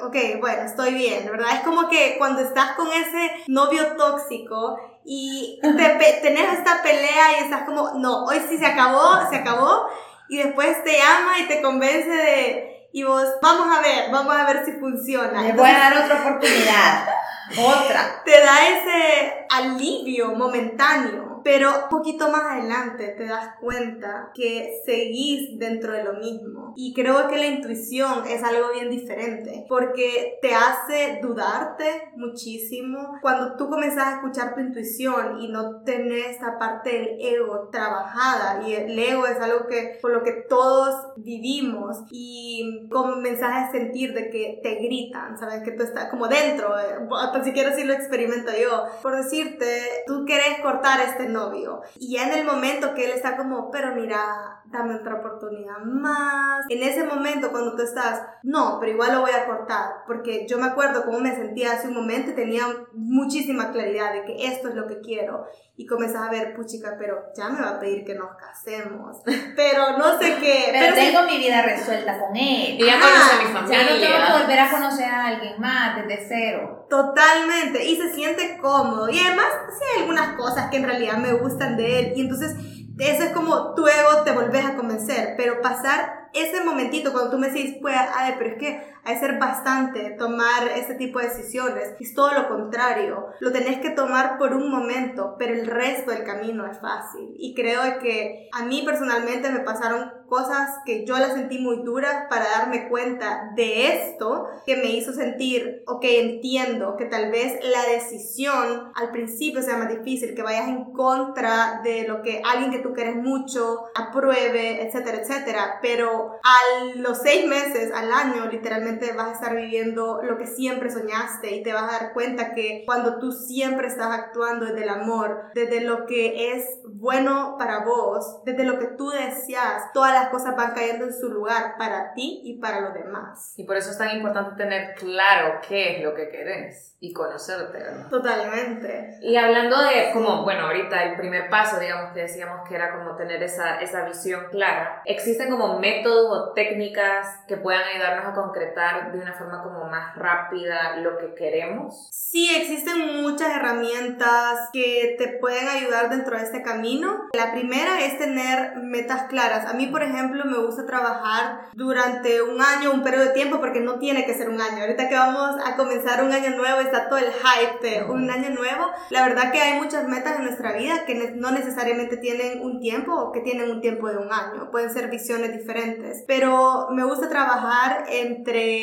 ok, 0.07 0.15
bueno, 0.41 0.63
estoy 0.63 0.93
bien, 0.93 1.25
¿verdad? 1.25 1.55
Es 1.55 1.61
como 1.61 1.87
que 1.87 2.15
cuando 2.17 2.41
estás 2.41 2.75
con 2.75 2.87
ese 2.87 3.31
novio 3.47 3.95
tóxico 3.95 4.77
y 5.05 5.59
te 5.61 5.69
tenés 6.21 6.57
esta 6.57 6.81
pelea 6.81 7.39
y 7.39 7.43
estás 7.43 7.63
como, 7.63 7.91
no, 7.95 8.25
hoy 8.25 8.41
sí 8.49 8.57
se 8.57 8.65
acabó, 8.65 9.29
se 9.29 9.37
acabó, 9.37 9.87
y 10.29 10.37
después 10.37 10.83
te 10.83 10.97
llama 10.97 11.39
y 11.39 11.47
te 11.47 11.61
convence 11.61 12.09
de, 12.09 12.89
y 12.91 13.03
vos, 13.03 13.25
vamos 13.41 13.67
a 13.75 13.81
ver, 13.81 14.11
vamos 14.11 14.35
a 14.35 14.45
ver 14.45 14.65
si 14.65 14.71
funciona. 14.73 15.41
Les 15.41 15.55
voy 15.55 15.69
a 15.69 15.77
dar 15.77 16.05
otra 16.05 16.21
oportunidad. 16.21 17.07
Otra. 17.51 18.23
te 18.25 18.31
da 18.31 18.67
ese 18.69 19.45
alivio 19.51 20.33
momentáneo, 20.33 21.41
pero 21.43 21.83
un 21.83 21.89
poquito 21.89 22.29
más 22.29 22.41
adelante 22.41 23.09
te 23.09 23.27
das 23.27 23.49
cuenta 23.61 24.31
que 24.33 24.81
seguís 24.83 25.59
dentro 25.59 25.93
de 25.93 26.03
lo 26.03 26.13
mismo. 26.13 26.64
Y 26.75 26.93
creo 26.93 27.27
que 27.27 27.37
la 27.37 27.47
intuición 27.47 28.25
es 28.27 28.43
algo 28.43 28.71
bien 28.73 28.89
diferente, 28.89 29.65
porque 29.69 30.37
te 30.41 30.53
hace 30.53 31.19
dudarte 31.21 32.11
muchísimo. 32.15 33.17
Cuando 33.21 33.55
tú 33.55 33.69
comenzás 33.69 34.07
a 34.07 34.15
escuchar 34.15 34.55
tu 34.55 34.61
intuición 34.61 35.39
y 35.41 35.47
no 35.47 35.83
tenés 35.83 36.31
esta 36.31 36.59
parte 36.59 36.89
del 36.91 37.17
ego 37.19 37.69
trabajada, 37.71 38.67
y 38.67 38.73
el 38.73 38.97
ego 38.97 39.25
es 39.25 39.39
algo 39.39 39.67
que 39.67 39.97
por 40.01 40.11
lo 40.11 40.23
que 40.23 40.33
todos 40.49 41.13
vivimos, 41.17 41.99
y 42.11 42.87
comenzás 42.89 43.69
a 43.69 43.71
sentir 43.71 44.13
de 44.13 44.29
que 44.29 44.59
te 44.61 44.75
gritan, 44.75 45.37
sabes 45.39 45.63
que 45.63 45.71
tú 45.71 45.83
estás 45.83 46.09
como 46.09 46.27
dentro, 46.27 46.77
eh, 46.79 47.07
tan 47.33 47.45
siquiera 47.45 47.75
si 47.75 47.83
lo 47.83 47.93
experimento 47.93 48.51
yo. 48.51 48.85
Por 49.01 49.15
decirte, 49.15 49.81
tú 50.07 50.25
querés 50.25 50.59
cortar 50.61 51.01
este 51.01 51.29
novio, 51.29 51.81
y 51.97 52.15
ya 52.15 52.27
en 52.27 52.39
el 52.39 52.45
momento 52.45 52.93
que 52.93 53.05
él 53.05 53.11
está 53.11 53.37
como, 53.37 53.71
pero 53.71 53.95
mira, 53.95 54.61
dame 54.77 54.95
otra 54.95 55.15
oportunidad 55.15 55.77
más. 55.85 56.65
En 56.69 56.83
ese 56.83 57.03
momento 57.03 57.51
cuando 57.51 57.75
tú 57.75 57.81
estás, 57.83 58.21
no, 58.43 58.77
pero 58.79 58.91
igual 58.93 59.13
lo 59.13 59.21
voy 59.21 59.31
a 59.31 59.45
cortar, 59.45 60.03
porque 60.07 60.45
yo 60.47 60.57
me 60.57 60.67
acuerdo 60.67 61.03
cómo 61.05 61.19
me 61.19 61.35
sentía 61.35 61.73
hace 61.73 61.87
un 61.87 61.95
momento 61.95 62.31
y 62.31 62.35
tenía 62.35 62.63
muchísima 62.93 63.71
claridad 63.71 64.13
de 64.13 64.23
que 64.25 64.47
esto 64.47 64.69
es 64.69 64.75
lo 64.75 64.87
que 64.87 64.99
quiero. 65.01 65.45
Y 65.77 65.85
comenzás 65.85 66.21
a 66.27 66.31
ver, 66.31 66.55
puchica, 66.55 66.95
pero 66.97 67.17
ya 67.35 67.49
me 67.49 67.59
va 67.61 67.71
a 67.71 67.79
pedir 67.79 68.05
que 68.05 68.15
nos 68.15 68.29
casemos. 68.37 69.17
Pero 69.57 69.97
no 69.97 70.17
sé 70.17 70.37
qué. 70.39 70.69
Pero 70.71 70.95
sí- 70.95 71.01
tengo 71.11 71.23
mi 71.23 71.37
vida 71.37 71.61
resuelta 71.63 72.17
con 72.17 72.33
él. 72.33 72.77
Y 72.79 72.85
ya 72.85 72.93
Ah, 72.95 73.01
conoce 73.01 73.35
a 73.35 73.37
mi 73.39 73.53
Ya 73.53 73.53
familia. 73.59 73.83
no 73.83 73.87
tengo 73.99 74.37
que 74.37 74.41
volver 74.43 74.59
a 74.59 74.71
conocer 74.71 75.05
a 75.05 75.25
alguien 75.27 75.59
más 75.59 75.97
desde 75.97 76.25
cero. 76.29 76.87
Totalmente, 76.89 77.83
y 77.83 77.97
se 77.97 78.13
siente 78.13 78.57
cómodo. 78.61 79.09
Y 79.09 79.19
además, 79.19 79.47
sí 79.77 79.83
hay 79.95 80.01
algunas 80.03 80.37
cosas 80.37 80.69
que 80.69 80.77
en 80.77 80.85
realidad 80.85 81.17
me 81.17 81.33
gustan 81.33 81.75
de 81.75 81.99
él. 81.99 82.13
Y 82.15 82.21
entonces, 82.21 82.55
eso 82.97 83.23
es 83.23 83.29
como 83.31 83.73
tu 83.73 83.87
ego 83.87 84.23
te 84.23 84.31
volvés 84.31 84.65
a 84.65 84.75
convencer. 84.75 85.35
Pero 85.37 85.61
pasar 85.61 86.29
ese 86.33 86.63
momentito 86.63 87.11
cuando 87.11 87.31
tú 87.31 87.37
me 87.37 87.49
decís, 87.49 87.77
pues, 87.81 87.95
a 87.95 88.27
ver, 88.27 88.35
pero 88.37 88.49
es 88.51 88.57
que 88.57 88.94
que 89.13 89.19
ser 89.19 89.39
bastante 89.39 90.11
tomar 90.11 90.67
ese 90.75 90.95
tipo 90.95 91.19
de 91.19 91.29
decisiones. 91.29 91.95
Es 91.99 92.13
todo 92.13 92.33
lo 92.33 92.47
contrario. 92.47 93.27
Lo 93.39 93.51
tenés 93.51 93.79
que 93.79 93.91
tomar 93.91 94.37
por 94.37 94.53
un 94.53 94.69
momento, 94.69 95.35
pero 95.37 95.53
el 95.53 95.67
resto 95.67 96.11
del 96.11 96.23
camino 96.23 96.65
es 96.65 96.79
fácil. 96.79 97.35
Y 97.37 97.53
creo 97.53 97.99
que 97.99 98.49
a 98.51 98.65
mí 98.65 98.83
personalmente 98.85 99.49
me 99.49 99.59
pasaron 99.59 100.11
cosas 100.27 100.69
que 100.85 101.05
yo 101.05 101.17
las 101.17 101.33
sentí 101.33 101.59
muy 101.59 101.83
duras 101.83 102.25
para 102.29 102.45
darme 102.45 102.89
cuenta 102.89 103.51
de 103.55 103.93
esto 103.93 104.47
que 104.65 104.77
me 104.77 104.87
hizo 104.87 105.13
sentir, 105.13 105.83
ok, 105.85 106.03
entiendo 106.03 106.95
que 106.97 107.05
tal 107.05 107.31
vez 107.31 107.59
la 107.63 107.83
decisión 107.91 108.91
al 108.95 109.11
principio 109.11 109.61
sea 109.61 109.77
más 109.77 109.89
difícil, 109.89 110.33
que 110.35 110.41
vayas 110.41 110.67
en 110.67 110.91
contra 110.93 111.81
de 111.83 112.07
lo 112.07 112.21
que 112.21 112.41
alguien 112.43 112.71
que 112.71 112.79
tú 112.79 112.93
quieres 112.93 113.15
mucho 113.15 113.83
apruebe, 113.93 114.85
etcétera, 114.85 115.19
etcétera, 115.19 115.79
pero 115.81 116.31
a 116.43 116.95
los 116.95 117.19
seis 117.19 117.45
meses, 117.45 117.91
al 117.93 118.11
año, 118.11 118.47
literalmente 118.47 118.94
vas 119.15 119.29
a 119.29 119.33
estar 119.33 119.55
viviendo 119.55 120.21
lo 120.23 120.37
que 120.37 120.47
siempre 120.47 120.89
soñaste 120.89 121.55
y 121.55 121.63
te 121.63 121.73
vas 121.73 121.83
a 121.83 121.99
dar 122.03 122.13
cuenta 122.13 122.53
que 122.53 122.83
cuando 122.85 123.19
tú 123.19 123.31
siempre 123.31 123.87
estás 123.87 124.11
actuando 124.11 124.65
desde 124.65 124.83
el 124.83 124.89
amor, 124.89 125.51
desde 125.53 125.81
lo 125.81 126.05
que 126.05 126.53
es 126.53 126.65
bueno 126.87 127.55
para 127.57 127.85
vos, 127.85 128.41
desde 128.45 128.63
lo 128.63 128.79
que 128.79 128.87
tú 128.97 129.09
deseas, 129.09 129.91
todas 129.93 130.13
las 130.13 130.29
cosas 130.29 130.55
van 130.55 130.73
cayendo 130.73 131.05
en 131.05 131.13
su 131.13 131.29
lugar 131.29 131.75
para 131.77 132.13
ti 132.13 132.41
y 132.43 132.59
para 132.59 132.81
los 132.81 132.93
demás. 132.93 133.53
Y 133.57 133.65
por 133.65 133.77
eso 133.77 133.91
es 133.91 133.97
tan 133.97 134.15
importante 134.15 134.55
tener 134.55 134.95
claro 134.95 135.59
qué 135.67 135.97
es 135.97 136.03
lo 136.03 136.13
que 136.13 136.29
querés 136.29 136.95
y 136.99 137.13
conocerte, 137.13 137.77
¿verdad? 137.77 138.09
Totalmente. 138.09 139.17
Y 139.21 139.35
hablando 139.35 139.77
de, 139.81 140.11
como, 140.13 140.43
bueno, 140.43 140.67
ahorita 140.67 141.03
el 141.03 141.17
primer 141.17 141.49
paso, 141.49 141.79
digamos, 141.79 142.13
que 142.13 142.21
decíamos 142.21 142.67
que 142.67 142.75
era 142.75 142.97
como 142.97 143.15
tener 143.15 143.43
esa, 143.43 143.79
esa 143.81 144.05
visión 144.05 144.45
clara, 144.49 145.01
¿existen 145.05 145.49
como 145.49 145.79
métodos 145.79 146.31
o 146.31 146.53
técnicas 146.53 147.27
que 147.47 147.57
puedan 147.57 147.83
ayudarnos 147.83 148.25
a 148.25 148.33
concretar 148.33 148.84
de 149.11 149.19
una 149.19 149.33
forma 149.33 149.63
como 149.63 149.85
más 149.85 150.15
rápida 150.15 150.97
lo 150.97 151.17
que 151.17 151.33
queremos? 151.35 152.07
Sí, 152.11 152.49
existen 152.53 153.21
muchas 153.21 153.55
herramientas 153.55 154.69
que 154.73 155.15
te 155.17 155.37
pueden 155.39 155.67
ayudar 155.67 156.09
dentro 156.09 156.37
de 156.37 156.43
este 156.43 156.61
camino. 156.61 157.29
La 157.33 157.51
primera 157.51 158.01
es 158.01 158.17
tener 158.17 158.75
metas 158.77 159.23
claras. 159.23 159.65
A 159.65 159.73
mí, 159.73 159.87
por 159.87 160.03
ejemplo, 160.03 160.43
me 160.45 160.57
gusta 160.57 160.85
trabajar 160.85 161.69
durante 161.73 162.41
un 162.41 162.61
año, 162.61 162.91
un 162.91 163.03
periodo 163.03 163.25
de 163.25 163.31
tiempo, 163.31 163.59
porque 163.59 163.79
no 163.79 163.99
tiene 163.99 164.25
que 164.25 164.33
ser 164.33 164.49
un 164.49 164.61
año. 164.61 164.81
Ahorita 164.81 165.07
que 165.07 165.15
vamos 165.15 165.55
a 165.65 165.75
comenzar 165.75 166.23
un 166.23 166.31
año 166.31 166.51
nuevo, 166.57 166.81
está 166.81 167.07
todo 167.07 167.19
el 167.19 167.31
hype 167.31 167.87
de 167.87 168.03
un 168.03 168.29
año 168.29 168.49
nuevo. 168.49 168.91
La 169.09 169.27
verdad 169.27 169.51
que 169.51 169.61
hay 169.61 169.79
muchas 169.79 170.07
metas 170.07 170.37
en 170.37 170.45
nuestra 170.45 170.73
vida 170.73 171.05
que 171.05 171.33
no 171.35 171.51
necesariamente 171.51 172.17
tienen 172.17 172.61
un 172.61 172.79
tiempo 172.79 173.13
o 173.13 173.31
que 173.31 173.41
tienen 173.41 173.71
un 173.71 173.81
tiempo 173.81 174.09
de 174.09 174.17
un 174.17 174.31
año. 174.31 174.71
Pueden 174.71 174.91
ser 174.91 175.09
visiones 175.09 175.53
diferentes. 175.53 176.23
Pero 176.27 176.89
me 176.91 177.03
gusta 177.03 177.29
trabajar 177.29 178.05
entre 178.09 178.74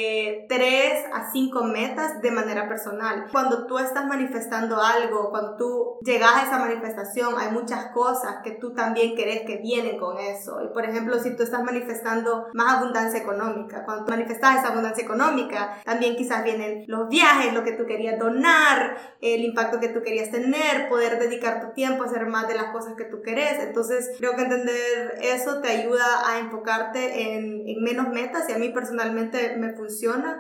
3 0.48 1.06
a 1.12 1.30
5 1.30 1.64
metas 1.64 2.20
de 2.20 2.30
manera 2.30 2.68
personal. 2.68 3.26
Cuando 3.30 3.66
tú 3.66 3.78
estás 3.78 4.06
manifestando 4.06 4.80
algo, 4.80 5.30
cuando 5.30 5.56
tú 5.56 5.98
llegas 6.02 6.34
a 6.34 6.42
esa 6.42 6.58
manifestación, 6.58 7.34
hay 7.38 7.50
muchas 7.50 7.86
cosas 7.92 8.36
que 8.42 8.52
tú 8.52 8.72
también 8.74 9.14
querés 9.14 9.42
que 9.42 9.58
vienen 9.58 9.98
con 9.98 10.18
eso. 10.18 10.62
Y 10.64 10.72
por 10.72 10.84
ejemplo, 10.84 11.18
si 11.18 11.36
tú 11.36 11.42
estás 11.42 11.62
manifestando 11.62 12.46
más 12.54 12.78
abundancia 12.78 13.20
económica, 13.20 13.84
cuando 13.84 14.04
tú 14.04 14.10
manifestas 14.10 14.58
esa 14.58 14.68
abundancia 14.68 15.04
económica, 15.04 15.80
también 15.84 16.16
quizás 16.16 16.44
vienen 16.44 16.84
los 16.86 17.08
viajes, 17.08 17.52
lo 17.52 17.64
que 17.64 17.72
tú 17.72 17.86
querías 17.86 18.18
donar, 18.18 18.96
el 19.20 19.44
impacto 19.44 19.80
que 19.80 19.88
tú 19.88 20.02
querías 20.02 20.30
tener, 20.30 20.88
poder 20.88 21.18
dedicar 21.18 21.60
tu 21.60 21.72
tiempo 21.74 22.02
a 22.02 22.06
hacer 22.06 22.26
más 22.26 22.48
de 22.48 22.54
las 22.54 22.72
cosas 22.72 22.94
que 22.96 23.04
tú 23.04 23.22
querés. 23.22 23.60
Entonces, 23.60 24.10
creo 24.18 24.34
que 24.34 24.42
entender 24.42 25.18
eso 25.20 25.60
te 25.60 25.68
ayuda 25.68 26.28
a 26.28 26.38
enfocarte 26.38 27.34
en, 27.34 27.66
en 27.66 27.82
menos 27.82 28.08
metas 28.08 28.48
y 28.48 28.52
a 28.52 28.58
mí 28.58 28.70
personalmente 28.70 29.56
me 29.56 29.70
funciona. 29.70 29.81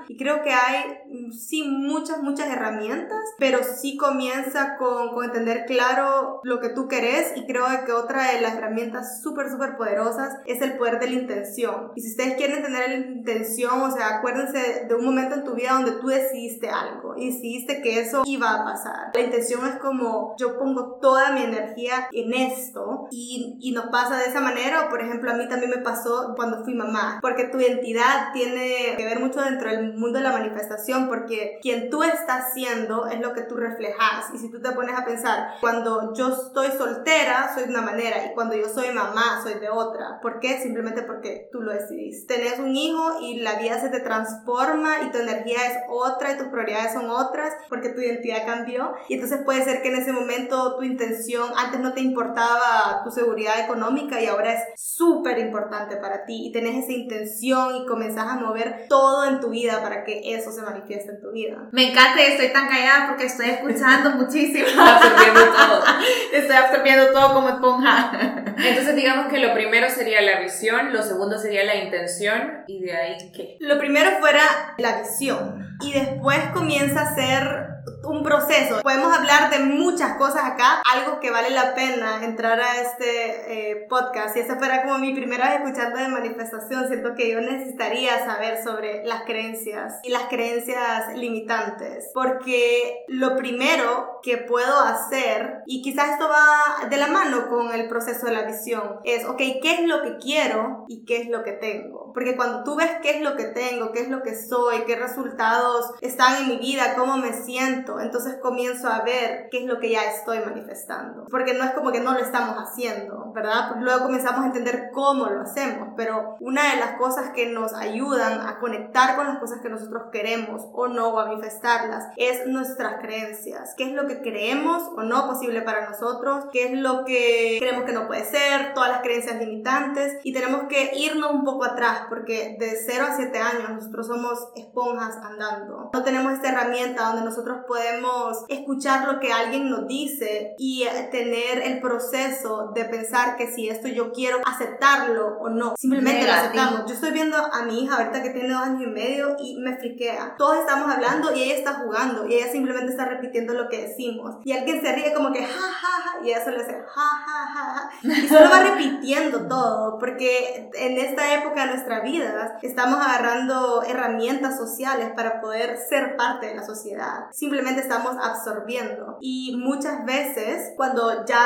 Y 0.08 0.16
creo 0.16 0.42
que 0.42 0.52
hay, 0.52 0.98
mm, 1.08 1.32
sí, 1.32 1.64
muchas, 1.64 2.22
muchas 2.22 2.48
herramientas, 2.48 3.20
pero 3.38 3.60
sí 3.62 3.96
comienza 3.96 4.76
con, 4.76 5.14
con 5.14 5.24
entender 5.24 5.64
claro 5.66 6.40
lo 6.44 6.60
que 6.60 6.70
tú 6.70 6.88
querés 6.88 7.32
y 7.36 7.46
creo 7.46 7.64
que 7.84 7.92
otra 7.92 8.32
de 8.32 8.40
las 8.40 8.54
herramientas 8.54 9.22
súper, 9.22 9.50
súper 9.50 9.76
poderosas 9.76 10.36
es 10.46 10.60
el 10.62 10.76
poder 10.76 11.00
de 11.00 11.06
la 11.08 11.20
intención. 11.20 11.92
Y 11.94 12.02
si 12.02 12.10
ustedes 12.10 12.36
quieren 12.36 12.62
tener 12.62 12.88
la 12.88 12.96
intención, 12.96 13.80
o 13.82 13.90
sea, 13.90 14.18
acuérdense 14.18 14.86
de 14.88 14.94
un 14.94 15.04
momento 15.04 15.34
en 15.34 15.44
tu 15.44 15.54
vida 15.54 15.72
donde 15.72 15.92
tú 15.92 16.08
decidiste 16.08 16.68
algo 16.68 17.14
decidiste 17.32 17.82
que 17.82 18.00
eso 18.00 18.22
iba 18.24 18.54
a 18.54 18.64
pasar. 18.64 19.10
La 19.14 19.20
intención 19.20 19.66
es 19.66 19.76
como 19.76 20.34
yo 20.38 20.58
pongo 20.58 20.98
toda 21.00 21.32
mi 21.32 21.42
energía 21.42 22.08
en 22.12 22.32
esto 22.34 23.08
y, 23.10 23.58
y 23.60 23.72
nos 23.72 23.86
pasa 23.86 24.18
de 24.18 24.26
esa 24.26 24.40
manera, 24.40 24.86
o 24.86 24.90
por 24.90 25.02
ejemplo 25.02 25.30
a 25.30 25.34
mí 25.34 25.48
también 25.48 25.70
me 25.70 25.78
pasó 25.78 26.32
cuando 26.36 26.64
fui 26.64 26.74
mamá, 26.74 27.18
porque 27.20 27.44
tu 27.44 27.58
identidad 27.58 28.32
tiene 28.32 28.94
que 28.96 29.04
ver 29.04 29.20
mucho 29.22 29.40
dentro 29.40 29.70
del 29.70 29.94
mundo 29.94 30.18
de 30.18 30.24
la 30.24 30.32
manifestación, 30.32 31.08
porque 31.08 31.58
quien 31.62 31.90
tú 31.90 32.02
estás 32.02 32.52
siendo 32.54 33.06
es 33.06 33.20
lo 33.20 33.32
que 33.32 33.42
tú 33.42 33.56
reflejas. 33.56 34.26
Y 34.34 34.38
si 34.38 34.50
tú 34.50 34.60
te 34.60 34.72
pones 34.72 34.98
a 34.98 35.04
pensar, 35.04 35.54
cuando 35.60 36.12
yo 36.14 36.28
estoy 36.28 36.68
soltera, 36.76 37.52
soy 37.54 37.64
de 37.64 37.70
una 37.70 37.82
manera, 37.82 38.26
y 38.26 38.34
cuando 38.34 38.54
yo 38.54 38.68
soy 38.68 38.92
mamá, 38.92 39.40
soy 39.42 39.54
de 39.54 39.68
otra. 39.68 40.20
¿Por 40.20 40.40
qué? 40.40 40.60
Simplemente 40.60 41.02
porque 41.02 41.48
tú 41.52 41.60
lo 41.60 41.72
decidís. 41.72 42.26
Tenés 42.26 42.58
un 42.58 42.74
hijo 42.76 43.20
y 43.20 43.40
la 43.40 43.58
vida 43.58 43.80
se 43.80 43.88
te 43.88 44.00
transforma 44.00 45.02
y 45.02 45.10
tu 45.10 45.18
energía 45.18 45.58
es 45.66 45.78
otra 45.88 46.32
y 46.32 46.38
tus 46.38 46.48
prioridades 46.48 46.92
son 46.92 47.10
otras 47.10 47.52
porque 47.68 47.90
tu 47.90 48.00
identidad 48.00 48.46
cambió. 48.46 48.92
Y 49.08 49.14
entonces 49.14 49.40
puede 49.44 49.64
ser 49.64 49.82
que 49.82 49.88
en 49.88 49.96
ese 49.96 50.12
momento 50.12 50.76
tu 50.76 50.82
intención, 50.82 51.50
antes 51.56 51.80
no 51.80 51.92
te 51.92 52.00
importaba 52.00 53.02
tu 53.04 53.10
seguridad 53.10 53.60
económica 53.60 54.20
y 54.20 54.26
ahora 54.26 54.54
es 54.54 54.62
súper 54.76 55.38
importante 55.38 55.96
para 55.96 56.24
ti 56.24 56.46
y 56.46 56.52
tenés 56.52 56.84
esa 56.84 56.92
intención 56.92 57.76
y 57.76 57.86
comenzás 57.86 58.26
a 58.26 58.36
mover 58.36 58.86
todo 58.88 59.11
en 59.28 59.40
tu 59.40 59.50
vida 59.50 59.82
para 59.82 60.04
que 60.04 60.34
eso 60.34 60.52
se 60.52 60.62
manifieste 60.62 61.12
en 61.12 61.20
tu 61.20 61.32
vida. 61.32 61.68
Me 61.72 61.90
encanta 61.90 62.20
y 62.20 62.32
estoy 62.32 62.52
tan 62.52 62.68
callada 62.68 63.08
porque 63.08 63.26
estoy 63.26 63.50
escuchando 63.50 64.10
muchísimo. 64.16 64.66
absorbiendo 64.78 65.40
todo. 65.52 65.84
Estoy 66.32 66.56
absorbiendo 66.56 67.12
todo 67.12 67.34
como 67.34 67.48
esponja. 67.48 68.12
Entonces 68.56 68.96
digamos 68.96 69.28
que 69.32 69.38
lo 69.38 69.54
primero 69.54 69.88
sería 69.90 70.20
la 70.20 70.40
visión, 70.40 70.92
lo 70.92 71.02
segundo 71.02 71.38
sería 71.38 71.64
la 71.64 71.76
intención 71.76 72.64
y 72.66 72.82
de 72.82 72.96
ahí 72.96 73.32
qué. 73.32 73.56
Lo 73.60 73.78
primero 73.78 74.10
fuera 74.20 74.42
la 74.78 75.00
visión 75.00 75.76
y 75.80 75.92
después 75.92 76.38
comienza 76.52 77.02
a 77.02 77.14
ser 77.14 77.71
un 78.04 78.22
proceso. 78.22 78.80
Podemos 78.82 79.16
hablar 79.16 79.50
de 79.50 79.60
muchas 79.60 80.16
cosas 80.16 80.44
acá, 80.44 80.82
algo 80.92 81.20
que 81.20 81.30
vale 81.30 81.50
la 81.50 81.74
pena 81.74 82.24
entrar 82.24 82.60
a 82.60 82.80
este 82.80 83.70
eh, 83.70 83.86
podcast. 83.88 84.36
Y 84.36 84.40
esa 84.40 84.56
fuera 84.56 84.82
como 84.82 84.98
mi 84.98 85.14
primera 85.14 85.50
vez 85.50 85.60
escuchando 85.60 85.98
de 85.98 86.08
manifestación. 86.08 86.88
Siento 86.88 87.14
que 87.14 87.30
yo 87.30 87.40
necesitaría 87.40 88.24
saber 88.24 88.62
sobre 88.62 89.04
las 89.04 89.22
creencias 89.22 89.94
y 90.02 90.10
las 90.10 90.24
creencias 90.24 91.14
limitantes. 91.16 92.10
Porque 92.14 93.04
lo 93.08 93.36
primero 93.36 94.20
que 94.22 94.38
puedo 94.38 94.80
hacer, 94.80 95.62
y 95.66 95.82
quizás 95.82 96.10
esto 96.10 96.28
va 96.28 96.88
de 96.88 96.96
la 96.96 97.08
mano 97.08 97.48
con 97.48 97.72
el 97.72 97.88
proceso 97.88 98.26
de 98.26 98.32
la 98.32 98.42
visión, 98.42 99.00
es, 99.04 99.24
ok, 99.24 99.38
¿qué 99.38 99.74
es 99.80 99.86
lo 99.86 100.02
que 100.02 100.16
quiero 100.18 100.84
y 100.88 101.04
qué 101.04 101.22
es 101.22 101.28
lo 101.28 101.42
que 101.42 101.52
tengo? 101.52 102.01
Porque 102.12 102.36
cuando 102.36 102.64
tú 102.64 102.76
ves 102.76 102.90
qué 103.02 103.16
es 103.16 103.22
lo 103.22 103.36
que 103.36 103.44
tengo, 103.44 103.92
qué 103.92 104.00
es 104.00 104.08
lo 104.08 104.22
que 104.22 104.34
soy, 104.36 104.82
qué 104.86 104.96
resultados 104.96 105.92
están 106.00 106.42
en 106.42 106.48
mi 106.48 106.56
vida, 106.58 106.94
cómo 106.96 107.16
me 107.16 107.32
siento, 107.32 108.00
entonces 108.00 108.36
comienzo 108.40 108.88
a 108.88 109.02
ver 109.02 109.48
qué 109.50 109.58
es 109.58 109.66
lo 109.66 109.78
que 109.78 109.90
ya 109.90 110.04
estoy 110.04 110.40
manifestando. 110.40 111.26
Porque 111.30 111.54
no 111.54 111.64
es 111.64 111.72
como 111.72 111.92
que 111.92 112.00
no 112.00 112.12
lo 112.12 112.20
estamos 112.20 112.56
haciendo, 112.56 113.32
¿verdad? 113.34 113.76
Luego 113.80 114.04
comenzamos 114.04 114.42
a 114.42 114.46
entender 114.46 114.90
cómo 114.92 115.26
lo 115.26 115.42
hacemos, 115.42 115.90
pero 115.96 116.36
una 116.40 116.74
de 116.74 116.80
las 116.80 116.96
cosas 116.98 117.30
que 117.34 117.46
nos 117.46 117.72
ayudan 117.74 118.46
a 118.46 118.58
conectar 118.58 119.16
con 119.16 119.26
las 119.26 119.38
cosas 119.38 119.60
que 119.60 119.68
nosotros 119.68 120.04
queremos 120.12 120.62
o 120.72 120.88
no, 120.88 121.08
o 121.08 121.18
a 121.18 121.26
manifestarlas, 121.26 122.08
es 122.16 122.46
nuestras 122.46 123.00
creencias. 123.00 123.74
¿Qué 123.76 123.84
es 123.84 123.92
lo 123.92 124.06
que 124.06 124.20
creemos 124.20 124.82
o 124.96 125.02
no 125.02 125.26
posible 125.26 125.62
para 125.62 125.88
nosotros? 125.88 126.46
¿Qué 126.52 126.66
es 126.66 126.78
lo 126.78 127.04
que 127.04 127.56
creemos 127.58 127.84
que 127.84 127.92
no 127.92 128.06
puede 128.06 128.24
ser? 128.24 128.74
Todas 128.74 128.90
las 128.90 129.02
creencias 129.02 129.38
limitantes. 129.38 130.18
Y 130.22 130.32
tenemos 130.32 130.62
que 130.68 130.92
irnos 130.96 131.32
un 131.32 131.44
poco 131.44 131.64
atrás, 131.64 132.01
porque 132.08 132.56
de 132.58 132.76
0 132.86 133.04
a 133.08 133.16
7 133.16 133.38
años 133.38 133.70
nosotros 133.70 134.06
somos 134.06 134.38
esponjas 134.56 135.16
andando. 135.16 135.90
No 135.92 136.02
tenemos 136.02 136.32
esta 136.32 136.50
herramienta 136.50 137.04
donde 137.04 137.24
nosotros 137.24 137.58
podemos 137.66 138.44
escuchar 138.48 139.06
lo 139.12 139.20
que 139.20 139.32
alguien 139.32 139.70
nos 139.70 139.86
dice 139.86 140.54
y 140.58 140.84
tener 141.10 141.62
el 141.62 141.80
proceso 141.80 142.72
de 142.74 142.84
pensar 142.84 143.36
que 143.36 143.52
si 143.52 143.68
esto 143.68 143.88
yo 143.88 144.12
quiero 144.12 144.38
aceptarlo 144.44 145.38
o 145.40 145.48
no. 145.48 145.74
Simplemente 145.76 146.26
lo 146.26 146.32
aceptamos. 146.32 146.84
Yo 146.86 146.94
estoy 146.94 147.12
viendo 147.12 147.36
a 147.36 147.62
mi 147.62 147.82
hija 147.82 147.96
ahorita 147.96 148.22
que 148.22 148.30
tiene 148.30 148.52
dos 148.52 148.62
años 148.62 148.82
y 148.82 148.86
medio 148.86 149.36
y 149.38 149.58
me 149.60 149.76
friquea. 149.76 150.34
Todos 150.36 150.58
estamos 150.58 150.92
hablando 150.92 151.34
y 151.34 151.42
ella 151.42 151.56
está 151.56 151.74
jugando 151.74 152.26
y 152.26 152.34
ella 152.34 152.50
simplemente 152.50 152.92
está 152.92 153.04
repitiendo 153.06 153.54
lo 153.54 153.68
que 153.68 153.88
decimos. 153.88 154.36
Y 154.44 154.52
alguien 154.52 154.80
se 154.80 154.92
ríe 154.92 155.12
como 155.14 155.32
que 155.32 155.44
ja, 155.44 155.72
ja, 155.72 156.02
ja, 156.02 156.24
y 156.24 156.30
ella 156.30 156.44
solo 156.44 156.58
hace 156.58 156.72
ja, 156.72 157.08
ja, 157.26 157.46
ja, 157.54 157.74
ja. 157.74 158.08
Y 158.08 158.28
solo 158.28 158.50
va 158.50 158.62
repitiendo 158.70 159.46
todo 159.48 159.98
porque 159.98 160.70
en 160.74 160.98
esta 160.98 161.34
época 161.34 161.66
de 161.66 161.74
nuestra 161.92 162.00
vida 162.00 162.58
estamos 162.62 162.98
agarrando 163.00 163.82
herramientas 163.82 164.56
sociales 164.56 165.10
para 165.14 165.40
poder 165.40 165.76
ser 165.76 166.16
parte 166.16 166.46
de 166.46 166.54
la 166.54 166.64
sociedad. 166.64 167.26
Simplemente 167.32 167.80
estamos 167.80 168.16
absorbiendo. 168.22 169.18
Y 169.20 169.56
muchas 169.56 170.04
veces 170.04 170.72
cuando 170.76 171.24
ya 171.26 171.44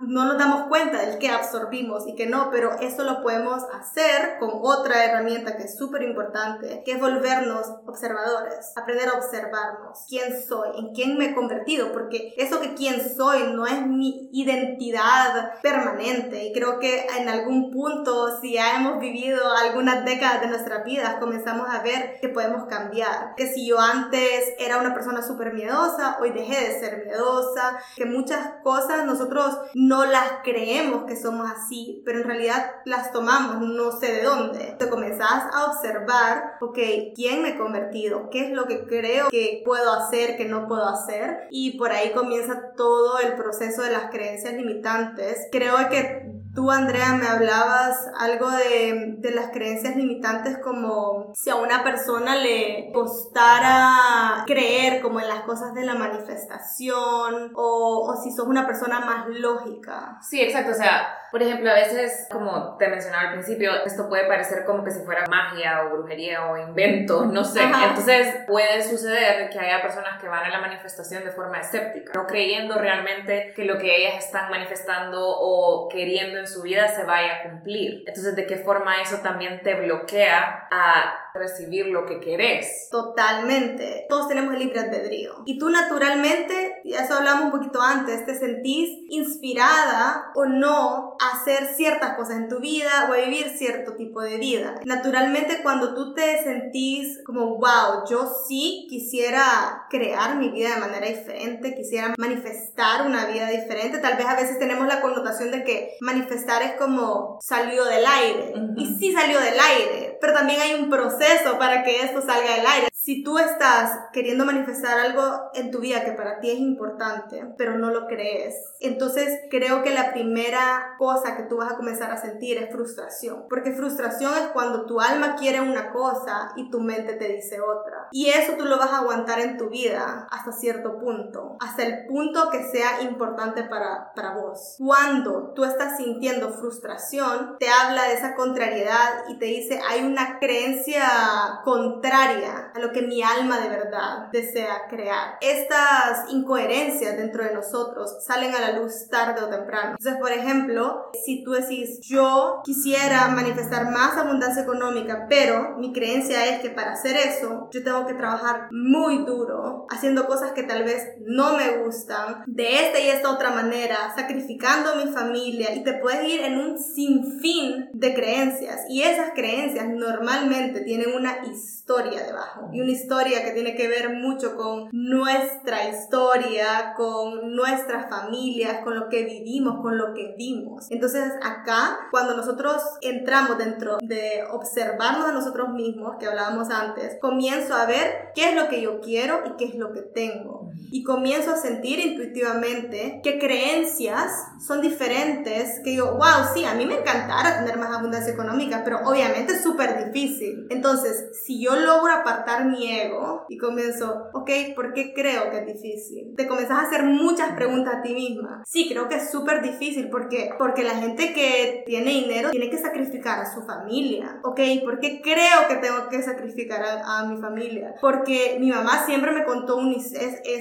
no 0.00 0.24
nos 0.24 0.38
damos 0.38 0.68
cuenta 0.68 0.98
del 0.98 1.18
que 1.18 1.28
absorbimos 1.28 2.08
y 2.08 2.14
que 2.14 2.26
no, 2.26 2.50
pero 2.50 2.72
eso 2.80 3.04
lo 3.04 3.22
podemos 3.22 3.62
hacer 3.74 4.38
con 4.40 4.50
otra 4.62 5.04
herramienta 5.04 5.56
que 5.56 5.64
es 5.64 5.76
súper 5.76 6.02
importante, 6.02 6.82
que 6.84 6.92
es 6.92 7.00
volvernos 7.00 7.66
observadores, 7.86 8.72
aprender 8.76 9.08
a 9.08 9.18
observarnos, 9.18 10.04
quién 10.08 10.42
soy, 10.46 10.70
en 10.78 10.94
quién 10.94 11.16
me 11.16 11.26
he 11.26 11.34
convertido, 11.34 11.92
porque 11.92 12.34
eso 12.36 12.60
que 12.60 12.74
quién 12.74 13.00
soy 13.16 13.52
no 13.54 13.66
es 13.66 13.86
mi 13.86 14.30
identidad 14.32 15.60
permanente 15.62 16.46
y 16.46 16.52
creo 16.52 16.78
que 16.78 17.06
en 17.18 17.28
algún 17.28 17.70
punto, 17.70 18.40
si 18.40 18.54
ya 18.54 18.76
hemos 18.76 18.98
vivido 18.98 19.54
algunas 19.84 20.04
décadas 20.06 20.40
de 20.40 20.46
nuestras 20.48 20.84
vidas, 20.84 21.16
comenzamos 21.16 21.68
a 21.68 21.82
ver 21.82 22.18
que 22.20 22.30
podemos 22.30 22.64
cambiar, 22.68 23.34
que 23.36 23.46
si 23.46 23.66
yo 23.66 23.78
antes 23.78 24.54
era 24.58 24.78
una 24.78 24.94
persona 24.94 25.20
súper 25.20 25.52
miedosa, 25.52 26.16
hoy 26.20 26.30
dejé 26.30 26.68
de 26.68 26.80
ser 26.80 27.04
miedosa, 27.04 27.78
que 27.94 28.06
muchas 28.06 28.54
cosas 28.62 29.04
nosotros 29.04 29.58
no 29.74 30.06
las 30.06 30.40
creemos 30.42 31.04
que 31.04 31.16
somos 31.16 31.50
así, 31.50 32.02
pero 32.06 32.20
en 32.20 32.24
realidad 32.24 32.76
las 32.86 33.12
tomamos 33.12 33.60
no 33.60 33.92
sé 33.92 34.12
de 34.12 34.22
dónde. 34.22 34.74
Te 34.78 34.88
comenzás 34.88 35.44
a 35.52 35.66
observar, 35.66 36.54
ok, 36.62 36.78
¿quién 37.14 37.42
me 37.42 37.50
he 37.50 37.58
convertido? 37.58 38.30
¿Qué 38.30 38.46
es 38.46 38.52
lo 38.52 38.64
que 38.64 38.86
creo 38.86 39.28
que 39.28 39.62
puedo 39.66 39.92
hacer, 39.92 40.38
que 40.38 40.46
no 40.46 40.66
puedo 40.66 40.88
hacer? 40.88 41.46
Y 41.50 41.76
por 41.76 41.92
ahí 41.92 42.12
comienza 42.12 42.72
todo 42.74 43.18
el 43.18 43.34
proceso 43.34 43.82
de 43.82 43.90
las 43.90 44.10
creencias 44.10 44.54
limitantes. 44.54 45.48
Creo 45.52 45.76
que 45.90 46.43
Tú, 46.54 46.70
Andrea, 46.70 47.14
me 47.14 47.26
hablabas 47.26 48.08
algo 48.16 48.48
de, 48.48 49.16
de, 49.18 49.30
las 49.32 49.50
creencias 49.50 49.96
limitantes 49.96 50.58
como 50.58 51.32
si 51.34 51.50
a 51.50 51.56
una 51.56 51.82
persona 51.82 52.36
le 52.36 52.92
costara 52.92 54.44
creer 54.46 55.02
como 55.02 55.18
en 55.18 55.26
las 55.26 55.40
cosas 55.40 55.74
de 55.74 55.84
la 55.84 55.94
manifestación 55.94 57.50
o, 57.56 58.08
o 58.08 58.22
si 58.22 58.30
sos 58.30 58.46
una 58.46 58.66
persona 58.66 59.00
más 59.00 59.26
lógica. 59.28 60.18
Sí, 60.22 60.40
exacto. 60.40 60.70
O 60.70 60.74
sea, 60.74 61.08
por 61.34 61.42
ejemplo, 61.42 61.68
a 61.68 61.74
veces, 61.74 62.28
como 62.30 62.76
te 62.76 62.86
mencionaba 62.86 63.24
al 63.24 63.32
principio, 63.32 63.72
esto 63.84 64.08
puede 64.08 64.28
parecer 64.28 64.64
como 64.64 64.84
que 64.84 64.92
si 64.92 65.00
fuera 65.00 65.24
magia 65.28 65.82
o 65.82 65.96
brujería 65.96 66.46
o 66.46 66.56
invento, 66.56 67.24
no 67.24 67.42
sé. 67.42 67.64
Entonces 67.64 68.36
puede 68.46 68.80
suceder 68.88 69.50
que 69.50 69.58
haya 69.58 69.82
personas 69.82 70.20
que 70.20 70.28
van 70.28 70.44
a 70.44 70.50
la 70.50 70.60
manifestación 70.60 71.24
de 71.24 71.32
forma 71.32 71.58
escéptica, 71.58 72.12
no 72.14 72.28
creyendo 72.28 72.78
realmente 72.78 73.52
que 73.56 73.64
lo 73.64 73.78
que 73.78 73.96
ellas 73.96 74.24
están 74.24 74.48
manifestando 74.48 75.20
o 75.26 75.88
queriendo 75.88 76.43
en 76.44 76.48
su 76.48 76.62
vida 76.62 76.88
se 76.88 77.04
vaya 77.04 77.36
a 77.36 77.42
cumplir. 77.42 78.04
Entonces, 78.06 78.36
¿de 78.36 78.46
qué 78.46 78.58
forma 78.58 79.00
eso 79.00 79.18
también 79.18 79.62
te 79.62 79.74
bloquea 79.74 80.68
a 80.70 81.23
recibir 81.34 81.86
lo 81.86 82.06
que 82.06 82.20
querés? 82.20 82.88
Totalmente. 82.90 84.06
Todos 84.08 84.28
tenemos 84.28 84.54
el 84.54 84.60
libre 84.60 84.80
albedrío. 84.80 85.42
Y 85.46 85.58
tú 85.58 85.68
naturalmente, 85.68 86.80
ya 86.84 87.00
eso 87.00 87.14
hablamos 87.14 87.46
un 87.46 87.50
poquito 87.50 87.82
antes, 87.82 88.24
te 88.24 88.38
sentís 88.38 88.90
inspirada 89.08 90.30
o 90.34 90.46
no 90.46 91.16
a 91.20 91.36
hacer 91.36 91.74
ciertas 91.74 92.16
cosas 92.16 92.36
en 92.36 92.48
tu 92.48 92.60
vida 92.60 93.08
o 93.10 93.12
a 93.12 93.16
vivir 93.16 93.48
cierto 93.56 93.94
tipo 93.96 94.22
de 94.22 94.38
vida. 94.38 94.80
Naturalmente, 94.84 95.60
cuando 95.62 95.94
tú 95.94 96.14
te 96.14 96.42
sentís 96.42 97.20
como, 97.24 97.58
wow, 97.58 98.04
yo 98.08 98.30
sí 98.46 98.86
quisiera 98.88 99.86
crear 99.90 100.36
mi 100.36 100.50
vida 100.50 100.74
de 100.74 100.80
manera 100.80 101.06
diferente, 101.06 101.74
quisiera 101.74 102.14
manifestar 102.16 103.06
una 103.06 103.26
vida 103.26 103.48
diferente, 103.48 103.98
tal 103.98 104.16
vez 104.16 104.26
a 104.26 104.36
veces 104.36 104.58
tenemos 104.58 104.86
la 104.86 105.00
connotación 105.00 105.50
de 105.50 105.64
que 105.64 105.96
manifestar 106.00 106.62
es 106.62 106.74
como 106.74 107.38
salió 107.40 107.84
del 107.84 108.04
aire. 108.06 108.54
Y 108.76 108.86
sí 108.98 109.12
salió 109.12 109.40
del 109.40 109.58
aire, 109.58 110.13
pero 110.24 110.38
también 110.38 110.58
hay 110.58 110.72
un 110.72 110.88
proceso 110.88 111.58
para 111.58 111.82
que 111.82 112.00
esto 112.00 112.22
salga 112.22 112.56
del 112.56 112.66
aire. 112.66 112.88
Si 112.94 113.22
tú 113.22 113.38
estás 113.38 113.90
queriendo 114.14 114.46
manifestar 114.46 114.98
algo 114.98 115.50
en 115.52 115.70
tu 115.70 115.80
vida 115.80 116.06
que 116.06 116.12
para 116.12 116.40
ti 116.40 116.50
es 116.50 116.58
importante, 116.58 117.44
pero 117.58 117.76
no 117.76 117.90
lo 117.90 118.06
crees, 118.06 118.54
entonces 118.80 119.40
creo 119.50 119.82
que 119.82 119.90
la 119.90 120.14
primera 120.14 120.94
cosa 120.96 121.36
que 121.36 121.42
tú 121.42 121.58
vas 121.58 121.70
a 121.70 121.76
comenzar 121.76 122.10
a 122.10 122.16
sentir 122.16 122.56
es 122.56 122.72
frustración. 122.72 123.44
Porque 123.50 123.72
frustración 123.72 124.32
es 124.38 124.48
cuando 124.54 124.86
tu 124.86 125.02
alma 125.02 125.36
quiere 125.36 125.60
una 125.60 125.92
cosa 125.92 126.52
y 126.56 126.70
tu 126.70 126.80
mente 126.80 127.12
te 127.12 127.28
dice 127.28 127.60
otra. 127.60 128.08
Y 128.10 128.30
eso 128.30 128.54
tú 128.56 128.64
lo 128.64 128.78
vas 128.78 128.92
a 128.92 129.00
aguantar 129.00 129.40
en 129.40 129.58
tu 129.58 129.68
vida 129.68 130.26
hasta 130.30 130.52
cierto 130.52 130.98
punto, 130.98 131.58
hasta 131.60 131.82
el 131.82 132.06
punto 132.06 132.48
que 132.50 132.62
sea 132.72 133.02
importante 133.02 133.64
para, 133.64 134.14
para 134.14 134.34
vos. 134.34 134.76
Cuando 134.78 135.52
tú 135.54 135.64
estás 135.64 135.98
sintiendo 135.98 136.54
frustración, 136.54 137.56
te 137.58 137.68
habla 137.68 138.04
de 138.04 138.14
esa 138.14 138.34
contrariedad 138.34 139.24
y 139.28 139.38
te 139.38 139.44
dice 139.44 139.78
hay 139.86 140.02
un 140.02 140.13
una 140.14 140.38
creencia 140.38 141.60
contraria 141.64 142.70
a 142.72 142.78
lo 142.78 142.92
que 142.92 143.02
mi 143.02 143.20
alma 143.20 143.58
de 143.58 143.68
verdad 143.68 144.28
desea 144.30 144.86
crear. 144.88 145.38
Estas 145.40 146.30
incoherencias 146.30 147.16
dentro 147.16 147.42
de 147.42 147.52
nosotros 147.52 148.24
salen 148.24 148.54
a 148.54 148.60
la 148.60 148.78
luz 148.78 149.08
tarde 149.10 149.42
o 149.42 149.48
temprano. 149.48 149.96
Entonces, 149.98 150.20
por 150.20 150.30
ejemplo, 150.30 151.10
si 151.24 151.42
tú 151.42 151.50
decís, 151.50 151.98
yo 152.02 152.60
quisiera 152.64 153.26
manifestar 153.28 153.90
más 153.90 154.16
abundancia 154.16 154.62
económica, 154.62 155.26
pero 155.28 155.76
mi 155.78 155.92
creencia 155.92 156.46
es 156.46 156.60
que 156.60 156.70
para 156.70 156.92
hacer 156.92 157.16
eso 157.16 157.68
yo 157.72 157.82
tengo 157.82 158.06
que 158.06 158.14
trabajar 158.14 158.68
muy 158.70 159.24
duro, 159.24 159.86
haciendo 159.90 160.28
cosas 160.28 160.52
que 160.52 160.62
tal 160.62 160.84
vez 160.84 161.02
no 161.26 161.56
me 161.56 161.78
gustan, 161.78 162.44
de 162.46 162.86
esta 162.86 163.00
y 163.00 163.08
esta 163.08 163.32
otra 163.32 163.50
manera, 163.50 164.14
sacrificando 164.14 164.90
a 164.90 164.94
mi 164.94 165.10
familia 165.10 165.74
y 165.74 165.82
te 165.82 165.94
puedes 165.94 166.24
ir 166.28 166.40
en 166.42 166.58
un 166.58 166.78
sinfín 166.78 167.90
de 167.92 168.14
creencias 168.14 168.82
y 168.88 169.02
esas 169.02 169.32
creencias 169.34 169.86
normalmente 169.94 170.80
tienen 170.80 171.14
una 171.14 171.46
historia 171.46 172.22
debajo 172.22 172.70
y 172.72 172.80
una 172.80 172.90
historia 172.90 173.44
que 173.44 173.52
tiene 173.52 173.74
que 173.74 173.88
ver 173.88 174.10
mucho 174.14 174.56
con 174.56 174.88
nuestra 174.92 175.88
historia, 175.88 176.94
con 176.96 177.54
nuestras 177.54 178.08
familias, 178.08 178.82
con 178.84 178.94
lo 178.94 179.08
que 179.08 179.24
vivimos, 179.24 179.80
con 179.82 179.98
lo 179.98 180.14
que 180.14 180.34
vimos. 180.36 180.90
Entonces 180.90 181.32
acá, 181.42 182.08
cuando 182.10 182.36
nosotros 182.36 182.82
entramos 183.00 183.58
dentro 183.58 183.98
de 184.02 184.44
observarnos 184.50 185.28
a 185.28 185.32
nosotros 185.32 185.70
mismos, 185.70 186.16
que 186.18 186.26
hablábamos 186.26 186.70
antes, 186.70 187.18
comienzo 187.20 187.74
a 187.74 187.86
ver 187.86 188.30
qué 188.34 188.50
es 188.50 188.56
lo 188.56 188.68
que 188.68 188.80
yo 188.80 189.00
quiero 189.00 189.42
y 189.46 189.56
qué 189.56 189.66
es 189.66 189.74
lo 189.74 189.92
que 189.92 190.02
tengo. 190.02 190.63
Y 190.90 191.02
comienzo 191.02 191.50
a 191.50 191.56
sentir 191.56 191.98
intuitivamente 191.98 193.20
que 193.22 193.38
creencias 193.38 194.30
son 194.64 194.80
diferentes, 194.80 195.80
que 195.82 195.96
yo, 195.96 196.12
wow, 196.12 196.54
sí, 196.54 196.64
a 196.64 196.74
mí 196.74 196.86
me 196.86 197.00
encantará 197.00 197.58
tener 197.58 197.78
más 197.78 197.90
abundancia 197.90 198.32
económica, 198.32 198.82
pero 198.84 199.00
obviamente 199.04 199.54
es 199.54 199.62
súper 199.62 200.12
difícil. 200.12 200.66
Entonces, 200.70 201.30
si 201.44 201.60
yo 201.60 201.76
logro 201.76 202.12
apartar 202.12 202.66
mi 202.66 202.90
ego 202.90 203.44
y 203.48 203.58
comienzo, 203.58 204.28
ok, 204.32 204.50
¿por 204.74 204.92
qué 204.92 205.12
creo 205.12 205.50
que 205.50 205.58
es 205.58 205.66
difícil? 205.66 206.34
Te 206.36 206.46
comienzas 206.46 206.78
a 206.78 206.82
hacer 206.82 207.04
muchas 207.04 207.52
preguntas 207.52 207.96
a 207.96 208.02
ti 208.02 208.14
misma. 208.14 208.62
Sí, 208.66 208.88
creo 208.88 209.08
que 209.08 209.16
es 209.16 209.30
súper 209.30 209.62
difícil 209.62 210.08
porque, 210.10 210.50
porque 210.58 210.82
la 210.82 210.94
gente 210.94 211.32
que 211.32 211.82
tiene 211.86 212.10
dinero 212.10 212.50
tiene 212.50 212.70
que 212.70 212.78
sacrificar 212.78 213.40
a 213.40 213.52
su 213.52 213.62
familia. 213.62 214.40
Ok, 214.44 214.60
¿por 214.84 215.00
qué 215.00 215.20
creo 215.20 215.68
que 215.68 215.76
tengo 215.76 216.08
que 216.08 216.22
sacrificar 216.22 216.82
a, 217.04 217.24
mi 217.26 217.40
familia? 217.40 217.94
Porque 218.00 218.56
mi 218.60 218.70
mamá 218.70 219.04
siempre 219.06 219.32
me 219.32 219.44
contó 219.44 219.76
un, 219.76 219.94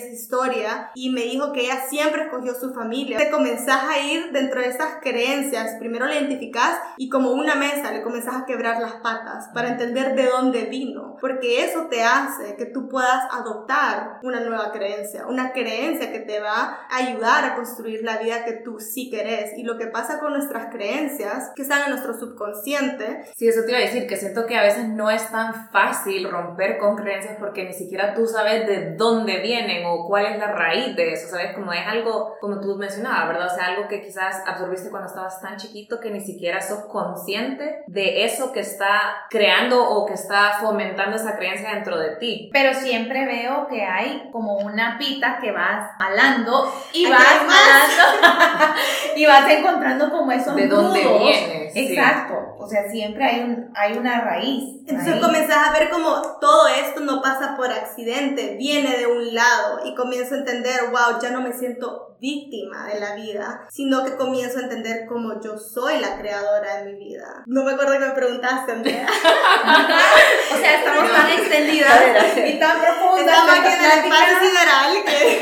esa 0.03 0.13
historia 0.13 0.91
y 0.95 1.09
me 1.09 1.21
dijo 1.21 1.51
que 1.51 1.61
ella 1.61 1.85
siempre 1.89 2.23
escogió 2.23 2.53
su 2.53 2.73
familia. 2.73 3.17
Te 3.17 3.29
comenzás 3.29 3.83
a 3.83 3.99
ir 3.99 4.31
dentro 4.31 4.61
de 4.61 4.67
esas 4.67 4.97
creencias. 5.01 5.75
Primero 5.79 6.05
la 6.05 6.15
identificás 6.15 6.79
y 6.97 7.09
como 7.09 7.31
una 7.31 7.55
mesa 7.55 7.91
le 7.91 8.03
comenzás 8.03 8.35
a 8.35 8.45
quebrar 8.45 8.81
las 8.81 8.95
patas 8.95 9.49
para 9.53 9.69
entender 9.69 10.15
de 10.15 10.25
dónde 10.25 10.65
vino. 10.65 11.17
Porque 11.19 11.63
eso 11.63 11.87
te 11.89 12.03
hace 12.03 12.55
que 12.55 12.65
tú 12.65 12.89
puedas 12.89 13.25
adoptar 13.31 14.19
una 14.23 14.39
nueva 14.41 14.71
creencia. 14.71 15.27
Una 15.27 15.51
creencia 15.53 16.11
que 16.11 16.19
te 16.19 16.39
va 16.39 16.87
a 16.89 16.97
ayudar 16.97 17.45
a 17.45 17.55
construir 17.55 18.03
la 18.03 18.17
vida 18.17 18.45
que 18.45 18.53
tú 18.53 18.79
sí 18.79 19.09
querés. 19.09 19.57
Y 19.57 19.63
lo 19.63 19.77
que 19.77 19.87
pasa 19.87 20.19
con 20.19 20.33
nuestras 20.33 20.67
creencias, 20.73 21.51
que 21.55 21.61
están 21.61 21.83
en 21.83 21.91
nuestro 21.91 22.13
subconsciente. 22.17 23.23
Sí, 23.35 23.47
eso 23.47 23.61
te 23.63 23.71
iba 23.71 23.79
a 23.79 23.81
decir, 23.81 24.07
que 24.07 24.17
siento 24.17 24.45
que 24.45 24.57
a 24.57 24.63
veces 24.63 24.87
no 24.89 25.09
es 25.09 25.29
tan 25.31 25.69
fácil 25.71 26.29
romper 26.29 26.77
con 26.77 26.95
creencias 26.95 27.37
porque 27.39 27.63
ni 27.65 27.73
siquiera 27.73 28.13
tú 28.13 28.27
sabes 28.27 28.67
de 28.67 28.95
dónde 28.95 29.39
vienen 29.41 29.85
o 29.85 29.92
cuál 30.07 30.25
es 30.25 30.37
la 30.37 30.47
raíz 30.47 30.95
de 30.95 31.13
eso, 31.13 31.29
¿sabes? 31.29 31.53
Como 31.53 31.71
es 31.73 31.85
algo, 31.87 32.35
como 32.39 32.59
tú 32.59 32.75
mencionabas, 32.75 33.27
¿verdad? 33.27 33.47
O 33.51 33.55
sea, 33.55 33.65
algo 33.67 33.87
que 33.87 34.01
quizás 34.01 34.43
absorbiste 34.45 34.89
cuando 34.89 35.09
estabas 35.09 35.41
tan 35.41 35.57
chiquito 35.57 35.99
que 35.99 36.11
ni 36.11 36.21
siquiera 36.21 36.61
sos 36.61 36.85
consciente 36.85 37.83
de 37.87 38.25
eso 38.25 38.51
que 38.51 38.61
está 38.61 39.25
creando 39.29 39.83
o 39.87 40.05
que 40.05 40.13
está 40.13 40.57
fomentando 40.59 41.15
esa 41.15 41.35
creencia 41.37 41.73
dentro 41.73 41.97
de 41.97 42.15
ti. 42.17 42.49
Pero 42.53 42.73
siempre 42.73 43.25
veo 43.25 43.67
que 43.67 43.83
hay 43.83 44.29
como 44.31 44.57
una 44.57 44.97
pita 44.97 45.39
que 45.39 45.51
vas 45.51 45.91
alando 45.99 46.71
y 46.93 47.09
vas 47.09 47.23
alando 47.23 48.75
y 49.15 49.25
vas 49.25 49.49
encontrando 49.49 50.09
como 50.09 50.31
esos 50.31 50.55
De 50.55 50.67
dónde 50.67 50.99
vienes. 50.99 51.75
Exacto. 51.75 52.55
O 52.59 52.67
sea, 52.67 52.89
siempre 52.89 53.25
hay, 53.25 53.41
un, 53.41 53.71
hay 53.75 53.97
una 53.97 54.21
raíz. 54.21 54.79
Entonces 54.87 55.21
comenzás 55.21 55.69
a 55.69 55.79
ver 55.79 55.89
como 55.89 56.21
todo 56.39 56.67
esto 56.67 57.01
no 57.01 57.21
pasa 57.21 57.55
por 57.55 57.71
accidente, 57.71 58.55
viene 58.57 58.97
de 58.97 59.07
un 59.07 59.33
lado 59.33 59.72
y 59.85 59.95
comienzo 59.95 60.35
a 60.35 60.39
entender, 60.39 60.81
wow, 60.91 61.19
ya 61.21 61.31
no 61.31 61.41
me 61.41 61.53
siento 61.53 62.13
víctima 62.23 62.87
de 62.87 63.01
la 63.01 63.15
vida, 63.15 63.67
sino 63.69 64.05
que 64.05 64.15
comienzo 64.15 64.59
a 64.59 64.61
entender 64.61 65.05
cómo 65.07 65.41
yo 65.41 65.57
soy 65.57 65.99
la 65.99 66.17
creadora 66.17 66.77
de 66.77 66.93
mi 66.93 66.97
vida. 66.97 67.43
No 67.45 67.65
me 67.65 67.73
acuerdo 67.73 67.93
que 67.93 67.99
me 67.99 68.11
preguntaste, 68.11 68.71
Andrea. 68.71 69.07
o 70.53 70.57
sea, 70.57 70.77
estamos 70.79 71.11
tan 71.11 71.29
extendidas 71.29 72.37
y 72.37 72.59
tan 72.59 72.79
profundas. 72.79 73.27
Estamos 73.27 73.51
aquí 73.51 73.67
en 73.67 73.83
el 73.83 73.91
espacio 74.05 74.39
sideral 74.39 75.03
que... 75.05 75.39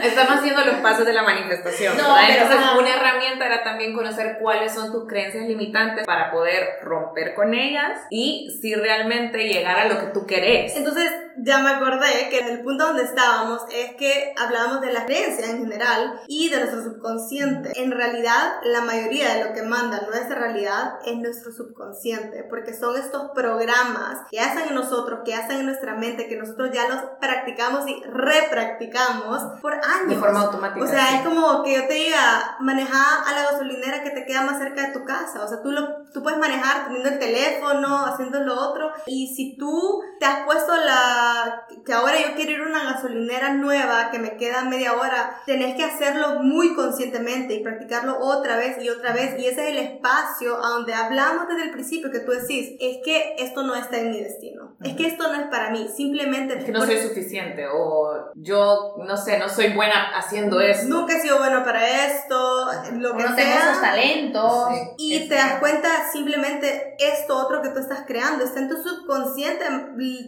Estamos 0.06 0.38
haciendo 0.38 0.64
los 0.64 0.76
pasos 0.76 1.04
de 1.04 1.12
la 1.12 1.22
manifestación. 1.22 1.96
No, 1.96 2.16
Entonces, 2.18 2.58
una 2.78 2.94
herramienta 2.94 3.46
era 3.46 3.62
también 3.62 3.92
conocer 3.92 4.38
cuáles 4.40 4.72
son 4.72 4.92
tus 4.92 5.06
creencias 5.06 5.46
limitantes 5.46 6.06
para 6.06 6.30
poder 6.30 6.78
romper 6.82 7.34
con 7.34 7.52
ellas 7.52 8.00
y 8.08 8.56
si 8.62 8.74
realmente 8.74 9.46
llegar 9.46 9.78
a 9.78 9.88
lo 9.88 10.00
que 10.00 10.06
tú 10.06 10.26
querés. 10.26 10.74
Entonces, 10.76 11.12
ya 11.38 11.58
me 11.58 11.70
acordé 11.70 12.28
que 12.30 12.38
el 12.38 12.62
punto 12.62 12.86
donde 12.86 13.04
estábamos 13.04 13.62
es 13.70 13.94
que 13.96 14.34
hablábamos 14.36 14.80
de 14.80 14.92
la 14.92 15.06
creencia 15.06 15.50
en 15.50 15.58
general 15.58 16.20
y 16.26 16.48
de 16.48 16.58
nuestro 16.58 16.82
subconsciente. 16.82 17.72
En 17.76 17.90
realidad, 17.90 18.60
la 18.64 18.82
mayoría 18.82 19.34
de 19.34 19.44
lo 19.44 19.52
que 19.52 19.62
manda 19.62 20.06
nuestra 20.06 20.38
realidad 20.38 20.98
es 21.04 21.16
nuestro 21.16 21.52
subconsciente, 21.52 22.44
porque 22.48 22.74
son 22.74 22.96
estos 22.96 23.30
programas 23.34 24.20
que 24.30 24.40
hacen 24.40 24.68
en 24.68 24.74
nosotros, 24.74 25.20
que 25.24 25.34
hacen 25.34 25.60
en 25.60 25.66
nuestra 25.66 25.94
mente, 25.94 26.28
que 26.28 26.36
nosotros 26.36 26.70
ya 26.72 26.88
los 26.88 27.00
practicamos 27.20 27.88
y 27.88 28.02
repracticamos 28.04 29.42
por 29.60 29.74
años. 29.74 30.08
De 30.08 30.16
forma 30.16 30.42
automática. 30.42 30.84
O 30.84 30.88
sea, 30.88 31.16
es 31.16 31.22
como 31.22 31.62
que 31.62 31.74
yo 31.74 31.86
te 31.86 31.94
diga, 31.94 32.56
maneja 32.60 33.22
a 33.22 33.32
la 33.34 33.50
gasolinera 33.50 34.02
que 34.02 34.10
te 34.10 34.24
queda 34.24 34.42
más 34.42 34.58
cerca 34.58 34.86
de 34.86 34.92
tu 34.92 35.04
casa. 35.04 35.44
O 35.44 35.48
sea, 35.48 35.62
tú, 35.62 35.70
lo, 35.70 35.99
tú 36.12 36.22
puedes 36.22 36.38
manejar 36.38 36.86
teniendo 36.86 37.08
el 37.08 37.18
teléfono, 37.18 38.06
haciendo 38.06 38.40
lo 38.40 38.54
otro. 38.68 38.90
Y 39.06 39.34
si 39.34 39.56
tú 39.56 40.02
te 40.18 40.26
has 40.26 40.44
puesto 40.44 40.76
la... 40.76 41.66
que 41.84 41.92
ahora 41.92 42.16
yo 42.20 42.34
quiero 42.34 42.52
ir 42.52 42.60
a 42.60 42.66
una 42.66 42.92
gasolinera 42.92 43.54
nueva 43.54 44.10
que 44.10 44.18
me 44.18 44.36
queda 44.36 44.64
media 44.64 44.94
hora, 44.94 45.40
tenés 45.46 45.76
que 45.76 45.84
hacer 45.84 46.14
muy 46.42 46.74
conscientemente 46.74 47.54
y 47.54 47.62
practicarlo 47.62 48.18
otra 48.20 48.56
vez 48.56 48.82
y 48.82 48.88
otra 48.88 49.12
vez. 49.12 49.38
Y 49.38 49.46
ese 49.46 49.68
es 49.68 49.70
el 49.70 49.78
espacio 49.78 50.56
a 50.56 50.68
donde 50.68 50.94
hablamos 50.94 51.48
desde 51.48 51.64
el 51.64 51.70
principio 51.70 52.10
que 52.10 52.20
tú 52.20 52.32
decís, 52.32 52.76
es 52.80 52.98
que 53.04 53.34
esto 53.38 53.62
no 53.62 53.74
está 53.74 53.98
en 53.98 54.10
mi 54.10 54.20
destino. 54.20 54.76
Es 54.82 54.96
que 54.96 55.06
esto 55.06 55.30
no 55.32 55.40
es 55.40 55.46
para 55.48 55.70
mí. 55.70 55.88
Simplemente... 55.94 56.58
Es 56.58 56.64
que 56.64 56.72
no 56.72 56.84
soy 56.84 56.98
suficiente 56.98 57.66
o 57.72 58.30
yo, 58.34 58.96
no 58.98 59.16
sé, 59.16 59.38
no 59.38 59.48
soy 59.48 59.74
buena 59.74 60.16
haciendo 60.16 60.60
esto. 60.60 60.88
Nunca 60.88 61.16
he 61.16 61.20
sido 61.20 61.38
bueno 61.38 61.64
para 61.64 62.06
esto, 62.06 62.66
lo 62.92 63.16
que 63.16 63.22
no 63.22 63.34
sea. 63.34 63.36
tengo 63.36 63.58
esos 63.58 63.80
talentos. 63.80 64.68
y 64.98 65.28
te 65.28 65.34
das 65.34 65.60
cuenta 65.60 65.99
simplemente 66.12 66.96
esto 66.98 67.36
otro 67.36 67.62
que 67.62 67.70
tú 67.70 67.78
estás 67.78 68.04
creando. 68.06 68.44
Está 68.44 68.60
en 68.60 68.68
tu 68.68 68.76
subconsciente, 68.76 69.64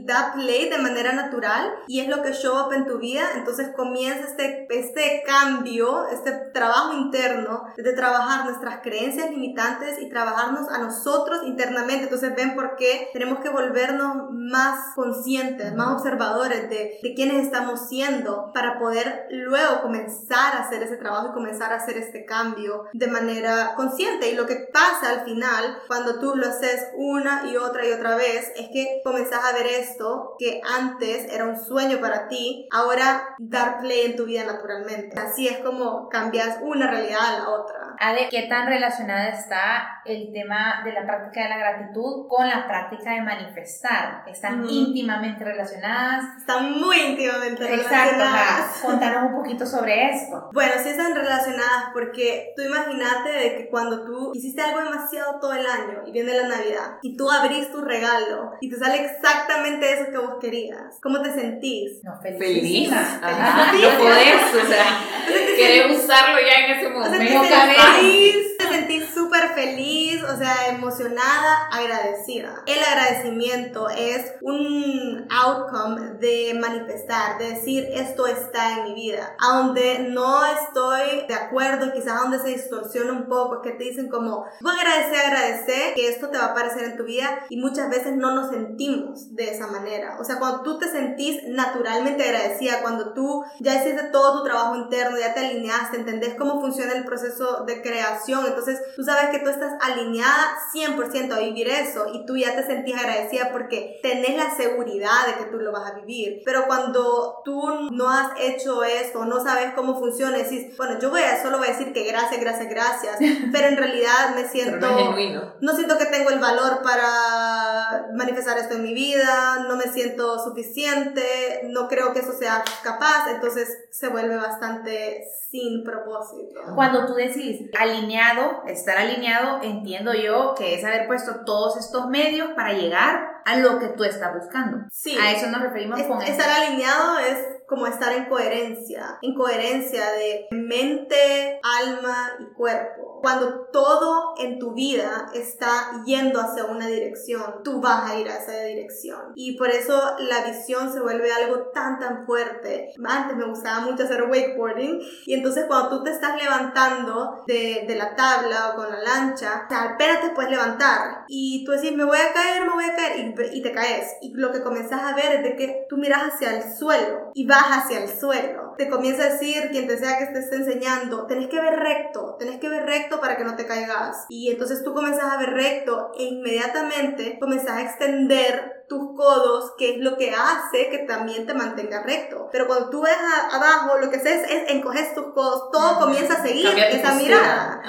da 0.05 0.33
play 0.35 0.69
de 0.69 0.79
manera 0.79 1.13
natural 1.13 1.73
y 1.87 2.01
es 2.01 2.09
lo 2.09 2.23
que 2.23 2.33
show 2.33 2.67
up 2.67 2.73
en 2.73 2.87
tu 2.87 2.99
vida. 2.99 3.23
Entonces 3.37 3.71
comienza 3.77 4.27
este, 4.27 4.67
este 4.71 5.23
cambio 5.27 6.09
este 6.13 6.33
trabajo 6.53 6.95
interno 6.95 7.65
de 7.77 7.93
trabajar 7.93 8.45
nuestras 8.45 8.81
creencias 8.83 9.31
limitantes 9.31 9.99
y 10.01 10.09
trabajarnos 10.09 10.69
a 10.71 10.79
nosotros 10.79 11.41
internamente. 11.45 12.05
Entonces 12.05 12.35
ven 12.35 12.55
por 12.55 12.77
qué 12.77 13.09
tenemos 13.13 13.41
que 13.41 13.49
volvernos 13.49 14.31
más 14.31 14.95
conscientes, 14.95 15.75
más 15.75 15.93
observadores 15.93 16.69
de, 16.69 16.99
de 17.03 17.15
quiénes 17.15 17.45
estamos 17.45 17.89
siendo 17.89 18.51
para 18.53 18.79
poder 18.79 19.27
luego 19.31 19.83
comenzar 19.83 20.57
a 20.57 20.61
hacer 20.61 20.83
ese 20.83 20.97
trabajo 20.97 21.29
y 21.29 21.35
comenzar 21.35 21.73
a 21.73 21.77
hacer 21.77 21.97
este 21.97 22.25
cambio 22.25 22.85
de 22.93 23.07
manera 23.07 23.75
consciente. 23.77 24.31
Y 24.31 24.35
lo 24.35 24.47
que 24.47 24.69
pasa 24.73 25.11
al 25.11 25.25
final, 25.25 25.62
cuando 25.87 26.19
tú 26.19 26.35
lo 26.35 26.47
haces 26.47 26.89
una 26.97 27.51
y 27.51 27.57
otra 27.57 27.87
y 27.87 27.93
otra 27.93 28.17
vez, 28.17 28.53
es 28.57 28.69
que 28.73 29.01
comenzás 29.05 29.45
a 29.45 29.53
ver 29.53 29.67
esto 29.67 30.35
que 30.39 30.61
antes 30.65 31.33
era 31.33 31.45
un 31.45 31.59
sueño 31.59 32.01
para 32.01 32.29
ti, 32.29 32.69
ahora 32.71 33.35
dar 33.39 33.81
play 33.81 34.03
en 34.03 34.17
tu 34.17 34.25
vida 34.25 34.45
naturalmente. 34.45 35.19
Así 35.19 35.49
es 35.49 35.59
como 35.59 36.09
cambias 36.09 36.59
una 36.63 36.91
realidad 36.91 37.21
a 37.21 37.39
la 37.39 37.51
otra. 37.51 37.92
Ade, 37.99 38.29
¿qué 38.31 38.43
tan 38.43 38.67
relacionada 38.67 39.29
está 39.29 40.03
el 40.05 40.33
tema 40.33 40.83
de 40.85 40.93
la 40.93 41.07
práctica 41.07 41.45
de 41.45 41.49
la 41.51 41.59
gratitud 41.59 42.27
con 42.29 42.49
la 42.49 42.67
práctica 42.67 43.13
de 43.13 43.23
manifestar? 43.23 44.25
¿Están 44.27 44.69
íntimamente 44.69 45.45
relacionadas? 45.45 46.25
Están 46.39 46.73
muy 46.81 46.97
íntimamente 47.01 47.63
relacionadas. 47.67 48.67
Exacto, 48.67 48.87
contanos 48.87 49.31
un 49.31 49.37
poquito 49.37 49.67
sobre 49.67 50.11
esto. 50.11 50.51
Bueno, 50.63 50.75
sí 50.83 50.91
están 50.91 51.15
relacionadas 51.15 51.87
porque 51.93 52.53
tú 52.55 52.63
imagínate 52.63 53.31
de 53.31 53.57
que 53.57 53.69
cuando 53.69 54.05
tú 54.05 54.33
hiciste 54.35 54.61
algo 54.63 54.83
demasiado 54.83 55.41
todo 55.41 55.55
el 55.55 55.67
año 55.67 56.03
y 56.07 56.13
viene 56.13 56.35
la 56.35 56.47
Navidad 56.47 56.99
y 57.03 57.17
tú 57.17 57.31
abrís 57.31 57.73
tu 57.73 57.81
regalo 57.81 58.53
y 58.61 58.71
te 58.71 58.77
sale 58.77 59.05
exactamente 59.05 59.93
eso 59.93 60.11
que 60.11 60.19
vos 60.19 60.37
querías, 60.41 60.99
¿cómo 61.03 61.21
te 61.21 61.33
sentís? 61.33 62.05
No, 62.05 62.21
feliz. 62.21 62.93
Ajá, 62.93 63.73
no 63.73 63.99
podés, 63.99 64.55
o 64.63 64.67
sea, 64.67 64.85
querés 65.57 66.05
usarlo 66.05 66.39
ya 66.41 66.65
en 66.65 66.71
ese 66.79 66.89
momento. 66.91 67.41
O 67.41 67.45
sea, 67.45 67.67
80s. 67.83 68.42
sentí 68.73 69.01
súper 69.03 69.51
feliz, 69.51 70.23
o 70.23 70.37
sea, 70.37 70.69
emocionada, 70.69 71.69
agradecida. 71.71 72.63
El 72.67 72.83
agradecimiento 72.83 73.89
es 73.91 74.33
un 74.41 75.27
outcome 75.31 76.15
de 76.19 76.57
manifestar, 76.59 77.39
de 77.39 77.51
decir 77.51 77.87
esto 77.93 78.27
está 78.27 78.79
en 78.79 78.85
mi 78.85 78.95
vida. 78.95 79.37
A 79.39 79.59
donde 79.59 80.09
no 80.11 80.45
estoy 80.47 81.27
de 81.29 81.35
acuerdo, 81.35 81.93
quizás 81.93 82.19
a 82.19 82.23
donde 82.23 82.39
se 82.39 82.49
distorsiona 82.49 83.13
un 83.13 83.29
poco, 83.29 83.57
es 83.57 83.61
que 83.63 83.79
te 83.79 83.85
dicen 83.85 84.09
como, 84.09 84.47
voy 84.61 84.75
a 84.75 84.81
agradecer, 84.81 85.27
agradecer 85.27 85.95
que 85.95 86.09
esto 86.09 86.29
te 86.31 86.39
va 86.39 86.45
a 86.45 86.51
aparecer 86.53 86.85
en 86.85 86.97
tu 86.97 87.05
vida 87.05 87.45
y 87.49 87.59
muchas 87.59 87.91
veces 87.91 88.17
no 88.17 88.35
nos 88.35 88.51
sentimos 88.51 89.35
de 89.35 89.51
esa 89.51 89.67
manera. 89.67 90.17
O 90.21 90.25
sea, 90.25 90.39
cuando 90.39 90.63
tú 90.63 90.79
te 90.79 90.91
sentís 90.91 91.43
naturalmente 91.47 92.25
agradecida, 92.25 92.81
cuando 92.83 93.13
tú 93.13 93.45
ya 93.61 93.75
hiciste 93.75 94.05
todo 94.11 94.39
tu 94.39 94.45
trabajo 94.45 94.77
interno, 94.77 95.19
ya 95.19 95.35
te 95.35 95.41
alineaste, 95.41 95.99
entendés 95.99 96.35
cómo 96.35 96.61
funciona 96.61 96.93
el 96.93 97.05
proceso 97.05 97.65
de 97.67 97.83
creación, 97.83 98.45
entonces 98.47 98.62
tú 98.97 99.03
sabes 99.03 99.31
que 99.31 99.39
tú 99.41 99.51
estás 99.51 99.73
alineada 99.81 100.59
100% 100.75 101.33
a 101.33 101.39
vivir 101.41 101.69
eso 101.69 102.07
y 102.13 102.27
tú 102.27 102.37
ya 102.37 102.55
te 102.55 102.65
sentís 102.65 102.97
agradecida 102.97 103.51
porque 103.53 103.99
tenés 104.03 104.37
la 104.37 104.55
seguridad 104.57 105.27
de 105.27 105.35
que 105.35 105.51
tú 105.51 105.59
lo 105.59 105.73
vas 105.73 105.91
a 105.91 105.95
vivir. 105.95 106.43
Pero 106.45 106.67
cuando 106.67 107.43
tú 107.45 107.63
no 107.91 108.11
has 108.11 108.33
hecho 108.39 108.83
esto, 108.85 109.25
no 109.25 109.43
sabes 109.43 109.73
cómo 109.75 109.99
funciona, 109.99 110.37
decís, 110.37 110.77
bueno, 110.77 110.99
yo 111.01 111.11
voy 111.11 111.23
a, 111.23 111.43
solo 111.43 111.59
voy 111.59 111.69
a 111.69 111.73
decir 111.73 111.93
que 111.93 112.05
gracias, 112.05 112.41
gracias, 112.41 112.69
gracias, 112.69 113.17
pero 113.53 113.69
en 113.69 113.77
realidad 113.77 114.35
me 114.35 114.49
siento, 114.49 114.87
no, 114.87 115.55
no 115.61 115.75
siento 115.75 115.99
que 115.99 116.07
tengo 116.07 116.31
el 116.31 116.39
valor 116.39 116.83
para 116.83 118.09
manifestar 118.15 118.59
esto 118.59 118.75
en 118.75 118.83
mi 118.83 118.95
vida, 118.95 119.65
no 119.69 119.77
me 119.77 119.85
siento 119.85 120.43
suficiente, 120.43 121.63
no 121.69 121.89
creo 121.89 122.13
que 122.13 122.21
eso 122.21 122.33
sea 122.33 122.63
capaz, 122.83 123.31
entonces 123.31 123.69
se 123.91 124.09
vuelve 124.09 124.37
bastante 124.37 125.25
sin 125.51 125.85
propósito. 125.85 126.61
Cuando 126.75 127.07
tú 127.07 127.15
decís 127.15 127.71
alineado, 127.79 128.52
estar 128.67 128.97
alineado, 128.97 129.61
entiendo 129.63 130.13
yo 130.15 130.55
que 130.57 130.75
es 130.75 130.85
haber 130.85 131.07
puesto 131.07 131.45
todos 131.45 131.77
estos 131.77 132.09
medios 132.09 132.51
para 132.55 132.73
llegar 132.73 133.33
a 133.45 133.57
lo 133.57 133.79
que 133.79 133.89
tú 133.89 134.05
estás 134.05 134.35
buscando. 134.35 134.79
Sí. 134.91 135.17
A 135.19 135.33
eso 135.33 135.49
nos 135.49 135.63
referimos 135.63 136.01
con 136.03 136.23
Estar 136.23 136.49
alineado 136.49 137.19
es 137.19 137.39
como 137.67 137.87
estar 137.87 138.13
en 138.13 138.27
coherencia, 138.27 139.19
en 139.23 139.35
coherencia 139.35 140.11
de 140.13 140.49
mente, 140.51 141.61
alma 141.63 142.33
y 142.39 142.55
cuerpo. 142.55 143.12
Cuando 143.23 143.69
todo 143.73 144.35
en 144.39 144.59
tu 144.59 144.73
vida 144.75 145.31
está 145.33 146.03
yendo 146.05 146.41
hacia 146.41 146.65
una 146.65 146.89
dirección, 146.89 147.63
tú 147.63 147.81
vas 147.81 148.11
a 148.11 148.19
ir 148.19 148.29
a 148.29 148.39
esa 148.39 148.65
dirección. 148.65 149.33
Y 149.37 149.57
por 149.57 149.71
eso 149.71 150.17
la 150.19 150.45
visión 150.45 150.93
se 150.93 151.01
vuelve 151.01 151.33
algo 151.33 151.71
tan, 151.73 152.01
tan 152.01 152.27
fuerte. 152.27 152.93
Antes 153.05 153.37
me 153.37 153.47
gustaba 153.47 153.81
mucho 153.81 154.03
hacer 154.03 154.25
wakeboarding 154.25 155.01
y 155.27 155.35
entonces 155.35 155.67
cuando 155.69 155.91
tú 155.91 156.05
te 156.05 156.11
estás 156.11 156.43
levantando 156.43 157.45
de, 157.47 157.85
de 157.87 157.95
la 157.95 158.17
tabla 158.17 158.71
o 158.71 158.77
con 158.77 158.91
la 158.91 159.01
lancha, 159.01 159.67
apenas 159.71 160.21
te 160.21 160.31
puedes 160.31 160.51
levantar 160.51 161.25
y 161.29 161.65
tú 161.65 161.73
decís, 161.73 161.93
me 161.93 162.05
voy 162.05 162.19
a 162.19 162.33
caer, 162.33 162.67
me 162.67 162.75
voy 162.75 162.85
a 162.85 162.97
caer 162.97 163.21
y, 163.21 163.59
y 163.59 163.63
te 163.63 163.73
caes. 163.73 164.17
Y 164.21 164.35
lo 164.35 164.51
que 164.53 164.63
comenzás 164.63 165.03
a 165.03 165.15
ver 165.15 165.33
es 165.37 165.43
de 165.45 165.57
que 165.57 165.87
tú 165.89 165.97
miras 165.97 166.23
hacia 166.23 166.57
el 166.57 166.77
suelo 166.77 167.31
y 167.35 167.47
vas 167.47 167.67
hacia 167.69 168.03
el 168.03 168.09
suelo. 168.09 168.62
Te 168.77 168.89
comienza 168.89 169.25
a 169.25 169.31
decir 169.31 169.71
quien 169.71 169.87
te 169.87 169.99
sea 169.99 170.19
que 170.19 170.27
te 170.27 170.39
esté 170.39 170.57
enseñando, 170.57 171.27
tenés 171.27 171.49
que 171.49 171.61
ver 171.61 171.79
recto, 171.79 172.37
tenés 172.39 172.59
que 172.59 172.69
ver 172.69 172.85
recto 172.85 173.21
para 173.21 173.37
que 173.37 173.45
no 173.45 173.57
te 173.57 173.67
caigas. 173.67 174.27
Y 174.29 174.51
entonces 174.51 174.83
tú 174.85 174.95
comienzas 174.95 175.33
a 175.33 175.39
ver 175.39 175.51
recto 175.51 176.13
e 176.17 176.25
inmediatamente 176.25 177.39
comienzas 177.39 177.77
a 177.77 177.83
extender 177.83 178.83
tus 178.89 179.17
codos, 179.17 179.73
que 179.79 179.95
es 179.95 179.99
lo 179.99 180.17
que 180.19 180.33
hace 180.33 180.91
que 180.91 180.99
también 180.99 181.47
te 181.47 181.55
mantenga 181.55 182.03
recto. 182.03 182.49
Pero 182.53 182.67
cuando 182.67 182.91
tú 182.91 183.01
ves 183.01 183.17
abajo, 183.51 183.99
lo 183.99 184.11
que 184.11 184.17
haces 184.17 184.51
es 184.51 184.71
encoges 184.71 185.15
tus 185.15 185.33
codos, 185.33 185.71
todo 185.73 185.99
comienza 185.99 186.35
a 186.35 186.43
seguir 186.43 186.67
esa 186.67 187.15
mirada. 187.15 187.81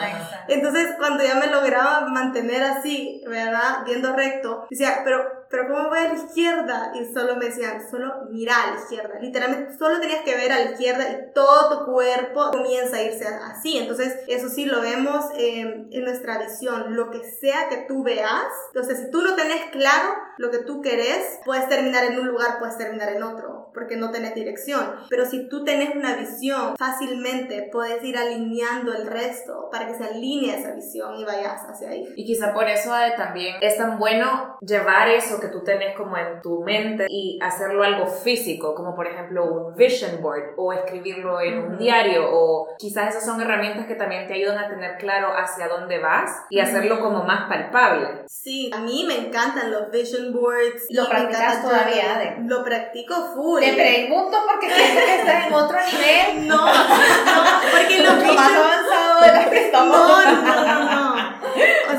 Entonces, 0.48 0.92
cuando 0.98 1.24
ya 1.24 1.36
me 1.36 1.48
lograba 1.48 2.08
mantener 2.08 2.64
así, 2.64 3.22
¿verdad? 3.28 3.84
Viendo 3.86 4.16
recto, 4.16 4.66
decía, 4.70 5.02
pero 5.04 5.43
pero 5.54 5.68
¿cómo 5.68 5.88
voy 5.90 6.00
a 6.00 6.08
la 6.08 6.16
izquierda? 6.16 6.94
Y 6.96 7.14
solo 7.14 7.36
me 7.36 7.46
decían, 7.46 7.88
solo 7.92 8.26
mira 8.32 8.56
a 8.56 8.72
la 8.72 8.80
izquierda. 8.80 9.20
Literalmente, 9.22 9.78
solo 9.78 10.00
tenías 10.00 10.24
que 10.24 10.36
ver 10.36 10.52
a 10.52 10.58
la 10.58 10.72
izquierda 10.72 11.08
y 11.12 11.32
todo 11.32 11.78
tu 11.78 11.92
cuerpo 11.92 12.50
comienza 12.50 12.98
a 12.98 13.04
irse 13.04 13.28
así. 13.28 13.78
Entonces, 13.78 14.18
eso 14.28 14.50
sí 14.50 14.66
lo 14.66 14.82
vemos 14.82 15.26
en 15.38 15.92
nuestra 16.04 16.40
visión. 16.40 16.96
Lo 16.96 17.12
que 17.12 17.20
sea 17.40 17.70
que 17.70 17.86
tú 17.88 18.02
veas, 18.02 18.48
entonces, 18.74 18.98
si 18.98 19.12
tú 19.12 19.22
no 19.22 19.36
tenés 19.36 19.70
claro 19.70 20.16
lo 20.40 20.50
que 20.50 20.58
tú 20.58 20.82
querés, 20.82 21.40
puedes 21.46 21.70
terminar 21.70 22.06
en 22.06 22.20
un 22.20 22.30
lugar, 22.30 22.58
puedes 22.58 22.80
terminar 22.80 23.10
en 23.10 23.22
otro, 23.22 23.53
porque 23.74 23.98
no 23.98 24.12
tenés 24.12 24.36
dirección. 24.36 24.96
Pero 25.10 25.26
si 25.26 25.48
tú 25.50 25.64
tenés 25.64 25.96
una 25.96 26.16
visión, 26.16 26.76
fácilmente 26.78 27.70
puedes 27.72 28.04
ir 28.04 28.18
alineando 28.18 28.94
el 28.94 29.08
resto 29.08 29.70
para 29.72 29.88
que 29.88 29.96
se 29.96 30.04
alinee 30.04 30.60
esa 30.60 30.74
visión 30.74 31.16
y 31.18 31.26
vayas 31.26 31.62
hacia 31.68 31.90
ahí. 31.90 32.08
Y 32.16 32.26
quizá 32.26 32.54
por 32.54 32.68
eso 32.68 32.92
también 33.18 33.56
es 33.62 33.78
tan 33.78 33.98
bueno 33.98 34.58
llevar 34.62 35.10
eso 35.10 35.40
que 35.40 35.48
tú 35.48 35.64
tenés 35.64 35.96
como 35.96 36.18
en 36.18 36.42
tu 36.42 36.64
mente 36.64 37.06
y 37.10 37.40
hacerlo 37.42 37.84
algo 37.84 38.08
físico, 38.08 38.76
como 38.76 38.96
por 38.96 39.08
ejemplo 39.08 39.46
un 39.46 39.76
vision 39.76 40.22
board 40.22 40.54
o 40.58 40.74
escribirlo 40.74 41.42
en 41.42 41.60
un 41.60 41.78
diario 41.78 42.30
o 42.32 42.68
quizás 42.78 43.10
esas 43.10 43.26
son 43.26 43.42
herramientas 43.42 43.88
que 43.88 43.96
también 43.96 44.28
te 44.28 44.34
ayudan 44.34 44.58
a 44.58 44.70
tener 44.70 44.98
claro 44.98 45.30
hacia 45.36 45.68
dónde 45.68 46.00
vas 46.00 46.46
y 46.50 46.60
hacerlo 46.60 47.00
como 47.00 47.24
más 47.24 47.50
palpable. 47.50 48.24
Sí, 48.28 48.72
a 48.74 48.80
mí 48.80 49.06
me 49.08 49.28
encantan 49.28 49.72
los 49.72 49.90
vision 49.92 50.34
boards. 50.34 50.86
¿Lo 50.90 51.08
practicas 51.10 51.62
todavía? 51.62 52.38
Lo 52.46 52.64
practico 52.64 53.16
full. 53.34 53.63
Te 53.64 53.74
pregunto 53.74 54.38
porque 54.46 54.70
siento 54.74 55.02
que 55.06 55.16
estás 55.16 55.48
en 55.48 55.54
otro 55.54 55.78
nivel. 55.86 56.48
No, 56.48 56.66
no, 56.66 57.44
porque 57.72 58.00
los 58.00 58.18
vision... 58.24 58.93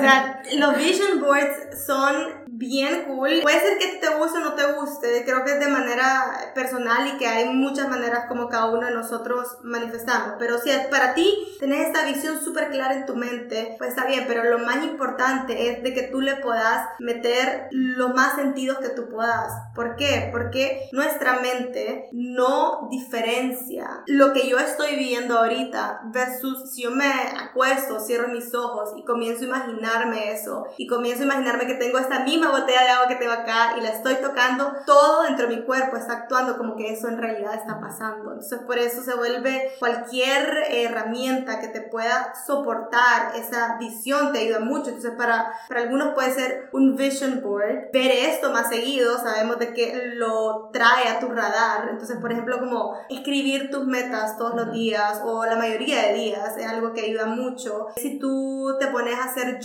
sea, 0.05 0.43
los 0.57 0.77
vision 0.77 1.21
boards 1.21 1.85
son 1.87 2.45
bien 2.47 3.05
cool. 3.07 3.41
Puede 3.43 3.61
ser 3.61 3.79
que 3.79 3.99
te 3.99 4.09
guste 4.17 4.39
o 4.39 4.41
no 4.41 4.55
te 4.55 4.73
guste, 4.73 5.25
creo 5.25 5.45
que 5.45 5.53
es 5.53 5.61
de 5.61 5.69
manera 5.69 6.53
personal 6.55 7.07
y 7.09 7.19
que 7.19 7.27
hay 7.27 7.49
muchas 7.49 7.89
maneras 7.89 8.27
como 8.29 8.49
cada 8.49 8.67
uno 8.67 8.87
de 8.87 8.95
nosotros 8.95 9.59
manifestamos. 9.63 10.35
Pero 10.39 10.59
si 10.59 10.71
para 10.91 11.15
ti 11.15 11.35
tenés 11.59 11.87
esta 11.87 12.05
visión 12.05 12.43
súper 12.43 12.71
clara 12.71 12.95
en 12.95 13.07
tu 13.07 13.17
mente, 13.17 13.75
pues 13.79 13.91
está 13.91 14.07
bien, 14.07 14.25
pero 14.27 14.45
lo 14.45 14.59
más 14.59 14.85
importante 14.85 15.71
es 15.71 15.83
de 15.83 15.95
que 15.95 16.05
tú 16.05 16.21
le 16.21 16.37
puedas 16.37 16.89
meter 16.99 17.69
los 17.71 18.15
más 18.15 18.37
sentidos 18.37 18.79
que 18.79 18.89
tú 18.91 19.09
puedas. 19.09 19.53
¿Por 19.75 19.97
qué? 19.97 20.29
Porque 20.33 20.89
nuestra 20.93 21.41
mente 21.41 22.09
no 22.13 22.89
diferencia 22.91 24.03
lo 24.07 24.33
que 24.33 24.49
yo 24.49 24.59
estoy 24.59 24.97
viviendo 24.97 25.39
ahorita 25.39 26.03
versus 26.07 26.73
si 26.73 26.83
yo 26.83 26.91
me 26.91 27.11
acuesto, 27.39 28.01
cierro 28.01 28.29
mis 28.29 28.55
ojos 28.55 28.91
y 28.97 29.05
comienzo 29.05 29.45
a 29.53 29.67
imaginarme 29.95 30.33
eso 30.33 30.67
y 30.77 30.87
comienzo 30.87 31.23
a 31.23 31.27
imaginarme 31.27 31.67
que 31.67 31.75
tengo 31.75 31.99
esta 31.99 32.21
misma 32.21 32.51
botella 32.51 32.83
de 32.83 32.89
agua 32.91 33.09
que 33.09 33.17
tengo 33.17 33.33
acá 33.33 33.75
y 33.79 33.81
la 33.81 33.91
estoy 33.91 34.17
tocando, 34.17 34.73
todo 34.87 35.23
dentro 35.23 35.49
de 35.49 35.57
mi 35.57 35.63
cuerpo 35.63 35.97
está 35.97 36.15
actuando 36.15 36.57
como 36.57 36.77
que 36.77 36.93
eso 36.93 37.09
en 37.09 37.19
realidad 37.19 37.55
está 37.55 37.81
pasando. 37.81 38.33
Entonces 38.33 38.61
por 38.67 38.79
eso 38.79 39.03
se 39.03 39.15
vuelve 39.15 39.73
cualquier 39.79 40.65
herramienta 40.71 41.61
que 41.61 41.69
te 41.69 41.81
pueda 41.81 42.35
soportar 42.47 43.37
esa 43.37 43.77
visión 43.79 44.33
te 44.33 44.41
ayuda 44.41 44.61
mucho. 44.61 44.89
Entonces 44.89 45.13
para, 45.17 45.53
para 45.69 45.83
algunos 45.83 46.15
puede 46.15 46.33
ser 46.33 46.69
un 46.73 46.97
vision 46.97 47.41
board. 47.43 47.91
Ver 47.93 48.11
esto 48.11 48.51
más 48.51 48.69
seguido, 48.69 49.19
sabemos 49.19 49.59
de 49.59 49.73
que 49.73 50.13
lo 50.15 50.71
trae 50.73 51.09
a 51.09 51.21
tu 51.21 51.29
radar. 51.29 51.89
Entonces 51.91 52.19
por 52.21 52.33
ejemplo 52.33 52.59
como 52.59 52.99
escribir 53.09 53.71
tus 53.71 53.87
metas 53.87 54.37
todos 54.39 54.55
los 54.55 54.73
días 54.73 55.21
o 55.25 55.45
la 55.45 55.57
mayoría 55.57 56.09
de 56.09 56.15
días 56.15 56.57
es 56.57 56.67
algo 56.67 56.93
que 56.93 57.03
ayuda 57.03 57.27
mucho. 57.27 57.89
Si 57.97 58.19
tú 58.19 58.77
te 58.81 58.89
pones 58.89 59.19
a 59.19 59.25
hacer 59.25 59.59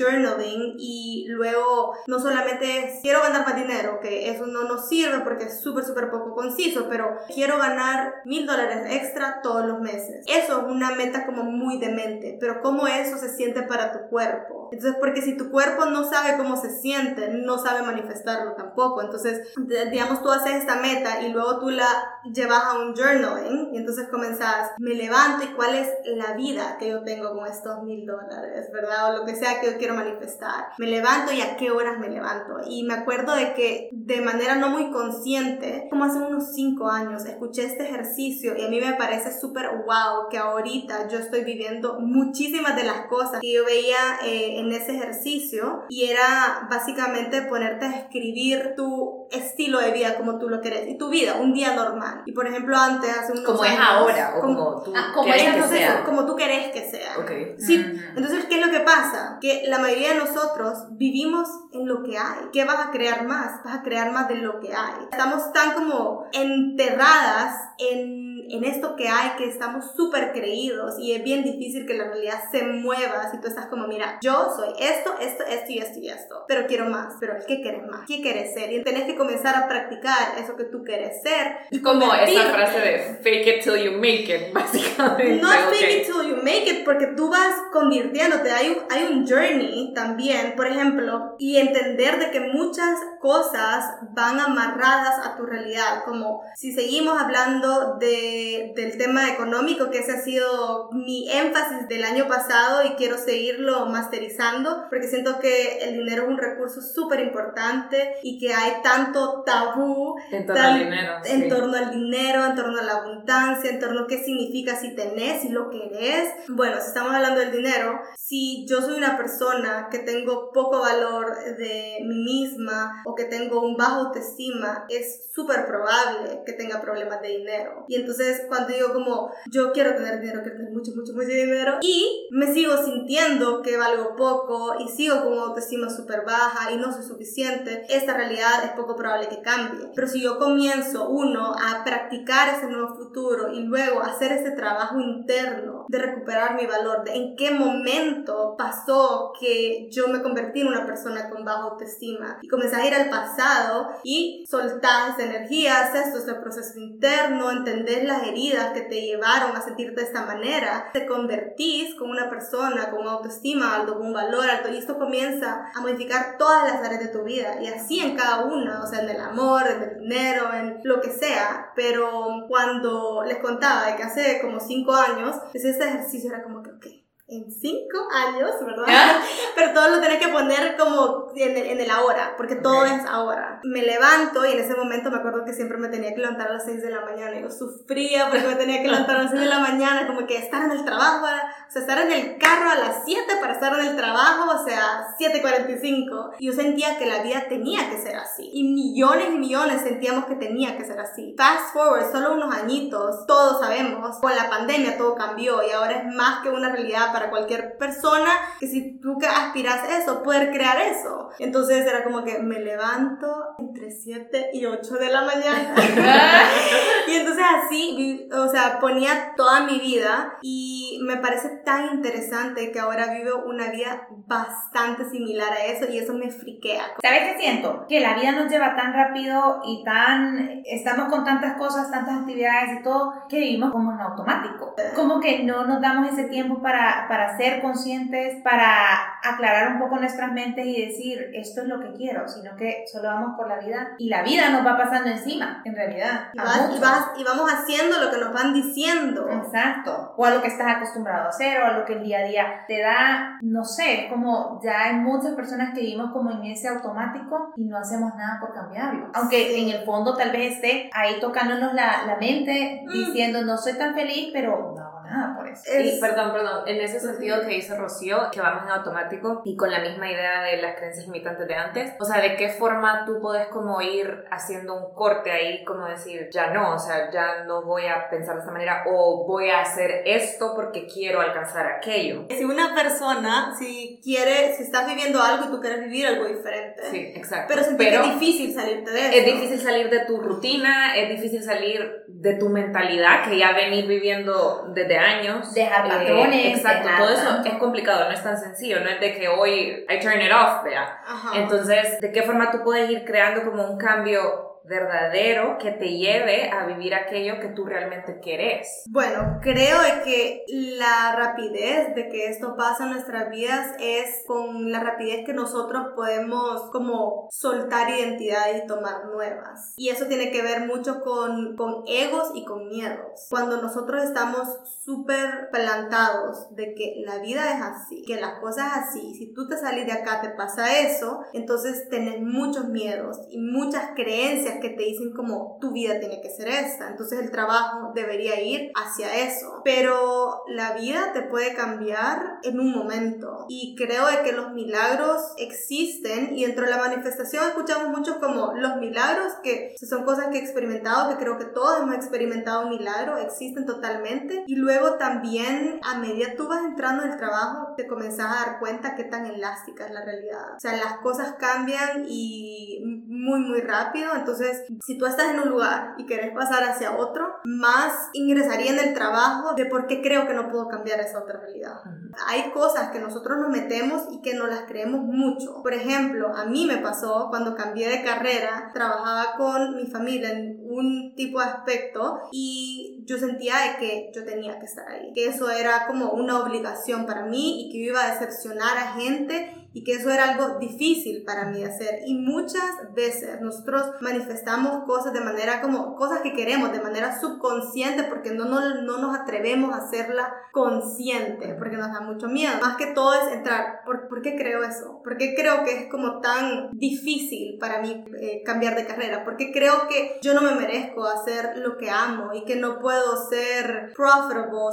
y 0.78 1.26
luego 1.30 1.94
no 2.08 2.20
solamente 2.20 3.00
quiero 3.02 3.22
ganar 3.22 3.46
más 3.46 3.56
dinero, 3.56 4.00
que 4.02 4.30
eso 4.30 4.46
no 4.46 4.64
nos 4.64 4.88
sirve 4.88 5.20
porque 5.20 5.46
es 5.46 5.62
súper, 5.62 5.84
súper 5.84 6.10
poco 6.10 6.34
conciso, 6.34 6.88
pero 6.90 7.18
quiero 7.34 7.58
ganar 7.58 8.22
mil 8.26 8.46
dólares 8.46 8.88
extra 8.92 9.42
todos 9.42 9.66
los 9.66 9.80
meses. 9.80 10.26
Eso 10.28 10.62
es 10.62 10.68
una 10.68 10.92
meta 10.92 11.26
como 11.26 11.44
muy 11.44 11.80
demente, 11.80 12.38
pero 12.40 12.62
cómo 12.62 12.88
eso 12.88 13.18
se 13.18 13.30
siente 13.30 13.64
para 13.64 13.92
tu 13.92 14.10
cuerpo. 14.10 14.59
Entonces, 14.72 14.96
porque 15.00 15.22
si 15.22 15.38
tu 15.38 15.52
cuerpo 15.52 15.86
no 15.86 16.10
sabe 16.10 16.38
cómo 16.38 16.58
se 16.58 16.70
siente, 16.70 17.30
no 17.30 17.58
sabe 17.58 17.84
manifestarlo 17.84 18.54
tampoco. 18.54 19.02
Entonces, 19.02 19.48
digamos, 19.92 20.22
tú 20.22 20.32
haces 20.32 20.56
esta 20.56 20.76
meta 20.78 21.22
y 21.22 21.32
luego 21.32 21.60
tú 21.60 21.70
la 21.70 21.88
llevas 22.32 22.64
a 22.66 22.80
un 22.80 22.96
journaling 22.96 23.74
y 23.74 23.78
entonces 23.78 24.08
comenzás, 24.10 24.72
me 24.78 24.94
levanto 24.94 25.44
y 25.44 25.54
cuál 25.54 25.76
es 25.76 25.90
la 26.06 26.34
vida 26.34 26.78
que 26.78 26.90
yo 26.90 27.04
tengo 27.04 27.34
con 27.36 27.48
estos 27.48 27.84
mil 27.84 28.06
dólares, 28.06 28.70
¿verdad? 28.74 29.10
O 29.14 29.18
lo 29.20 29.26
que 29.26 29.36
sea 29.36 29.60
que 29.60 29.72
yo 29.72 29.78
quiero 29.78 29.96
manifestar. 29.96 30.70
Me 30.78 30.88
levanto 30.88 31.32
y 31.32 31.42
a 31.42 31.58
qué 31.58 31.72
horas 31.72 32.00
me 32.00 32.10
levanto 32.10 32.60
y 32.66 32.84
me 32.84 32.94
acuerdo 32.94 33.36
de 33.36 33.54
que 33.54 33.90
de 33.92 34.22
manera 34.22 34.56
no 34.56 34.70
muy 34.70 34.92
consciente, 34.92 35.88
como 35.90 36.06
hace 36.06 36.20
unos 36.20 36.54
5 36.54 36.90
años, 36.90 37.26
escuché 37.26 37.66
este 37.66 37.84
ejercicio 37.84 38.56
y 38.58 38.66
a 38.66 38.70
mí 38.70 38.80
me 38.80 38.94
parece 38.94 39.38
súper 39.38 39.70
wow 39.86 40.30
que 40.30 40.38
ahorita 40.38 41.08
yo 41.08 41.20
estoy 41.20 41.44
viviendo 41.44 42.00
muchísimas 42.00 42.76
de 42.76 42.84
las 42.84 43.08
cosas 43.08 43.42
que 43.42 43.54
yo 43.54 43.66
veía 43.66 43.98
eh, 44.24 44.59
en 44.60 44.72
ese 44.72 44.96
ejercicio 44.96 45.84
y 45.90 46.06
era 46.06 46.68
básicamente 46.70 47.42
ponerte 47.44 47.86
a 47.86 47.96
escribir 48.00 48.74
tu 48.76 49.28
estilo 49.32 49.80
de 49.80 49.92
vida 49.92 50.16
como 50.18 50.38
tú 50.40 50.50
lo 50.50 50.62
querés 50.62 50.88
y 50.88 50.98
tu 50.98 51.10
vida, 51.10 51.36
un 51.36 51.54
día 51.54 51.74
normal. 51.76 52.24
Y 52.26 52.32
por 52.34 52.48
ejemplo, 52.48 52.76
antes, 52.78 53.10
hace 53.18 53.32
unos 53.34 53.44
Como 53.46 53.64
es 53.64 53.72
años, 53.72 53.84
ahora 53.88 54.34
o 54.38 54.42
como- 54.42 54.66
como 54.66 54.84
tú 54.84 54.94
ah, 54.96 55.12
como 55.14 55.34
es 55.34 55.44
que 55.44 55.64
sea. 55.78 56.04
como 56.04 56.26
tú 56.26 56.36
querés 56.36 56.72
que 56.72 56.90
sea. 56.90 57.18
Ok. 57.20 57.32
Sí, 57.60 57.80
Ujú. 57.80 58.00
entonces, 58.18 58.46
¿qué 58.46 58.60
es 58.60 58.66
lo 58.66 58.72
que 58.72 58.80
pasa? 58.82 59.38
Que 59.42 59.64
la 59.68 59.80
mayoría 59.80 60.10
de 60.14 60.20
nosotros 60.20 60.78
vivimos 60.92 61.48
en 61.74 61.88
lo 61.88 62.04
que 62.04 62.18
hay. 62.18 62.50
¿Qué 62.52 62.66
vas 62.66 62.88
a 62.88 62.92
crear 62.92 63.26
más? 63.26 63.64
Vas 63.64 63.78
a 63.80 63.82
crear 63.84 64.12
más 64.12 64.28
de 64.28 64.36
lo 64.36 64.60
que 64.60 64.74
hay. 64.74 65.04
Estamos 65.12 65.52
tan 65.54 65.74
como 65.74 66.26
enterradas 66.34 67.56
en, 67.78 68.29
en 68.50 68.64
esto 68.64 68.96
que 68.96 69.08
hay 69.08 69.32
que 69.38 69.46
estamos 69.46 69.86
súper 69.96 70.32
creídos 70.32 71.00
y 71.00 71.14
es 71.14 71.24
bien 71.24 71.44
difícil 71.44 71.86
que 71.86 71.94
la 71.94 72.06
realidad 72.06 72.40
se 72.52 72.64
mueva 72.64 73.30
si 73.32 73.40
tú 73.40 73.48
estás 73.48 73.68
como, 73.68 73.88
mira, 73.88 74.20
yo 74.22 74.54
soy 74.56 74.74
esto, 74.80 75.16
esto, 75.20 75.44
esto 75.46 75.72
y 75.72 75.78
esto 75.80 76.00
y 76.00 76.10
esto, 76.10 76.46
pero 76.48 76.68
quiero 76.68 76.86
más, 76.86 77.16
pero 77.20 77.34
¿qué 77.48 77.62
quieres 77.62 77.86
más? 77.88 78.02
¿Qué 78.08 78.22
quieres 78.22 78.54
ser? 78.54 78.72
Y 78.72 78.84
tenés 78.84 79.04
que 79.04 79.16
comenzar 79.16 79.56
a 79.56 79.68
practicar 79.68 80.38
eso 80.42 80.56
que 80.56 80.66
tú 80.66 80.84
quieres 80.84 81.22
ser. 81.22 81.58
Es 81.72 81.82
como 81.82 82.14
esa 82.14 82.44
frase 82.46 82.80
de 82.80 83.00
fake 83.22 83.48
it 83.48 83.64
till 83.64 83.78
you 83.78 83.92
make 83.92 84.26
it, 84.28 84.54
básicamente. 84.54 85.42
no 85.42 85.50
fake 85.50 86.02
it 86.02 86.06
till 86.06 86.28
you 86.28 86.38
make 86.44 86.70
it, 86.70 86.84
porque 86.84 87.08
tú 87.08 87.30
vas 87.30 87.56
convirtiéndote. 87.72 88.52
Hay 88.52 88.70
un, 88.70 88.78
hay 88.90 89.04
un 89.12 89.28
journey 89.28 89.94
también, 89.94 90.54
por 90.56 90.68
ejemplo, 90.68 91.36
y 91.40 91.58
entender 91.58 92.20
de 92.20 92.32
que 92.32 92.40
muchas 92.40 92.98
cosas 93.20 93.86
van 94.12 94.40
amarradas 94.40 95.26
a 95.26 95.36
tu 95.36 95.46
realidad. 95.46 96.04
Como 96.06 96.42
si 96.56 96.74
seguimos 96.74 97.20
hablando 97.22 97.98
de, 98.00 98.74
del 98.76 98.98
tema 98.98 99.30
económico, 99.30 99.90
que 99.90 100.00
ese 100.00 100.14
ha 100.14 100.22
sido 100.22 100.90
mi 100.92 101.30
énfasis 101.32 101.88
del 101.88 102.04
año 102.04 102.28
pasado 102.28 102.84
y 102.86 102.90
quiero 102.96 103.18
seguirlo 103.18 103.86
masterizando, 103.88 104.86
porque 104.90 105.08
siento 105.08 105.40
que 105.40 105.80
el 105.84 105.98
dinero 105.98 106.24
es 106.24 106.30
un 106.30 106.38
recurso 106.38 106.82
súper 106.82 107.20
importante 107.22 108.16
y 108.24 108.40
que 108.40 108.54
hay 108.54 108.82
tanto 108.84 109.44
tabú 109.46 110.16
En 110.32 110.46
torno 110.46 110.62
Tan- 110.62 110.74
al 110.74 110.80
dinero. 110.80 111.14
en 111.26 111.44
sí. 111.44 111.50
torno 111.50 111.78
al 111.78 111.92
dinero, 111.92 112.46
en 112.46 112.56
torno 112.56 112.80
a 112.80 112.84
la 112.84 112.94
abundancia, 112.98 113.70
en 113.70 113.80
torno 113.80 114.02
a 114.02 114.08
qué 114.08 114.18
significa 114.24 114.76
si 114.76 114.96
tenés, 114.96 115.42
si 115.42 115.50
lo 115.50 115.70
querés. 115.70 116.30
Bueno, 116.50 116.78
si 116.80 116.88
estamos 116.88 117.14
hablando 117.14 117.40
del 117.40 117.52
dinero, 117.52 118.00
si 118.18 118.66
yo 118.68 118.82
soy 118.82 118.96
una 118.98 119.18
persona 119.18 119.88
que 119.92 120.00
tengo 120.00 120.52
poco 120.52 120.80
valor 120.80 121.36
de 121.58 121.98
mí 122.06 122.20
misma 122.30 123.02
o 123.10 123.16
que 123.16 123.26
tengo 123.26 123.62
un 123.62 123.76
bajo 123.76 124.08
autoestima, 124.08 124.86
es 124.90 125.30
súper 125.34 125.66
probable 125.66 126.44
que 126.46 126.54
tenga 126.54 126.82
problemas 126.82 127.22
de 127.22 127.30
dinero. 127.30 127.86
Y 127.88 127.96
entonces 127.96 128.44
cuando 128.48 128.74
digo 128.74 128.94
como 128.94 129.32
yo 129.52 129.72
quiero 129.72 129.96
tener 129.96 130.20
dinero, 130.20 130.42
quiero 130.42 130.58
tener 130.58 130.72
mucho, 130.72 130.92
mucho, 130.96 131.14
mucho 131.14 131.28
dinero 131.28 131.78
y 131.82 132.28
me 132.32 132.54
sigo 132.54 132.78
sintiendo 132.78 133.62
que 133.62 133.78
valgo 133.78 134.16
poco 134.16 134.76
y 134.80 134.88
sigo 134.90 135.24
con 135.24 135.34
una 135.34 135.44
autoestima 135.44 135.90
súper 135.90 136.24
baja 136.26 136.72
y 136.72 136.78
no 136.78 136.92
soy 136.94 137.04
suficiente, 137.04 137.86
esta 137.90 138.14
realidad 138.14 138.64
es 138.64 138.72
poco 138.72 138.96
probable 138.96 139.28
que 139.28 139.42
cambie. 139.42 139.88
Pero 139.96 140.08
si 140.08 140.22
yo 140.22 140.38
comienzo, 140.38 141.10
uno, 141.10 141.54
a 141.54 141.84
practicar 141.84 142.56
ese 142.56 142.68
nuevo 142.68 142.96
futuro 142.96 143.52
y 143.52 143.62
luego 143.62 144.02
hacer 144.02 144.32
ese 144.32 144.52
trabajo 144.52 145.00
interno 145.00 145.79
de 145.90 145.98
recuperar 145.98 146.56
mi 146.56 146.68
valor, 146.68 147.04
de 147.04 147.16
en 147.16 147.36
qué 147.36 147.50
momento 147.50 148.54
pasó 148.56 149.34
que 149.40 149.90
yo 149.92 150.08
me 150.08 150.22
convertí 150.22 150.62
en 150.62 150.68
una 150.68 150.86
persona 150.86 151.30
con 151.32 151.44
baja 151.44 151.64
autoestima. 151.64 152.38
Y 152.44 152.48
comencé 152.48 152.76
a 152.76 152.86
ir 152.86 152.94
al 152.94 153.10
pasado 153.10 153.90
y 154.04 154.46
soltar 154.48 155.10
esa 155.10 155.24
energía, 155.24 155.80
hacer 155.80 156.04
esto 156.04 156.20
este 156.20 156.36
proceso 156.36 156.80
interno, 156.80 157.50
entender 157.50 158.06
las 158.06 158.22
heridas 158.28 158.72
que 158.74 158.82
te 158.82 159.02
llevaron 159.02 159.56
a 159.56 159.62
sentirte 159.62 160.02
de 160.02 160.08
esta 160.08 160.26
manera, 160.26 160.92
te 160.94 161.08
convertís 161.08 161.96
con 161.96 162.12
una 162.12 162.30
persona 162.30 162.92
con 162.92 163.08
autoestima 163.08 163.76
alto, 163.76 163.98
con 163.98 164.08
un 164.08 164.14
valor 164.14 164.48
alto 164.48 164.70
y 164.70 164.78
esto 164.78 165.00
comienza 165.00 165.72
a 165.74 165.82
modificar 165.82 166.38
todas 166.38 166.72
las 166.72 166.86
áreas 166.86 167.02
de 167.02 167.08
tu 167.08 167.24
vida 167.24 167.60
y 167.64 167.68
así 167.68 168.00
en 168.00 168.16
cada 168.16 168.46
una, 168.46 168.84
o 168.84 168.88
sea, 168.88 169.00
en 169.02 169.10
el 169.10 169.22
amor, 169.22 169.64
en 169.68 169.82
el 169.82 170.00
dinero, 170.02 170.54
en 170.54 170.82
lo 170.84 171.02
que 171.02 171.10
sea, 171.10 171.69
pero 171.76 172.46
cuando 172.48 173.24
les 173.26 173.38
contaba 173.38 173.88
de 173.88 173.96
que 173.96 174.04
hace 174.04 174.42
como 174.42 174.60
cinco 174.60 174.94
años, 174.94 175.36
pues 175.52 175.66
ese 175.66 175.88
ejercicio 175.88 176.30
era 176.30 176.44
como 176.44 176.64
que, 176.64 176.72
ok, 176.72 176.86
en 177.30 177.52
cinco 177.52 177.98
años, 178.14 178.52
¿verdad? 178.66 178.86
¿Ah? 178.88 179.22
Pero 179.56 179.74
todo 179.74 179.90
lo 179.90 180.02
tenés 180.02 180.20
que 180.20 180.30
poner 180.32 180.76
como 180.78 181.32
en 181.36 181.58
el, 181.58 181.66
en 181.68 181.80
el 181.80 181.90
ahora, 181.92 182.34
porque 182.38 182.56
todo 182.56 182.80
Ok. 182.82 182.88
es 182.88 183.06
ahora. 183.06 183.60
Me 183.64 183.82
levanto 183.82 184.46
y 184.46 184.54
en 184.54 184.60
ese 184.60 184.76
momento 184.76 185.12
me 185.12 185.18
acuerdo 185.18 185.46
que 185.46 185.54
siempre 185.54 185.78
me 185.78 185.90
tenía 185.90 186.14
que 186.14 186.22
levantar 186.22 186.48
a 186.50 186.54
las 186.54 186.66
6 186.66 186.82
de 186.82 186.90
la 186.90 187.02
mañana. 187.02 187.38
Y 187.38 187.44
yo 187.44 187.52
sufría 187.52 188.30
porque 188.30 188.48
me 188.48 188.56
tenía 188.56 188.82
que 188.82 188.88
levantar 188.88 189.18
a 189.18 189.22
las 189.24 189.32
6 189.32 189.42
de 189.42 189.48
la 189.48 189.60
mañana, 189.60 190.08
como 190.08 190.26
que 190.26 190.38
estar 190.38 190.64
en 190.64 190.72
el 190.72 190.86
trabajo, 190.86 191.26
o 191.26 191.72
sea, 191.72 191.82
estar 191.82 192.00
en 192.00 192.12
el 192.12 192.38
carro 192.38 192.70
a 192.72 192.76
las 192.76 193.04
7 193.06 193.22
para 193.42 193.54
estar 193.54 193.78
en 193.80 193.86
el 193.86 193.96
trabajo, 193.96 194.52
o 194.62 194.66
sea, 194.66 195.08
7.45. 195.20 196.36
Y 196.40 196.48
yo 196.48 196.54
sentía 196.54 196.98
que 196.98 197.06
la 197.06 197.22
vida 197.24 197.46
tenía 197.48 197.90
que 197.90 197.98
ser 197.98 198.16
así. 198.16 198.50
Y 198.54 198.64
millones 198.64 199.28
y 199.34 199.38
millones 199.38 199.82
sentíamos 199.82 200.26
que 200.26 200.36
tenía 200.36 200.78
que 200.78 200.86
ser 200.86 201.00
así. 201.00 201.36
Fast 201.38 201.74
forward, 201.74 202.12
solo 202.12 202.34
unos 202.34 202.54
añitos, 202.56 203.26
todos 203.28 203.60
sabemos, 203.60 204.18
con 204.20 204.36
la 204.36 204.50
pandemia 204.50 204.98
todo 204.98 205.16
cambió 205.16 205.62
y 205.68 205.72
ahora 205.72 205.92
es 206.00 206.16
más 206.16 206.42
que 206.42 206.50
una 206.50 206.70
realidad 206.70 207.12
para 207.14 207.19
cualquier 207.30 207.78
persona 207.78 208.32
que 208.60 208.68
si 208.68 209.00
tú 209.00 209.18
aspiras 209.22 209.84
a 209.84 209.98
eso, 210.00 210.24
poder 210.24 210.52
crear 210.52 210.80
eso. 210.82 211.30
Entonces 211.40 211.86
era 211.86 212.04
como 212.04 212.24
que 212.24 212.40
me 212.40 212.60
levanto 212.60 213.28
entre 213.60 213.92
7 213.92 214.52
y 214.54 214.66
8 214.66 214.96
de 214.96 215.12
la 215.12 215.22
mañana. 215.22 215.76
y 217.08 217.16
entonces 217.16 217.46
así, 217.58 218.30
o 218.32 218.48
sea, 218.50 218.80
ponía 218.80 219.34
toda 219.36 219.66
mi 219.66 219.80
vida 219.80 220.38
y 220.42 221.00
me 221.04 221.18
parece 221.18 221.50
tan 221.66 221.94
interesante 221.94 222.72
que 222.72 222.80
ahora 222.80 223.14
vivo 223.14 223.44
una 223.46 223.70
vida 223.72 224.08
bastante 224.28 225.10
similar 225.10 225.52
a 225.52 225.66
eso 225.66 225.92
y 225.92 225.98
eso 225.98 226.14
me 226.14 226.30
friquea. 226.32 226.84
¿Sabes 227.02 227.20
qué 227.20 227.40
siento? 227.40 227.86
Que 227.88 228.00
la 228.00 228.16
vida 228.16 228.32
nos 228.32 228.52
lleva 228.52 228.76
tan 228.76 228.94
rápido 228.94 229.62
y 229.66 229.84
tan... 229.84 230.62
Estamos 230.66 231.10
con 231.10 231.24
tantas 231.24 231.58
cosas, 231.58 231.92
tantas 231.92 232.20
actividades 232.20 232.80
y 232.80 232.84
todo, 232.84 233.14
que 233.28 233.40
vivimos 233.40 233.72
como 233.72 233.92
en 233.92 234.00
automático. 234.00 234.76
Como 234.96 235.20
que 235.20 235.44
no 235.44 235.66
nos 235.66 235.82
damos 235.82 236.12
ese 236.12 236.26
tiempo 236.26 236.62
para, 236.62 237.08
para 237.10 237.36
ser 237.38 237.62
conscientes, 237.62 238.42
para 238.44 239.18
aclarar 239.24 239.74
un 239.74 239.80
poco 239.80 239.98
nuestras 239.98 240.32
mentes 240.32 240.66
y 240.66 240.86
decir, 240.86 241.32
esto 241.34 241.62
es 241.64 241.68
lo 241.68 241.80
que 241.82 241.92
quiero, 241.94 242.28
sino 242.28 242.56
que 242.56 242.86
solo 242.90 243.10
vamos 243.10 243.32
por 243.36 243.50
la 243.50 243.58
vida 243.58 243.90
y 243.98 244.08
la 244.10 244.22
vida 244.24 244.50
nos 244.50 244.66
va 244.66 244.78
pasando 244.78 245.10
encima, 245.10 245.62
en 245.66 245.76
realidad. 245.76 246.30
Y, 246.34 246.38
vas- 246.38 246.72
y, 246.76 246.80
vas- 246.80 247.12
y 247.18 247.24
vamos 247.24 247.52
haciendo 247.52 248.00
lo 248.02 248.10
que 248.12 248.18
nos 248.20 248.32
van 248.32 248.54
diciendo. 248.54 249.28
Exacto. 249.30 250.14
O 250.16 250.26
a 250.26 250.30
lo 250.32 250.42
que 250.42 250.48
estás 250.48 250.78
acostumbrado 250.78 251.26
a 251.26 251.30
hacer, 251.30 251.62
o 251.62 251.66
a 251.66 251.72
lo 251.72 251.86
que 251.86 251.94
el 251.94 252.04
día 252.04 252.20
a 252.20 252.24
día 252.24 252.46
te 252.68 252.82
da, 252.82 253.38
no 253.42 253.64
sé, 253.66 254.06
es 254.06 254.12
como 254.12 254.60
ya 254.64 254.84
hay 254.86 254.96
muchas 254.96 255.34
personas 255.34 255.74
que 255.74 255.82
vivimos 255.82 256.12
como 256.14 256.32
en 256.32 256.46
ese 256.46 256.68
automático 256.68 257.52
y 257.56 257.66
no 257.66 257.78
hacemos 257.78 258.14
nada 258.16 258.40
por 258.40 258.54
cambiarlo. 258.54 259.10
Aunque 259.16 259.50
Sí. 259.54 259.62
en 259.70 259.76
el 259.76 259.84
fondo 259.86 260.16
tal 260.16 260.32
vez 260.32 260.54
esté 260.56 260.90
ahí 260.94 261.20
tocándonos 261.20 261.74
la, 261.74 262.06
la 262.06 262.18
mente, 262.18 262.84
Mm. 262.86 262.90
diciendo 262.92 263.42
no 263.44 263.58
soy 263.58 263.74
tan 263.78 263.94
feliz, 263.96 264.30
pero 264.34 264.74
no 264.76 264.89
nada 265.10 265.36
por 265.36 265.48
eso. 265.48 265.64
Es- 265.72 265.98
Y, 265.98 266.00
perdón, 266.00 266.32
perdón, 266.32 266.64
en 266.68 266.82
ese 266.82 267.00
sentido 267.00 267.42
que 267.42 267.48
dice 267.56 267.76
Rocío, 267.78 268.30
que 268.32 268.42
vamos 268.42 268.64
en 268.64 268.70
automático 268.70 269.42
y 269.46 269.56
con 269.56 269.72
la 269.72 269.80
misma 269.80 270.10
idea 270.12 270.42
de 270.44 270.62
las 270.62 270.76
creencias 270.76 271.06
limitantes 271.08 271.48
de 271.48 271.56
antes, 271.56 271.94
o 272.00 272.06
sea, 272.06 272.22
¿de 272.22 272.36
qué 272.36 272.50
forma 272.50 273.04
tú 273.06 273.20
puedes 273.22 273.48
como 273.48 273.82
ir 273.82 274.26
haciendo 274.32 274.76
un 274.76 274.94
corte 274.94 275.32
ahí, 275.32 275.64
como 275.66 275.88
decir, 275.88 276.30
ya 276.32 276.48
no, 276.52 276.76
o 276.76 276.80
sea, 276.80 277.10
ya 277.12 277.44
no 277.46 277.64
voy 277.64 277.86
a 277.88 278.10
pensar 278.10 278.36
de 278.36 278.42
esta 278.42 278.52
manera 278.52 278.84
o 278.88 279.26
voy 279.28 279.50
a 279.50 279.62
hacer 279.62 280.04
esto 280.06 280.54
porque 280.56 280.88
quiero 280.88 281.22
alcanzar 281.22 281.66
aquello? 281.68 282.26
Si 282.30 282.44
una 282.44 282.74
persona, 282.76 283.54
si 283.58 284.00
quiere, 284.04 284.54
si 284.56 284.64
estás 284.64 284.88
viviendo 284.88 285.22
algo 285.22 285.46
y 285.46 285.52
tú 285.52 285.60
quieres 285.60 285.82
vivir 285.84 286.06
algo 286.08 286.26
diferente, 286.26 286.84
Sí, 286.92 287.14
exacto. 287.16 287.54
pero 287.56 287.78
que 287.78 287.88
es 287.96 288.04
difícil 288.20 288.54
salirte 288.54 288.92
de 288.92 289.00
eso. 289.00 289.18
Es 289.18 289.26
difícil 289.26 289.60
salir 289.60 289.90
de 289.90 290.06
tu 290.06 290.20
rutina, 290.22 290.96
es 290.96 291.10
difícil 291.10 291.44
salir 291.44 292.04
de 292.08 292.34
tu 292.36 292.50
mentalidad 292.50 293.28
que 293.28 293.38
ya 293.38 293.54
venís 293.54 293.88
viviendo 293.88 294.68
desde 294.74 294.98
años. 295.00 295.54
Dejar 295.54 295.86
Eh, 295.86 295.90
patrones, 295.90 296.46
exacto, 296.58 296.88
dejar 296.88 297.02
todo 297.02 297.14
eso 297.14 297.30
tanto. 297.30 297.50
es 297.50 297.56
complicado, 297.56 298.06
no 298.06 298.12
es 298.12 298.24
tan 298.24 298.38
sencillo, 298.38 298.80
no 298.82 298.90
es 298.90 299.00
de 299.00 299.14
que 299.18 299.28
hoy 299.28 299.86
I 299.90 300.00
turn 300.00 300.22
it 300.22 300.32
off, 300.32 300.64
vea. 300.64 301.02
Entonces, 301.34 302.00
¿de 302.00 302.12
qué 302.12 302.24
forma 302.24 302.52
tú 302.52 302.64
puedes 302.64 302.90
ir 302.90 303.06
creando 303.06 303.44
como 303.44 303.64
un 303.66 303.78
cambio 303.78 304.49
verdadero 304.66 305.58
que 305.58 305.72
te 305.72 305.98
lleve 305.98 306.50
a 306.50 306.66
vivir 306.66 306.94
aquello 306.94 307.40
que 307.40 307.50
tú 307.50 307.66
realmente 307.66 308.20
querés? 308.22 308.84
Bueno, 308.90 309.40
creo 309.42 309.80
que 310.04 310.44
la 310.48 311.16
rapidez 311.16 311.96
de 311.96 312.10
que 312.10 312.28
esto 312.28 312.56
pasa 312.56 312.86
en 312.86 312.92
nuestras 312.92 313.30
vidas 313.30 313.76
es 313.80 314.24
con 314.28 314.72
la 314.72 314.80
rapidez 314.82 315.26
que 315.26 315.34
nosotros 315.34 315.88
podemos 315.96 316.70
como 316.72 317.28
soltar 317.32 317.90
identidades 317.90 318.64
y 318.64 318.68
tomar 318.68 319.06
nuevas. 319.06 319.74
Y 319.78 319.90
eso 319.90 320.06
tiene 320.06 320.32
que 320.32 320.42
ver 320.42 320.68
mucho 320.68 321.02
con, 321.02 321.56
con 321.56 321.84
egos 321.88 322.32
y 322.34 322.46
con 322.46 322.68
miedos. 322.68 323.28
Cuando 323.30 323.62
nosotros 323.62 324.04
estamos 324.04 324.48
súper 324.82 325.50
plantados 325.52 326.54
de 326.56 326.74
que 326.74 326.96
la 327.06 327.20
vida 327.20 327.54
es 327.54 327.62
así, 327.62 328.04
que 328.06 328.20
las 328.20 328.40
cosas 328.40 328.72
así, 328.76 329.14
si 329.16 329.34
tú 329.34 329.48
te 329.48 329.58
salís 329.58 329.86
de 329.86 329.94
acá 329.94 330.22
te 330.22 330.30
pasa 330.30 330.80
eso, 330.80 331.24
entonces 331.34 331.88
tenés 331.90 332.22
muchos 332.22 332.70
miedos 332.70 333.20
y 333.30 333.40
muchas 333.40 333.92
creencias 333.96 334.49
creencias 334.50 334.62
que 334.62 334.70
te 334.70 334.84
dicen 334.84 335.14
como 335.14 335.58
tu 335.60 335.72
vida 335.72 336.00
tiene 336.00 336.22
que 336.22 336.30
ser 336.30 336.48
esta, 336.48 336.90
entonces 336.90 337.20
el 337.20 337.32
trabajo 337.32 337.92
debería 337.94 338.42
ir 338.42 338.72
hacia 338.76 339.16
eso. 339.28 339.62
Pero 339.64 340.44
la 340.48 340.74
vida 340.74 341.14
te 341.14 341.24
puede 341.24 341.54
cambiar 341.54 342.40
en 342.44 342.60
un 342.60 342.72
momento 342.72 343.46
y 343.48 343.76
creo 343.76 344.08
de 344.08 344.24
que 344.24 344.32
los 344.32 344.54
milagros 344.54 345.22
existen 345.38 346.38
y 346.38 346.46
dentro 346.46 346.66
de 346.66 346.72
la 346.72 346.78
manifestación 346.78 347.48
escuchamos 347.48 347.98
mucho 347.98 348.20
como 348.20 348.54
los 348.54 348.78
milagros 348.78 349.34
que 349.44 349.76
son 349.88 350.04
cosas 350.04 350.28
que 350.28 350.38
he 350.38 350.42
experimentado, 350.42 351.10
que 351.10 351.24
creo 351.24 351.38
que 351.38 351.46
todos 351.46 351.82
hemos 351.82 351.96
experimentado 351.96 352.64
un 352.64 352.70
milagro, 352.70 353.18
existen 353.18 353.66
totalmente 353.66 354.44
y 354.48 354.56
luego 354.56 354.96
también 354.96 355.80
a 355.84 356.00
medida 356.00 356.36
tú 356.36 356.48
vas 356.48 356.64
entrando 356.64 357.04
en 357.04 357.12
el 357.12 357.18
trabajo 357.18 357.74
te 357.76 357.88
comenzás 357.88 358.28
a 358.28 358.46
dar 358.46 358.60
cuenta 358.60 358.96
qué 358.96 359.04
tan 359.06 359.26
elástica 359.26 359.86
es 359.86 359.92
la 359.92 360.04
realidad. 360.04 360.56
O 360.56 360.60
sea, 360.60 360.76
las 360.76 360.98
cosas 360.98 361.36
cambian 361.40 362.06
y 362.08 362.82
muy 363.08 363.40
muy 363.40 363.62
rápido, 363.62 364.14
entonces 364.16 364.39
si 364.86 364.98
tú 364.98 365.06
estás 365.06 365.32
en 365.32 365.40
un 365.40 365.50
lugar 365.50 365.96
y 365.98 366.06
querés 366.06 366.34
pasar 366.34 366.64
hacia 366.64 366.98
otro, 366.98 367.36
más 367.44 368.10
ingresaría 368.14 368.72
en 368.72 368.80
el 368.80 368.94
trabajo 368.94 369.54
de 369.56 369.66
por 369.66 369.88
qué 369.88 370.02
creo 370.02 370.28
que 370.28 370.34
no 370.34 370.50
puedo 370.50 370.68
cambiar 370.68 371.00
esa 371.00 371.20
otra 371.20 371.40
realidad. 371.40 371.82
Hay 372.28 372.52
cosas 372.52 372.92
que 372.92 373.00
nosotros 373.00 373.38
nos 373.38 373.50
metemos 373.50 374.04
y 374.12 374.22
que 374.22 374.34
no 374.34 374.48
las 374.48 374.62
creemos 374.62 375.02
mucho. 375.02 375.62
Por 375.62 375.74
ejemplo, 375.74 376.36
a 376.36 376.46
mí 376.46 376.66
me 376.66 376.78
pasó 376.78 377.28
cuando 377.30 377.56
cambié 377.56 377.90
de 377.90 378.04
carrera, 378.04 378.72
trabajaba 378.74 379.36
con 379.38 379.76
mi 379.76 379.88
familia 379.88 380.32
en 380.32 380.60
un 380.70 381.14
tipo 381.16 381.40
de 381.40 381.46
aspecto 381.46 382.20
y 382.32 383.04
yo 383.06 383.18
sentía 383.18 383.56
de 383.58 383.78
que 383.80 384.12
yo 384.14 384.24
tenía 384.24 384.60
que 384.60 384.66
estar 384.66 384.88
ahí, 384.88 385.12
que 385.14 385.28
eso 385.28 385.50
era 385.50 385.88
como 385.88 386.12
una 386.12 386.40
obligación 386.40 387.06
para 387.06 387.26
mí 387.26 387.66
y 387.66 387.72
que 387.72 387.84
yo 387.84 387.92
iba 387.92 388.04
a 388.04 388.12
decepcionar 388.14 388.78
a 388.78 388.94
gente 388.94 389.69
y 389.74 389.84
que 389.84 389.94
eso 389.94 390.10
era 390.10 390.32
algo 390.32 390.60
difícil 390.60 391.24
para 391.26 391.46
mí 391.46 391.64
hacer. 391.64 392.02
Y 392.06 392.16
muchas 392.16 392.94
veces 392.94 393.40
nosotros 393.42 393.84
manifestamos 394.02 394.84
cosas 394.86 395.14
de 395.14 395.22
manera 395.22 395.62
como 395.62 395.96
cosas 395.96 396.22
que 396.22 396.34
queremos, 396.34 396.72
de 396.72 396.82
manera 396.82 397.20
subconsciente, 397.20 398.04
porque 398.04 398.32
no, 398.32 398.46
no, 398.46 398.82
no 398.82 398.98
nos 398.98 399.18
atrevemos 399.18 399.74
a 399.74 399.84
hacerla 399.86 400.34
consciente, 400.52 401.56
porque 401.56 401.78
nos 401.78 401.92
da 401.94 402.02
mucho 402.02 402.28
miedo. 402.28 402.54
Más 402.62 402.78
que 402.78 402.88
todo 402.88 403.14
es 403.14 403.34
entrar, 403.34 403.82
¿por, 403.86 404.08
¿por 404.08 404.22
qué 404.22 404.36
creo 404.36 404.64
eso? 404.64 405.02
¿Por 405.04 405.18
qué 405.18 405.36
creo 405.36 405.64
que 405.64 405.84
es 405.84 405.92
como 405.92 406.20
tan 406.20 406.72
difícil 406.72 407.58
para 407.60 407.82
mí 407.82 408.06
eh, 408.20 408.42
cambiar 408.44 408.76
de 408.76 408.86
carrera? 408.86 409.24
¿Por 409.24 409.38
qué 409.38 409.52
creo 409.52 409.88
que 409.88 410.20
yo 410.22 410.34
no 410.34 410.42
me 410.42 410.56
merezco 410.56 411.06
hacer 411.06 411.58
lo 411.58 411.78
que 411.78 411.90
amo 411.90 412.34
y 412.34 412.44
que 412.44 412.56
no 412.56 412.80
puedo 412.80 413.30
ser 413.30 413.94
profitable, 413.96 414.10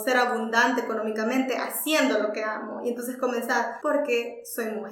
ser 0.05 0.17
abundante 0.17 0.83
económicamente 0.83 1.57
haciendo 1.57 2.19
lo 2.19 2.33
que 2.33 2.43
amo? 2.43 2.81
Y 2.85 2.89
entonces 2.91 3.17
comenzar, 3.17 3.79
porque 3.83 4.43
soy 4.45 4.67
mujer 4.67 4.86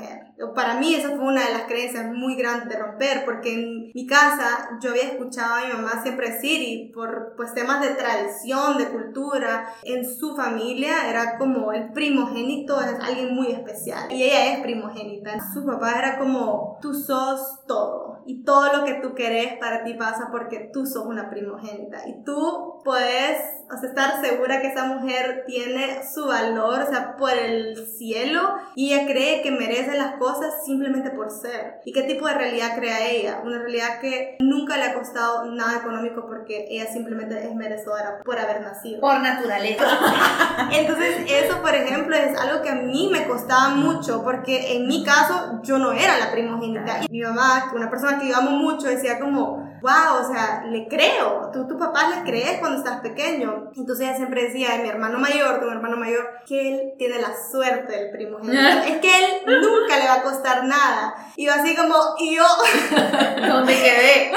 para 0.54 0.78
mí 0.78 0.94
esa 0.94 1.08
fue 1.08 1.24
una 1.24 1.44
de 1.46 1.52
las 1.52 1.62
creencias 1.62 2.06
muy 2.12 2.36
grandes 2.36 2.68
de 2.68 2.78
romper, 2.78 3.24
porque 3.24 3.54
en 3.54 3.92
mi 3.94 4.06
casa 4.06 4.70
yo 4.80 4.90
había 4.90 5.04
escuchado 5.04 5.54
a 5.54 5.66
mi 5.66 5.72
mamá 5.72 6.02
siempre 6.02 6.30
decir, 6.30 6.60
y 6.62 6.92
por 6.92 7.34
pues 7.36 7.54
temas 7.54 7.80
de 7.80 7.94
tradición, 7.94 8.78
de 8.78 8.88
cultura, 8.88 9.74
en 9.82 10.04
su 10.04 10.36
familia 10.36 11.08
era 11.08 11.38
como 11.38 11.72
el 11.72 11.92
primogénito 11.92 12.80
es 12.80 12.98
alguien 13.00 13.34
muy 13.34 13.48
especial. 13.48 14.10
Y 14.10 14.22
ella 14.22 14.54
es 14.54 14.60
primogénita. 14.60 15.38
Su 15.52 15.64
papá 15.64 15.98
era 15.98 16.18
como, 16.18 16.78
tú 16.80 16.94
sos 16.94 17.64
todo. 17.66 18.13
Y 18.26 18.44
todo 18.44 18.72
lo 18.76 18.84
que 18.84 18.94
tú 18.94 19.14
querés 19.14 19.58
para 19.58 19.84
ti 19.84 19.94
pasa 19.94 20.28
porque 20.30 20.70
tú 20.72 20.86
sos 20.86 21.06
una 21.06 21.30
primogénita. 21.30 22.08
Y 22.08 22.24
tú 22.24 22.80
puedes 22.84 23.38
o 23.70 23.78
sea, 23.78 23.88
estar 23.88 24.20
segura 24.20 24.60
que 24.60 24.68
esa 24.68 24.84
mujer 24.84 25.44
tiene 25.46 26.02
su 26.06 26.26
valor, 26.26 26.82
o 26.82 26.86
sea, 26.86 27.16
por 27.16 27.32
el 27.32 27.86
cielo. 27.86 28.56
Y 28.74 28.92
ella 28.92 29.06
cree 29.06 29.42
que 29.42 29.50
merece 29.50 29.96
las 29.96 30.16
cosas 30.16 30.64
simplemente 30.64 31.10
por 31.10 31.30
ser. 31.30 31.80
¿Y 31.84 31.92
qué 31.92 32.02
tipo 32.02 32.26
de 32.26 32.34
realidad 32.34 32.76
crea 32.76 33.08
ella? 33.08 33.40
Una 33.44 33.58
realidad 33.58 34.00
que 34.00 34.36
nunca 34.40 34.76
le 34.76 34.84
ha 34.84 34.94
costado 34.94 35.44
nada 35.46 35.78
económico 35.78 36.26
porque 36.26 36.66
ella 36.70 36.86
simplemente 36.92 37.44
es 37.44 37.54
merecedora 37.54 38.20
por 38.24 38.38
haber 38.38 38.60
nacido. 38.60 39.00
Por 39.00 39.20
naturaleza. 39.20 39.84
Entonces, 40.72 41.30
eso, 41.30 41.60
por 41.60 41.74
ejemplo, 41.74 42.16
es 42.16 42.38
algo 42.38 42.62
que 42.62 42.70
a 42.70 42.76
mí 42.76 43.08
me 43.10 43.26
costaba 43.26 43.70
mucho 43.70 44.22
porque 44.22 44.76
en 44.76 44.86
mi 44.86 45.04
caso 45.04 45.60
yo 45.62 45.78
no 45.78 45.92
era 45.92 46.18
la 46.18 46.32
primogénita. 46.32 47.00
Y 47.08 47.12
mi 47.12 47.20
mamá, 47.20 47.70
una 47.74 47.90
persona 47.90 48.13
que 48.18 48.34
amo 48.34 48.50
mucho, 48.52 48.86
decía 48.86 49.18
como, 49.18 49.64
wow, 49.84 50.22
o 50.22 50.32
sea, 50.32 50.64
le 50.70 50.88
creo. 50.88 51.50
Tú, 51.52 51.68
tu 51.68 51.78
papá 51.78 52.08
le 52.08 52.22
crees 52.22 52.58
cuando 52.58 52.78
estás 52.78 53.00
pequeño. 53.00 53.70
Entonces 53.76 54.06
ella 54.06 54.16
siempre 54.16 54.44
decía, 54.44 54.78
mi 54.82 54.88
hermano 54.88 55.18
mayor, 55.18 55.60
tu 55.60 55.68
hermano 55.68 55.96
mayor, 55.96 56.26
que 56.46 56.72
él 56.72 56.92
tiene 56.98 57.20
la 57.20 57.32
suerte 57.50 57.92
del 57.92 58.10
primogénito. 58.10 58.58
es 58.88 58.98
que 58.98 59.24
él 59.24 59.24
nunca 59.46 59.98
le 59.98 60.06
va 60.06 60.14
a 60.14 60.22
costar 60.22 60.64
nada. 60.64 61.14
Y 61.36 61.46
yo 61.46 61.52
así 61.52 61.76
como, 61.76 61.94
y 62.18 62.36
yo... 62.36 62.44
¿Dónde 63.46 63.74
quedé? 63.74 64.32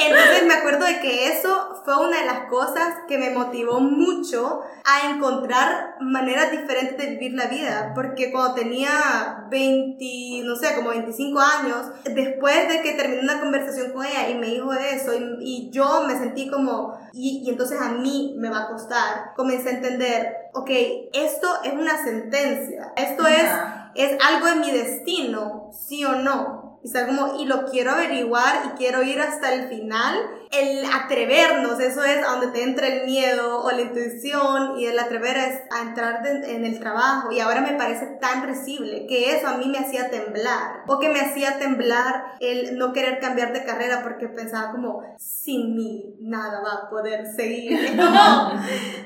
Entonces 0.00 0.46
me 0.46 0.54
acuerdo 0.54 0.86
de 0.86 1.00
que 1.00 1.28
eso 1.28 1.82
fue 1.84 1.96
una 2.06 2.20
de 2.20 2.26
las 2.26 2.48
cosas 2.48 2.94
que 3.06 3.18
me 3.18 3.30
motivó 3.30 3.80
mucho 3.80 4.62
a 4.84 5.10
encontrar 5.10 5.96
maneras 6.00 6.50
diferentes 6.50 6.96
de 6.96 7.16
vivir 7.16 7.34
la 7.34 7.46
vida, 7.46 7.92
porque 7.94 8.32
cuando 8.32 8.54
tenía 8.54 9.46
20, 9.50 10.42
no 10.44 10.56
sé, 10.56 10.74
como 10.74 10.90
25 10.90 11.40
años, 11.40 11.86
después 12.04 12.68
de 12.68 12.80
que 12.82 12.92
terminé 12.92 13.22
una 13.22 13.40
conversación 13.40 13.92
con 13.92 14.04
ella 14.04 14.28
y 14.28 14.34
me 14.34 14.46
dijo 14.46 14.72
eso, 14.72 15.12
y, 15.40 15.70
yo 15.70 16.02
me 16.06 16.18
sentí 16.18 16.50
como, 16.50 16.98
y, 17.12 17.42
y 17.44 17.50
entonces 17.50 17.80
a 17.80 17.90
mí 17.90 18.34
me 18.38 18.48
va 18.48 18.64
a 18.64 18.68
costar, 18.68 19.34
comencé 19.36 19.68
a 19.68 19.72
entender, 19.72 20.36
ok, 20.54 20.70
esto 21.12 21.48
es 21.62 21.72
una 21.74 22.02
sentencia, 22.02 22.92
esto 22.96 23.26
es, 23.26 23.46
es 23.94 24.16
algo 24.24 24.48
en 24.48 24.60
mi 24.60 24.70
destino, 24.70 25.70
sí 25.72 26.04
o 26.04 26.16
no. 26.16 26.59
Y 26.82 26.88
como, 27.06 27.40
y 27.40 27.46
lo 27.46 27.66
quiero 27.66 27.92
averiguar 27.92 28.66
y 28.66 28.78
quiero 28.78 29.02
ir 29.02 29.20
hasta 29.20 29.52
el 29.52 29.68
final. 29.68 30.16
El 30.50 30.84
atrevernos, 30.84 31.78
eso 31.78 32.02
es 32.02 32.26
donde 32.26 32.48
te 32.48 32.64
entra 32.64 32.88
el 32.88 33.06
miedo 33.06 33.62
o 33.62 33.70
la 33.70 33.82
intuición 33.82 34.78
y 34.78 34.86
el 34.86 34.98
atrever 34.98 35.36
es 35.36 35.60
a 35.70 35.82
entrar 35.82 36.26
en 36.26 36.64
el 36.64 36.80
trabajo. 36.80 37.30
Y 37.30 37.38
ahora 37.38 37.60
me 37.60 37.74
parece 37.74 38.06
tan 38.20 38.42
recible 38.42 39.06
que 39.06 39.36
eso 39.36 39.46
a 39.46 39.58
mí 39.58 39.68
me 39.68 39.78
hacía 39.78 40.10
temblar. 40.10 40.82
O 40.88 40.98
que 40.98 41.08
me 41.08 41.20
hacía 41.20 41.60
temblar 41.60 42.36
el 42.40 42.78
no 42.78 42.92
querer 42.92 43.20
cambiar 43.20 43.52
de 43.52 43.64
carrera 43.64 44.02
porque 44.02 44.26
pensaba 44.26 44.72
como, 44.72 45.04
sin 45.18 45.76
mí 45.76 46.16
nada 46.20 46.60
va 46.62 46.72
a 46.72 46.90
poder 46.90 47.32
seguir. 47.32 47.96
Como, 48.00 48.50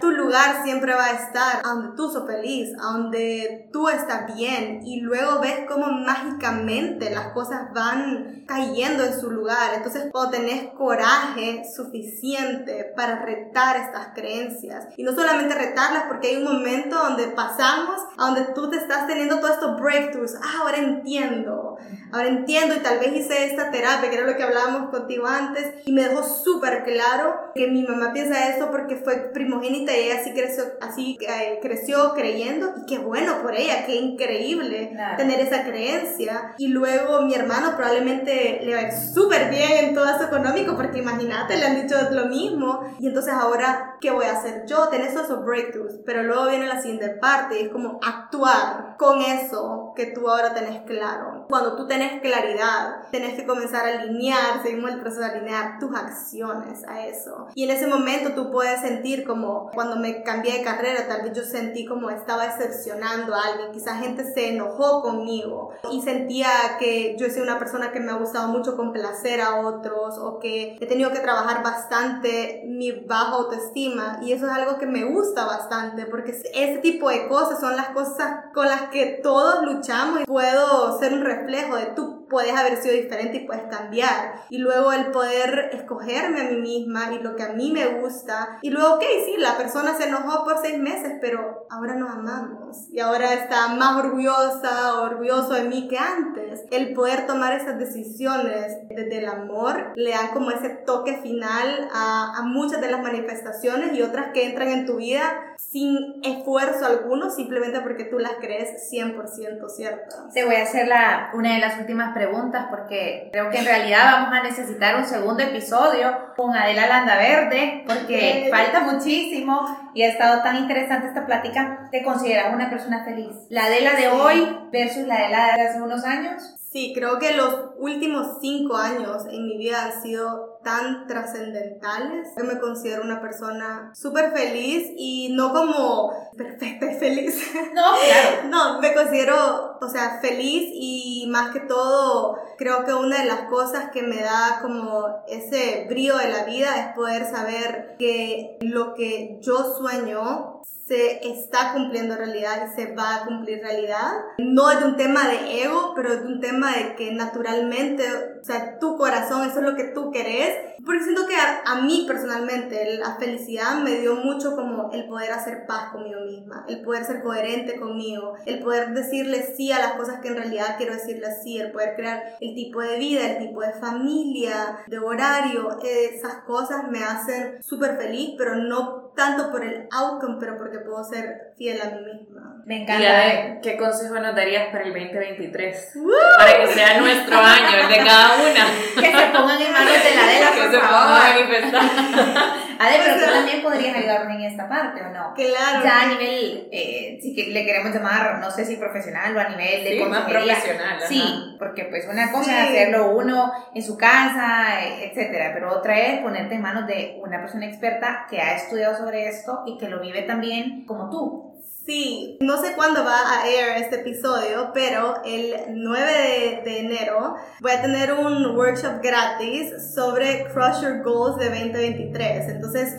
tu 0.00 0.10
lugar 0.12 0.64
siempre 0.64 0.94
va 0.94 1.06
a 1.06 1.12
estar 1.12 1.58
a 1.64 1.68
donde 1.68 1.96
tú 1.96 2.10
sos 2.10 2.26
feliz, 2.26 2.74
donde 2.76 3.68
tú 3.72 3.88
estás 3.88 4.34
bien. 4.34 4.80
Y 4.82 5.00
luego 5.00 5.40
ves 5.40 5.60
cómo 5.68 5.88
mágicamente 5.88 7.10
las 7.10 7.32
cosas 7.32 7.72
van 7.74 8.44
cayendo 8.46 9.04
en 9.04 9.18
su 9.20 9.30
lugar. 9.30 9.74
Entonces, 9.74 10.10
cuando 10.10 10.38
tenés 10.38 10.70
coraje 10.72 11.33
suficiente 11.74 12.92
para 12.96 13.24
retar 13.24 13.76
estas 13.76 14.08
creencias, 14.14 14.86
y 14.96 15.02
no 15.02 15.14
solamente 15.14 15.54
retarlas, 15.54 16.04
porque 16.08 16.28
hay 16.28 16.36
un 16.36 16.44
momento 16.44 16.96
donde 16.96 17.28
pasamos 17.28 18.00
a 18.16 18.26
donde 18.26 18.52
tú 18.54 18.70
te 18.70 18.76
estás 18.76 19.06
teniendo 19.06 19.40
todos 19.40 19.54
estos 19.54 19.80
breakthroughs. 19.80 20.34
Ah, 20.42 20.62
ahora 20.62 20.78
entiendo, 20.78 21.76
ahora 22.12 22.28
entiendo, 22.28 22.74
y 22.74 22.78
tal 22.80 22.98
vez 22.98 23.12
hice 23.14 23.46
esta 23.46 23.70
terapia, 23.70 24.10
que 24.10 24.16
era 24.16 24.26
lo 24.26 24.36
que 24.36 24.42
hablábamos 24.42 24.90
contigo 24.90 25.26
antes, 25.26 25.74
y 25.84 25.92
me 25.92 26.02
dejó 26.02 26.22
súper 26.22 26.84
claro 26.84 27.52
que 27.54 27.66
mi 27.68 27.82
mamá 27.82 28.12
piensa 28.12 28.48
eso 28.48 28.70
porque 28.70 28.96
fue 28.96 29.30
primogénita 29.32 29.96
y 29.96 30.04
ella 30.04 30.20
así 30.20 30.32
creció, 30.32 30.64
así 30.80 31.18
eh, 31.20 31.58
creció 31.60 32.14
creyendo, 32.14 32.74
y 32.82 32.86
qué 32.86 32.98
bueno 32.98 33.42
por 33.42 33.54
ella, 33.54 33.86
qué 33.86 33.96
increíble 33.96 34.96
tener 35.16 35.40
esa 35.40 35.64
creencia. 35.64 36.54
Y 36.58 36.68
luego 36.68 37.22
mi 37.22 37.34
hermana 37.34 37.76
probablemente 37.76 38.60
le 38.62 38.74
va 38.74 38.90
súper 38.90 39.50
bien 39.50 39.86
en 39.86 39.94
todo 39.94 40.06
eso 40.06 40.24
económico, 40.24 40.76
porque 40.76 40.98
imagínate, 40.98 41.23
le 41.28 41.64
han 41.64 41.82
dicho 41.82 41.96
lo 42.10 42.26
mismo. 42.26 42.80
Y 42.98 43.08
entonces 43.08 43.32
ahora, 43.32 43.96
¿qué 44.00 44.10
voy 44.10 44.26
a 44.26 44.32
hacer 44.32 44.64
yo? 44.66 44.88
Tenés 44.88 45.14
esos 45.14 45.44
breakthroughs, 45.44 46.00
pero 46.04 46.22
luego 46.22 46.48
viene 46.48 46.66
la 46.66 46.80
siguiente 46.80 47.10
parte 47.10 47.60
y 47.60 47.64
es 47.64 47.72
como 47.72 47.98
actuar 48.02 48.96
con 48.98 49.20
eso 49.20 49.92
que 49.96 50.06
tú 50.06 50.28
ahora 50.28 50.54
tenés 50.54 50.82
claro. 50.82 51.33
Cuando 51.48 51.76
tú 51.76 51.86
tenés 51.86 52.20
claridad, 52.20 53.02
tenés 53.10 53.34
que 53.34 53.46
comenzar 53.46 53.86
a 53.86 54.00
alinear, 54.00 54.62
seguimos 54.62 54.90
el 54.90 55.00
proceso 55.00 55.22
de 55.22 55.30
alinear 55.30 55.78
tus 55.78 55.94
acciones 55.94 56.84
a 56.86 57.06
eso. 57.06 57.48
Y 57.54 57.64
en 57.64 57.70
ese 57.70 57.86
momento 57.86 58.32
tú 58.34 58.50
puedes 58.50 58.80
sentir 58.80 59.24
como 59.24 59.70
cuando 59.72 59.96
me 59.96 60.22
cambié 60.22 60.58
de 60.58 60.64
carrera, 60.64 61.06
tal 61.08 61.22
vez 61.22 61.32
yo 61.32 61.42
sentí 61.42 61.86
como 61.86 62.10
estaba 62.10 62.46
decepcionando 62.46 63.34
a 63.34 63.42
alguien, 63.42 63.72
quizás 63.72 64.00
gente 64.00 64.24
se 64.32 64.50
enojó 64.50 65.02
conmigo 65.02 65.70
y 65.90 66.02
sentía 66.02 66.48
que 66.78 67.16
yo 67.18 67.28
soy 67.30 67.42
una 67.42 67.58
persona 67.58 67.92
que 67.92 68.00
me 68.00 68.12
ha 68.12 68.16
gustado 68.16 68.48
mucho 68.48 68.76
complacer 68.76 69.40
a 69.40 69.60
otros 69.60 70.18
o 70.18 70.38
que 70.38 70.76
he 70.80 70.86
tenido 70.86 71.10
que 71.12 71.20
trabajar 71.20 71.62
bastante 71.62 72.62
mi 72.66 72.92
baja 72.92 73.32
autoestima 73.32 74.18
y 74.22 74.32
eso 74.32 74.46
es 74.46 74.52
algo 74.52 74.78
que 74.78 74.86
me 74.86 75.04
gusta 75.04 75.44
bastante 75.44 76.06
porque 76.06 76.32
ese 76.32 76.78
tipo 76.78 77.08
de 77.08 77.28
cosas 77.28 77.60
son 77.60 77.76
las 77.76 77.90
cosas 77.90 78.46
con 78.52 78.66
las 78.66 78.82
que 78.90 79.20
todos 79.22 79.64
luchamos 79.64 80.20
y 80.22 80.24
puedo 80.24 80.98
ser 80.98 81.12
un 81.12 81.24
reflejo 81.36 81.76
de 81.76 81.86
tú 81.96 82.26
puedes 82.28 82.56
haber 82.56 82.76
sido 82.82 82.94
diferente 82.94 83.38
y 83.38 83.46
puedes 83.46 83.64
cambiar. 83.64 84.34
Y 84.50 84.58
luego 84.58 84.92
el 84.92 85.10
poder 85.10 85.70
escogerme 85.72 86.40
a 86.40 86.50
mí 86.50 86.56
misma 86.56 87.12
y 87.12 87.22
lo 87.22 87.36
que 87.36 87.42
a 87.42 87.52
mí 87.52 87.70
me 87.72 88.00
gusta. 88.00 88.58
Y 88.62 88.70
luego, 88.70 88.94
ok, 88.94 89.02
sí, 89.24 89.36
la 89.38 89.56
persona 89.56 89.96
se 89.96 90.08
enojó 90.08 90.44
por 90.44 90.58
seis 90.60 90.78
meses, 90.78 91.12
pero 91.20 91.66
ahora 91.70 91.94
nos 91.94 92.10
amamos. 92.10 92.88
Y 92.90 93.00
ahora 93.00 93.34
está 93.34 93.68
más 93.68 94.04
orgullosa, 94.04 95.02
orgulloso 95.02 95.54
de 95.54 95.64
mí 95.64 95.88
que 95.88 95.98
antes. 95.98 96.64
El 96.70 96.92
poder 96.94 97.26
tomar 97.26 97.52
esas 97.52 97.78
decisiones 97.78 98.88
desde 98.88 99.18
el 99.18 99.28
amor 99.28 99.92
le 99.94 100.10
dan 100.10 100.28
como 100.32 100.50
ese 100.50 100.70
toque 100.70 101.18
final 101.18 101.88
a, 101.92 102.38
a 102.38 102.42
muchas 102.42 102.80
de 102.80 102.90
las 102.90 103.02
manifestaciones 103.02 103.96
y 103.96 104.02
otras 104.02 104.32
que 104.32 104.46
entran 104.46 104.68
en 104.68 104.86
tu 104.86 104.96
vida 104.96 105.53
sin 105.58 106.20
esfuerzo 106.22 106.86
alguno, 106.86 107.30
simplemente 107.30 107.80
porque 107.80 108.04
tú 108.04 108.18
las 108.18 108.34
crees 108.40 108.90
100% 108.92 109.68
ciertas. 109.68 110.32
Te 110.32 110.44
voy 110.44 110.56
a 110.56 110.62
hacer 110.62 110.88
la, 110.88 111.30
una 111.34 111.54
de 111.54 111.60
las 111.60 111.78
últimas 111.78 112.14
preguntas 112.14 112.66
porque 112.70 113.30
creo 113.32 113.50
que 113.50 113.58
en 113.58 113.64
realidad 113.64 114.12
vamos 114.12 114.38
a 114.38 114.42
necesitar 114.42 114.96
un 114.96 115.04
segundo 115.04 115.42
episodio 115.42 116.34
con 116.36 116.54
Adela 116.54 116.86
Landaverde 116.86 117.84
porque 117.86 118.48
falta 118.50 118.80
muchísimo 118.80 119.90
y 119.94 120.02
ha 120.02 120.08
estado 120.08 120.42
tan 120.42 120.56
interesante 120.56 121.08
esta 121.08 121.26
plática. 121.26 121.88
¿Te 121.90 122.02
consideras 122.02 122.54
una 122.54 122.70
persona 122.70 123.04
feliz? 123.04 123.34
¿La 123.48 123.66
Adela 123.66 123.94
de 123.94 124.08
hoy 124.08 124.68
versus 124.72 125.06
la 125.06 125.16
Adela 125.16 125.54
de 125.56 125.62
hace 125.62 125.82
unos 125.82 126.04
años? 126.04 126.56
Sí, 126.74 126.92
creo 126.92 127.20
que 127.20 127.36
los 127.36 127.54
últimos 127.78 128.38
cinco 128.40 128.76
años 128.76 129.26
en 129.30 129.46
mi 129.46 129.56
vida 129.56 129.84
han 129.84 130.02
sido 130.02 130.58
tan 130.64 131.06
trascendentales 131.06 132.30
que 132.36 132.42
me 132.42 132.58
considero 132.58 133.04
una 133.04 133.20
persona 133.20 133.92
súper 133.94 134.32
feliz 134.32 134.90
y 134.96 135.32
no 135.36 135.52
como 135.52 136.10
perfecta 136.36 136.90
y 136.90 136.98
feliz. 136.98 137.48
No, 137.72 137.92
claro. 137.92 138.48
no, 138.50 138.80
me 138.80 138.92
considero, 138.92 139.78
o 139.80 139.88
sea, 139.88 140.18
feliz 140.20 140.68
y 140.72 141.28
más 141.30 141.52
que 141.52 141.60
todo 141.60 142.38
creo 142.58 142.84
que 142.84 142.92
una 142.92 143.20
de 143.20 143.26
las 143.26 143.42
cosas 143.42 143.90
que 143.92 144.02
me 144.02 144.20
da 144.20 144.58
como 144.60 145.22
ese 145.28 145.86
brío 145.88 146.16
de 146.18 146.28
la 146.28 146.42
vida 146.42 146.76
es 146.80 146.96
poder 146.96 147.30
saber 147.30 147.94
que 148.00 148.58
lo 148.62 148.94
que 148.94 149.38
yo 149.40 149.76
sueño 149.78 150.62
se 150.86 151.26
está 151.26 151.72
cumpliendo 151.72 152.16
realidad 152.16 152.68
y 152.68 152.74
se 152.74 152.94
va 152.94 153.16
a 153.16 153.24
cumplir 153.24 153.60
realidad. 153.62 154.12
No 154.38 154.70
es 154.70 154.84
un 154.84 154.96
tema 154.96 155.26
de 155.28 155.62
ego, 155.62 155.92
pero 155.96 156.12
es 156.12 156.22
un 156.22 156.40
tema 156.40 156.72
de 156.72 156.94
que 156.94 157.12
naturalmente, 157.12 158.04
o 158.40 158.44
sea, 158.44 158.78
tu 158.78 158.96
corazón, 158.96 159.48
eso 159.48 159.60
es 159.60 159.64
lo 159.64 159.76
que 159.76 159.84
tú 159.84 160.10
querés. 160.10 160.74
Porque 160.84 161.04
siento 161.04 161.26
que 161.26 161.36
a, 161.36 161.62
a 161.64 161.80
mí 161.82 162.04
personalmente 162.06 162.98
la 162.98 163.16
felicidad 163.16 163.78
me 163.78 163.98
dio 163.98 164.16
mucho 164.16 164.54
como 164.54 164.90
el 164.92 165.06
poder 165.06 165.32
hacer 165.32 165.64
paz 165.66 165.90
conmigo 165.92 166.20
misma, 166.20 166.66
el 166.68 166.82
poder 166.82 167.04
ser 167.04 167.22
coherente 167.22 167.80
conmigo, 167.80 168.34
el 168.44 168.62
poder 168.62 168.92
decirle 168.92 169.54
sí 169.56 169.72
a 169.72 169.78
las 169.78 169.92
cosas 169.92 170.20
que 170.20 170.28
en 170.28 170.36
realidad 170.36 170.76
quiero 170.76 170.92
decirle 170.92 171.28
sí, 171.42 171.58
el 171.58 171.72
poder 171.72 171.94
crear 171.96 172.36
el 172.40 172.54
tipo 172.54 172.82
de 172.82 172.98
vida, 172.98 173.26
el 173.26 173.38
tipo 173.38 173.62
de 173.62 173.72
familia, 173.72 174.80
de 174.86 174.98
horario, 174.98 175.78
esas 175.82 176.42
cosas 176.46 176.88
me 176.90 177.02
hacen 177.02 177.62
súper 177.62 177.96
feliz, 177.96 178.34
pero 178.36 178.56
no 178.56 179.03
tanto 179.14 179.50
por 179.50 179.64
el 179.64 179.88
outcome, 179.90 180.36
pero 180.38 180.56
porque 180.56 180.78
puedo 180.78 181.02
ser 181.04 181.54
fiel 181.56 181.80
a 181.80 181.90
mí 181.90 182.04
misma. 182.04 182.53
Me 182.66 182.78
Y 182.78 182.82
encanta. 182.82 183.20
Ade, 183.20 183.58
¿qué 183.62 183.76
consejo 183.76 184.14
nos 184.20 184.34
darías 184.34 184.68
para 184.72 184.84
el 184.84 184.92
2023? 184.94 185.92
Para 186.38 186.56
que 186.60 186.66
sea 186.68 186.98
nuestro 186.98 187.36
año, 187.38 187.76
el 187.82 187.88
de 187.88 187.96
cada 187.98 188.36
una. 188.36 188.64
Que 188.94 189.06
se 189.10 189.26
pongan 189.32 189.60
en 189.60 189.72
manos 189.72 189.92
de 189.92 190.14
la 190.14 190.22
Adela, 190.22 190.46
Que 190.54 190.60
por 190.62 190.70
se 190.70 190.78
ponga 190.78 190.88
a 190.88 191.08
favor. 191.18 191.34
manifestar. 191.34 191.82
Ade, 192.78 193.00
pero 193.04 193.24
tú 193.26 193.32
también 193.32 193.62
podrías 193.62 193.96
ayudarme 193.96 194.34
en 194.34 194.42
esta 194.44 194.68
parte, 194.68 195.00
¿o 195.02 195.10
no? 195.10 195.34
Claro. 195.34 195.84
Ya 195.84 196.00
a 196.02 196.06
nivel, 196.06 196.68
eh, 196.72 197.18
si 197.22 197.34
que 197.34 197.50
le 197.50 197.64
queremos 197.66 197.92
llamar, 197.94 198.38
no 198.40 198.50
sé 198.50 198.64
si 198.64 198.76
profesional 198.76 199.36
o 199.36 199.40
a 199.40 199.48
nivel 199.48 199.84
de 199.84 199.90
Sí, 199.90 200.04
más 200.04 200.22
profesional. 200.22 200.96
ajá. 200.96 201.06
Sí, 201.06 201.22
porque 201.58 201.84
pues 201.84 202.06
una 202.10 202.32
cosa 202.32 202.44
Sí. 202.50 202.50
es 202.50 202.68
hacerlo 202.70 203.10
uno 203.10 203.52
en 203.74 203.82
su 203.82 203.96
casa, 203.98 204.84
eh, 204.84 205.10
etcétera, 205.10 205.50
pero 205.54 205.70
otra 205.72 205.98
es 205.98 206.20
ponerte 206.20 206.54
en 206.54 206.62
manos 206.62 206.86
de 206.86 207.18
una 207.22 207.40
persona 207.40 207.66
experta 207.66 208.26
que 208.30 208.40
ha 208.40 208.56
estudiado 208.56 208.96
sobre 208.96 209.28
esto 209.28 209.62
y 209.66 209.76
que 209.78 209.88
lo 209.88 210.00
vive 210.00 210.22
también 210.22 210.84
como 210.86 211.10
tú. 211.10 211.43
Sí, 211.86 212.38
no 212.40 212.56
sé 212.62 212.72
cuándo 212.76 213.04
va 213.04 213.30
a 213.30 213.46
air 213.46 213.82
este 213.82 213.96
episodio, 213.96 214.70
pero 214.72 215.22
el 215.22 215.54
9 215.68 216.12
de, 216.12 216.62
de 216.64 216.80
enero 216.80 217.36
voy 217.60 217.72
a 217.72 217.82
tener 217.82 218.14
un 218.14 218.56
workshop 218.56 219.02
gratis 219.02 219.92
sobre 219.94 220.46
Crush 220.46 220.80
Your 220.80 221.02
Goals 221.02 221.36
de 221.36 221.50
2023. 221.50 222.48
Entonces, 222.48 222.94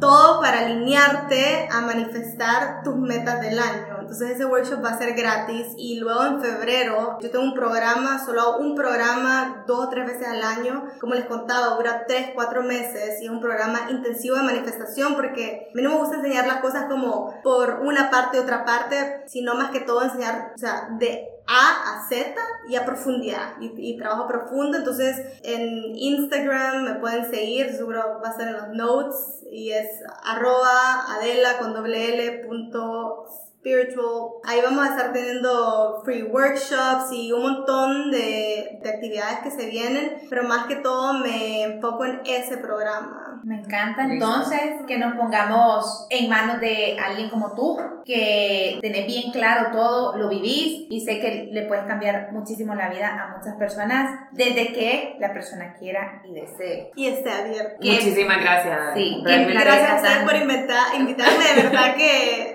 todo 0.00 0.40
para 0.40 0.66
alinearte 0.66 1.68
a 1.70 1.82
manifestar 1.82 2.82
tus 2.82 2.96
metas 2.96 3.40
del 3.40 3.56
año. 3.56 3.93
Entonces, 4.04 4.32
ese 4.32 4.44
workshop 4.44 4.84
va 4.84 4.90
a 4.90 4.98
ser 4.98 5.14
gratis 5.14 5.68
y 5.78 5.98
luego 5.98 6.24
en 6.24 6.40
febrero 6.40 7.16
yo 7.20 7.30
tengo 7.30 7.44
un 7.44 7.54
programa, 7.54 8.24
solo 8.24 8.42
hago 8.42 8.58
un 8.58 8.74
programa 8.74 9.64
dos 9.66 9.86
o 9.86 9.88
tres 9.88 10.06
veces 10.06 10.28
al 10.28 10.42
año. 10.42 10.84
Como 11.00 11.14
les 11.14 11.24
contaba, 11.24 11.74
dura 11.76 12.04
tres, 12.06 12.32
cuatro 12.34 12.62
meses 12.62 13.20
y 13.20 13.24
es 13.24 13.30
un 13.30 13.40
programa 13.40 13.90
intensivo 13.90 14.36
de 14.36 14.42
manifestación 14.42 15.14
porque 15.14 15.68
a 15.72 15.74
mí 15.74 15.82
no 15.82 15.90
me 15.90 15.96
gusta 15.96 16.16
enseñar 16.16 16.46
las 16.46 16.60
cosas 16.60 16.84
como 16.88 17.34
por 17.42 17.80
una 17.80 18.10
parte 18.10 18.36
y 18.36 18.40
otra 18.40 18.64
parte, 18.64 19.24
sino 19.26 19.54
más 19.54 19.70
que 19.70 19.80
todo 19.80 20.02
enseñar, 20.02 20.52
o 20.54 20.58
sea, 20.58 20.88
de 20.98 21.28
a 21.46 21.98
a 21.98 22.08
Z 22.08 22.34
y 22.68 22.76
a 22.76 22.86
profundidad 22.86 23.60
y, 23.60 23.72
y 23.76 23.98
trabajo 23.98 24.26
profundo. 24.26 24.78
Entonces 24.78 25.16
en 25.42 25.94
Instagram 25.94 26.84
me 26.84 26.94
pueden 26.94 27.30
seguir, 27.30 27.72
seguro 27.72 28.20
va 28.22 28.28
a 28.28 28.30
estar 28.32 28.48
en 28.48 28.54
los 28.54 28.68
notes 28.68 29.16
y 29.50 29.70
es 29.72 29.88
arroba 30.24 31.04
adela 31.16 31.58
con 31.58 31.74
doble 31.74 32.14
L 32.14 32.44
punto 32.46 33.26
spiritual. 33.64 34.32
Ahí 34.44 34.60
vamos 34.62 34.86
a 34.86 34.90
estar 34.90 35.12
teniendo 35.12 36.02
free 36.04 36.22
workshops 36.24 37.10
y 37.12 37.32
un 37.32 37.42
montón 37.42 38.10
de, 38.10 38.78
de 38.82 38.90
actividades 38.90 39.38
que 39.42 39.50
se 39.50 39.66
vienen, 39.70 40.18
pero 40.28 40.42
más 40.44 40.66
que 40.66 40.76
todo 40.76 41.14
me 41.14 41.62
enfoco 41.62 42.04
en 42.04 42.20
ese 42.26 42.58
programa. 42.58 43.40
Me 43.44 43.56
encanta 43.60 44.04
entonces 44.04 44.58
que 44.86 44.96
nos 44.96 45.16
pongamos 45.16 46.06
en 46.08 46.30
manos 46.30 46.60
de 46.60 46.96
alguien 46.98 47.28
como 47.28 47.54
tú, 47.54 47.78
que 48.04 48.78
tenés 48.80 49.06
bien 49.06 49.32
claro 49.32 49.70
todo, 49.70 50.16
lo 50.16 50.28
vivís 50.30 50.86
y 50.88 51.00
sé 51.04 51.20
que 51.20 51.50
le 51.52 51.62
puedes 51.66 51.84
cambiar 51.84 52.32
muchísimo 52.32 52.74
la 52.74 52.88
vida 52.88 53.08
a 53.08 53.36
muchas 53.36 53.54
personas 53.56 54.28
desde 54.32 54.72
que 54.72 55.16
la 55.20 55.32
persona 55.34 55.74
quiera 55.78 56.22
y 56.24 56.32
desee. 56.32 56.90
Y 56.96 57.08
esté 57.08 57.30
abierto. 57.30 57.76
Muchísimas 57.80 58.40
gracias. 58.40 58.78
Sí, 58.94 59.22
Gracias 59.22 59.90
a 59.90 59.96
ustedes 59.96 60.16
Tan- 60.16 60.26
por 60.26 60.36
invitar, 60.36 60.94
invitarme, 60.96 61.44
de 61.56 61.62
verdad 61.64 61.96
que 61.96 62.53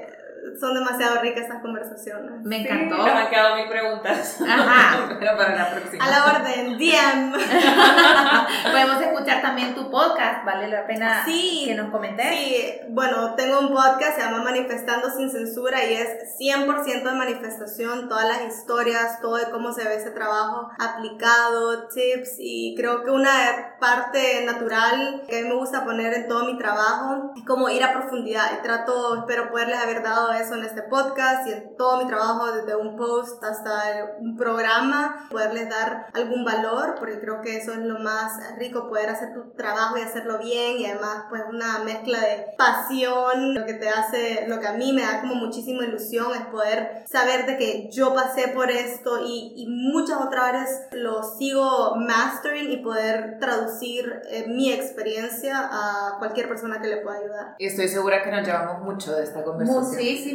son 0.60 0.74
demasiado 0.74 1.22
ricas 1.22 1.44
estas 1.44 1.62
conversaciones. 1.62 2.42
Me 2.44 2.58
Sí, 2.58 2.68
encantó. 2.68 2.98
no 2.98 3.04
me 3.04 3.12
han 3.12 3.30
quedado 3.30 3.56
mis 3.56 3.68
preguntas. 3.68 4.38
Ajá. 4.48 5.16
Pero 5.20 5.38
para 5.38 5.56
la 5.56 5.72
próxima. 5.72 6.04
A 6.06 6.10
la 6.10 6.26
orden, 6.26 6.78
DM. 6.78 7.34
Podemos 8.72 9.02
escuchar 9.02 9.42
también 9.42 9.76
tu 9.76 9.90
podcast, 9.90 10.46
vale 10.46 10.68
la 10.68 10.86
pena 10.86 11.24
Sí, 11.26 11.64
que 11.66 11.76
nos 11.76 11.90
comentes. 11.92 12.28
Sí, 12.30 12.80
bueno, 12.90 13.36
tengo 13.36 13.60
un 13.60 13.70
podcast, 13.74 14.16
se 14.18 14.22
llama 14.22 14.44
Manifestando 14.44 15.10
sin 15.10 15.30
censura 15.32 15.84
y 15.86 15.94
es 15.94 16.38
100% 16.40 17.04
de 17.04 17.12
manifestación, 17.14 18.10
todas 18.10 18.26
las 18.28 18.42
historias, 18.44 19.20
todo 19.22 19.38
de 19.38 19.50
cómo 19.52 19.72
se 19.74 19.84
ve 19.84 19.96
ese 19.96 20.12
trabajo 20.12 20.70
aplicado, 20.80 21.88
tips 21.88 22.36
y 22.40 22.76
creo 22.78 23.04
que 23.04 23.12
una 23.12 23.76
parte 23.80 24.44
natural 24.46 25.24
que 25.28 25.40
a 25.40 25.42
mí 25.42 25.48
me 25.48 25.56
gusta 25.56 25.86
poner 25.86 26.14
en 26.14 26.28
todo 26.28 26.46
mi 26.46 26.58
trabajo 26.58 27.32
es 27.36 27.46
como 27.46 27.70
ir 27.70 27.84
a 27.84 27.94
profundidad 27.94 28.52
y 28.58 28.64
trato, 28.64 29.16
espero 29.18 29.50
poderles 29.50 29.80
haber 29.82 30.04
dado 30.04 30.32
eso 30.34 30.49
en 30.56 30.64
este 30.64 30.84
podcast 30.84 31.48
y 31.48 31.52
en 31.54 31.76
todo 31.78 32.04
mi 32.04 32.08
trabajo 32.08 32.52
desde 32.52 32.76
un 32.76 32.96
post 32.96 33.44
hasta 33.44 34.16
un 34.20 34.36
programa, 34.36 35.28
poderles 35.30 35.70
dar 35.70 36.08
algún 36.14 36.44
valor 36.44 36.96
porque 37.00 37.20
creo 37.20 37.42
que 37.42 37.58
eso 37.58 37.74
es 37.74 37.80
lo 37.80 38.00
más 38.00 38.34
rico, 38.58 38.90
poder 38.90 39.10
hacer 39.10 39.34
tu 39.34 39.52
trabajo 39.52 39.98
y 39.98 40.02
hacerlo 40.02 40.40
bien 40.40 40.80
y 40.80 40.86
además 40.86 41.26
pues 41.30 41.44
una 41.50 41.80
mezcla 41.80 42.20
de 42.20 42.48
pasión, 42.58 43.54
lo 43.56 43.66
que 43.66 43.74
te 43.74 43.90
hace, 43.90 44.46
lo 44.48 44.60
que 44.60 44.68
a 44.68 44.74
mí 44.74 44.94
me 44.94 45.04
da 45.04 45.22
como 45.22 45.36
muchísima 45.36 45.84
ilusión 45.84 46.34
es 46.34 46.46
poder 46.48 47.04
saber 47.08 47.46
de 47.46 47.58
que 47.58 47.90
yo 47.92 48.14
pasé 48.14 48.50
por 48.50 48.70
esto 48.72 49.20
y, 49.26 49.54
y 49.56 49.68
muchas 49.68 50.20
otras 50.20 50.40
veces 50.54 50.88
lo 50.92 51.24
sigo 51.24 51.96
mastering 51.96 52.72
y 52.72 52.78
poder 52.78 53.40
traducir 53.40 54.22
eh, 54.30 54.46
mi 54.48 54.72
experiencia 54.72 55.70
a 55.72 56.18
cualquier 56.20 56.48
persona 56.48 56.82
que 56.82 56.88
le 56.88 56.98
pueda 56.98 57.20
ayudar. 57.20 57.56
Y 57.58 57.68
estoy 57.68 57.88
segura 57.88 58.24
que 58.24 58.32
nos 58.32 58.46
llevamos 58.46 58.84
mucho 58.84 59.16
de 59.16 59.24
esta 59.24 59.44
conversación. 59.44 59.86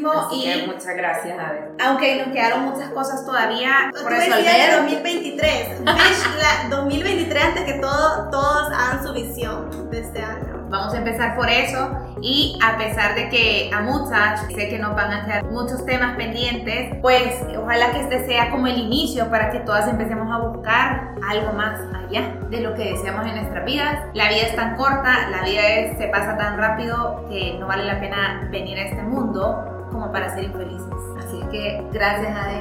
Muchísimo 0.01 0.13
Así 0.13 0.37
y 0.49 0.61
que 0.61 0.67
muchas 0.67 0.97
gracias, 0.97 1.39
Ade. 1.39 1.61
aunque 1.85 2.17
nos 2.17 2.29
quedaron 2.29 2.65
muchas 2.65 2.89
cosas 2.91 3.25
todavía 3.25 3.91
por 3.93 4.11
resolver. 4.11 4.77
2023. 4.79 5.81
Bitch, 5.81 6.69
la 6.71 6.77
2023 6.77 7.45
antes 7.45 7.65
que 7.65 7.75
todo, 7.75 8.31
todos 8.31 8.73
hagan 8.73 9.07
su 9.07 9.13
visión 9.13 9.91
de 9.91 10.01
este 10.01 10.21
año. 10.23 10.55
Vamos 10.71 10.93
a 10.95 10.97
empezar 10.97 11.37
por 11.37 11.49
eso 11.49 11.91
y 12.21 12.59
a 12.65 12.77
pesar 12.77 13.15
de 13.15 13.29
que 13.29 13.71
a 13.73 13.81
muchas 13.83 14.41
sé 14.49 14.69
que 14.69 14.79
nos 14.79 14.97
van 14.97 15.13
a 15.13 15.25
quedar 15.25 15.45
muchos 15.45 15.85
temas 15.87 16.17
pendientes, 16.17 16.97
pues 17.01 17.35
ojalá 17.57 17.93
que 17.93 18.01
este 18.01 18.27
sea 18.27 18.51
como 18.51 18.67
el 18.67 18.79
inicio 18.79 19.31
para 19.31 19.51
que 19.51 19.61
todas 19.61 19.87
empecemos 19.89 20.27
a 20.33 20.39
buscar 20.39 21.15
algo 21.29 21.53
más 21.53 21.79
allá 21.95 22.35
de 22.51 22.61
lo 22.61 22.75
que 22.75 22.91
deseamos 22.93 23.25
en 23.27 23.37
nuestras 23.37 23.65
vidas. 23.65 23.99
La 24.15 24.29
vida 24.31 24.43
es 24.49 24.57
tan 24.57 24.75
corta, 24.77 25.29
la 25.31 25.43
vida 25.43 25.63
es- 25.69 25.97
se 25.99 26.09
pasa 26.09 26.37
tan 26.37 26.59
rápido 26.59 27.25
que 27.29 27.57
no 27.61 27.69
vale 27.69 27.85
la 27.85 28.01
pena 28.01 28.49
venir 28.51 28.77
a 28.79 28.83
este 28.87 29.03
mundo 29.03 29.74
para 30.13 30.35
ser 30.35 30.45
infelices. 30.45 30.89
Así 31.19 31.41
que 31.51 31.83
gracias 31.93 32.37
a 32.37 32.53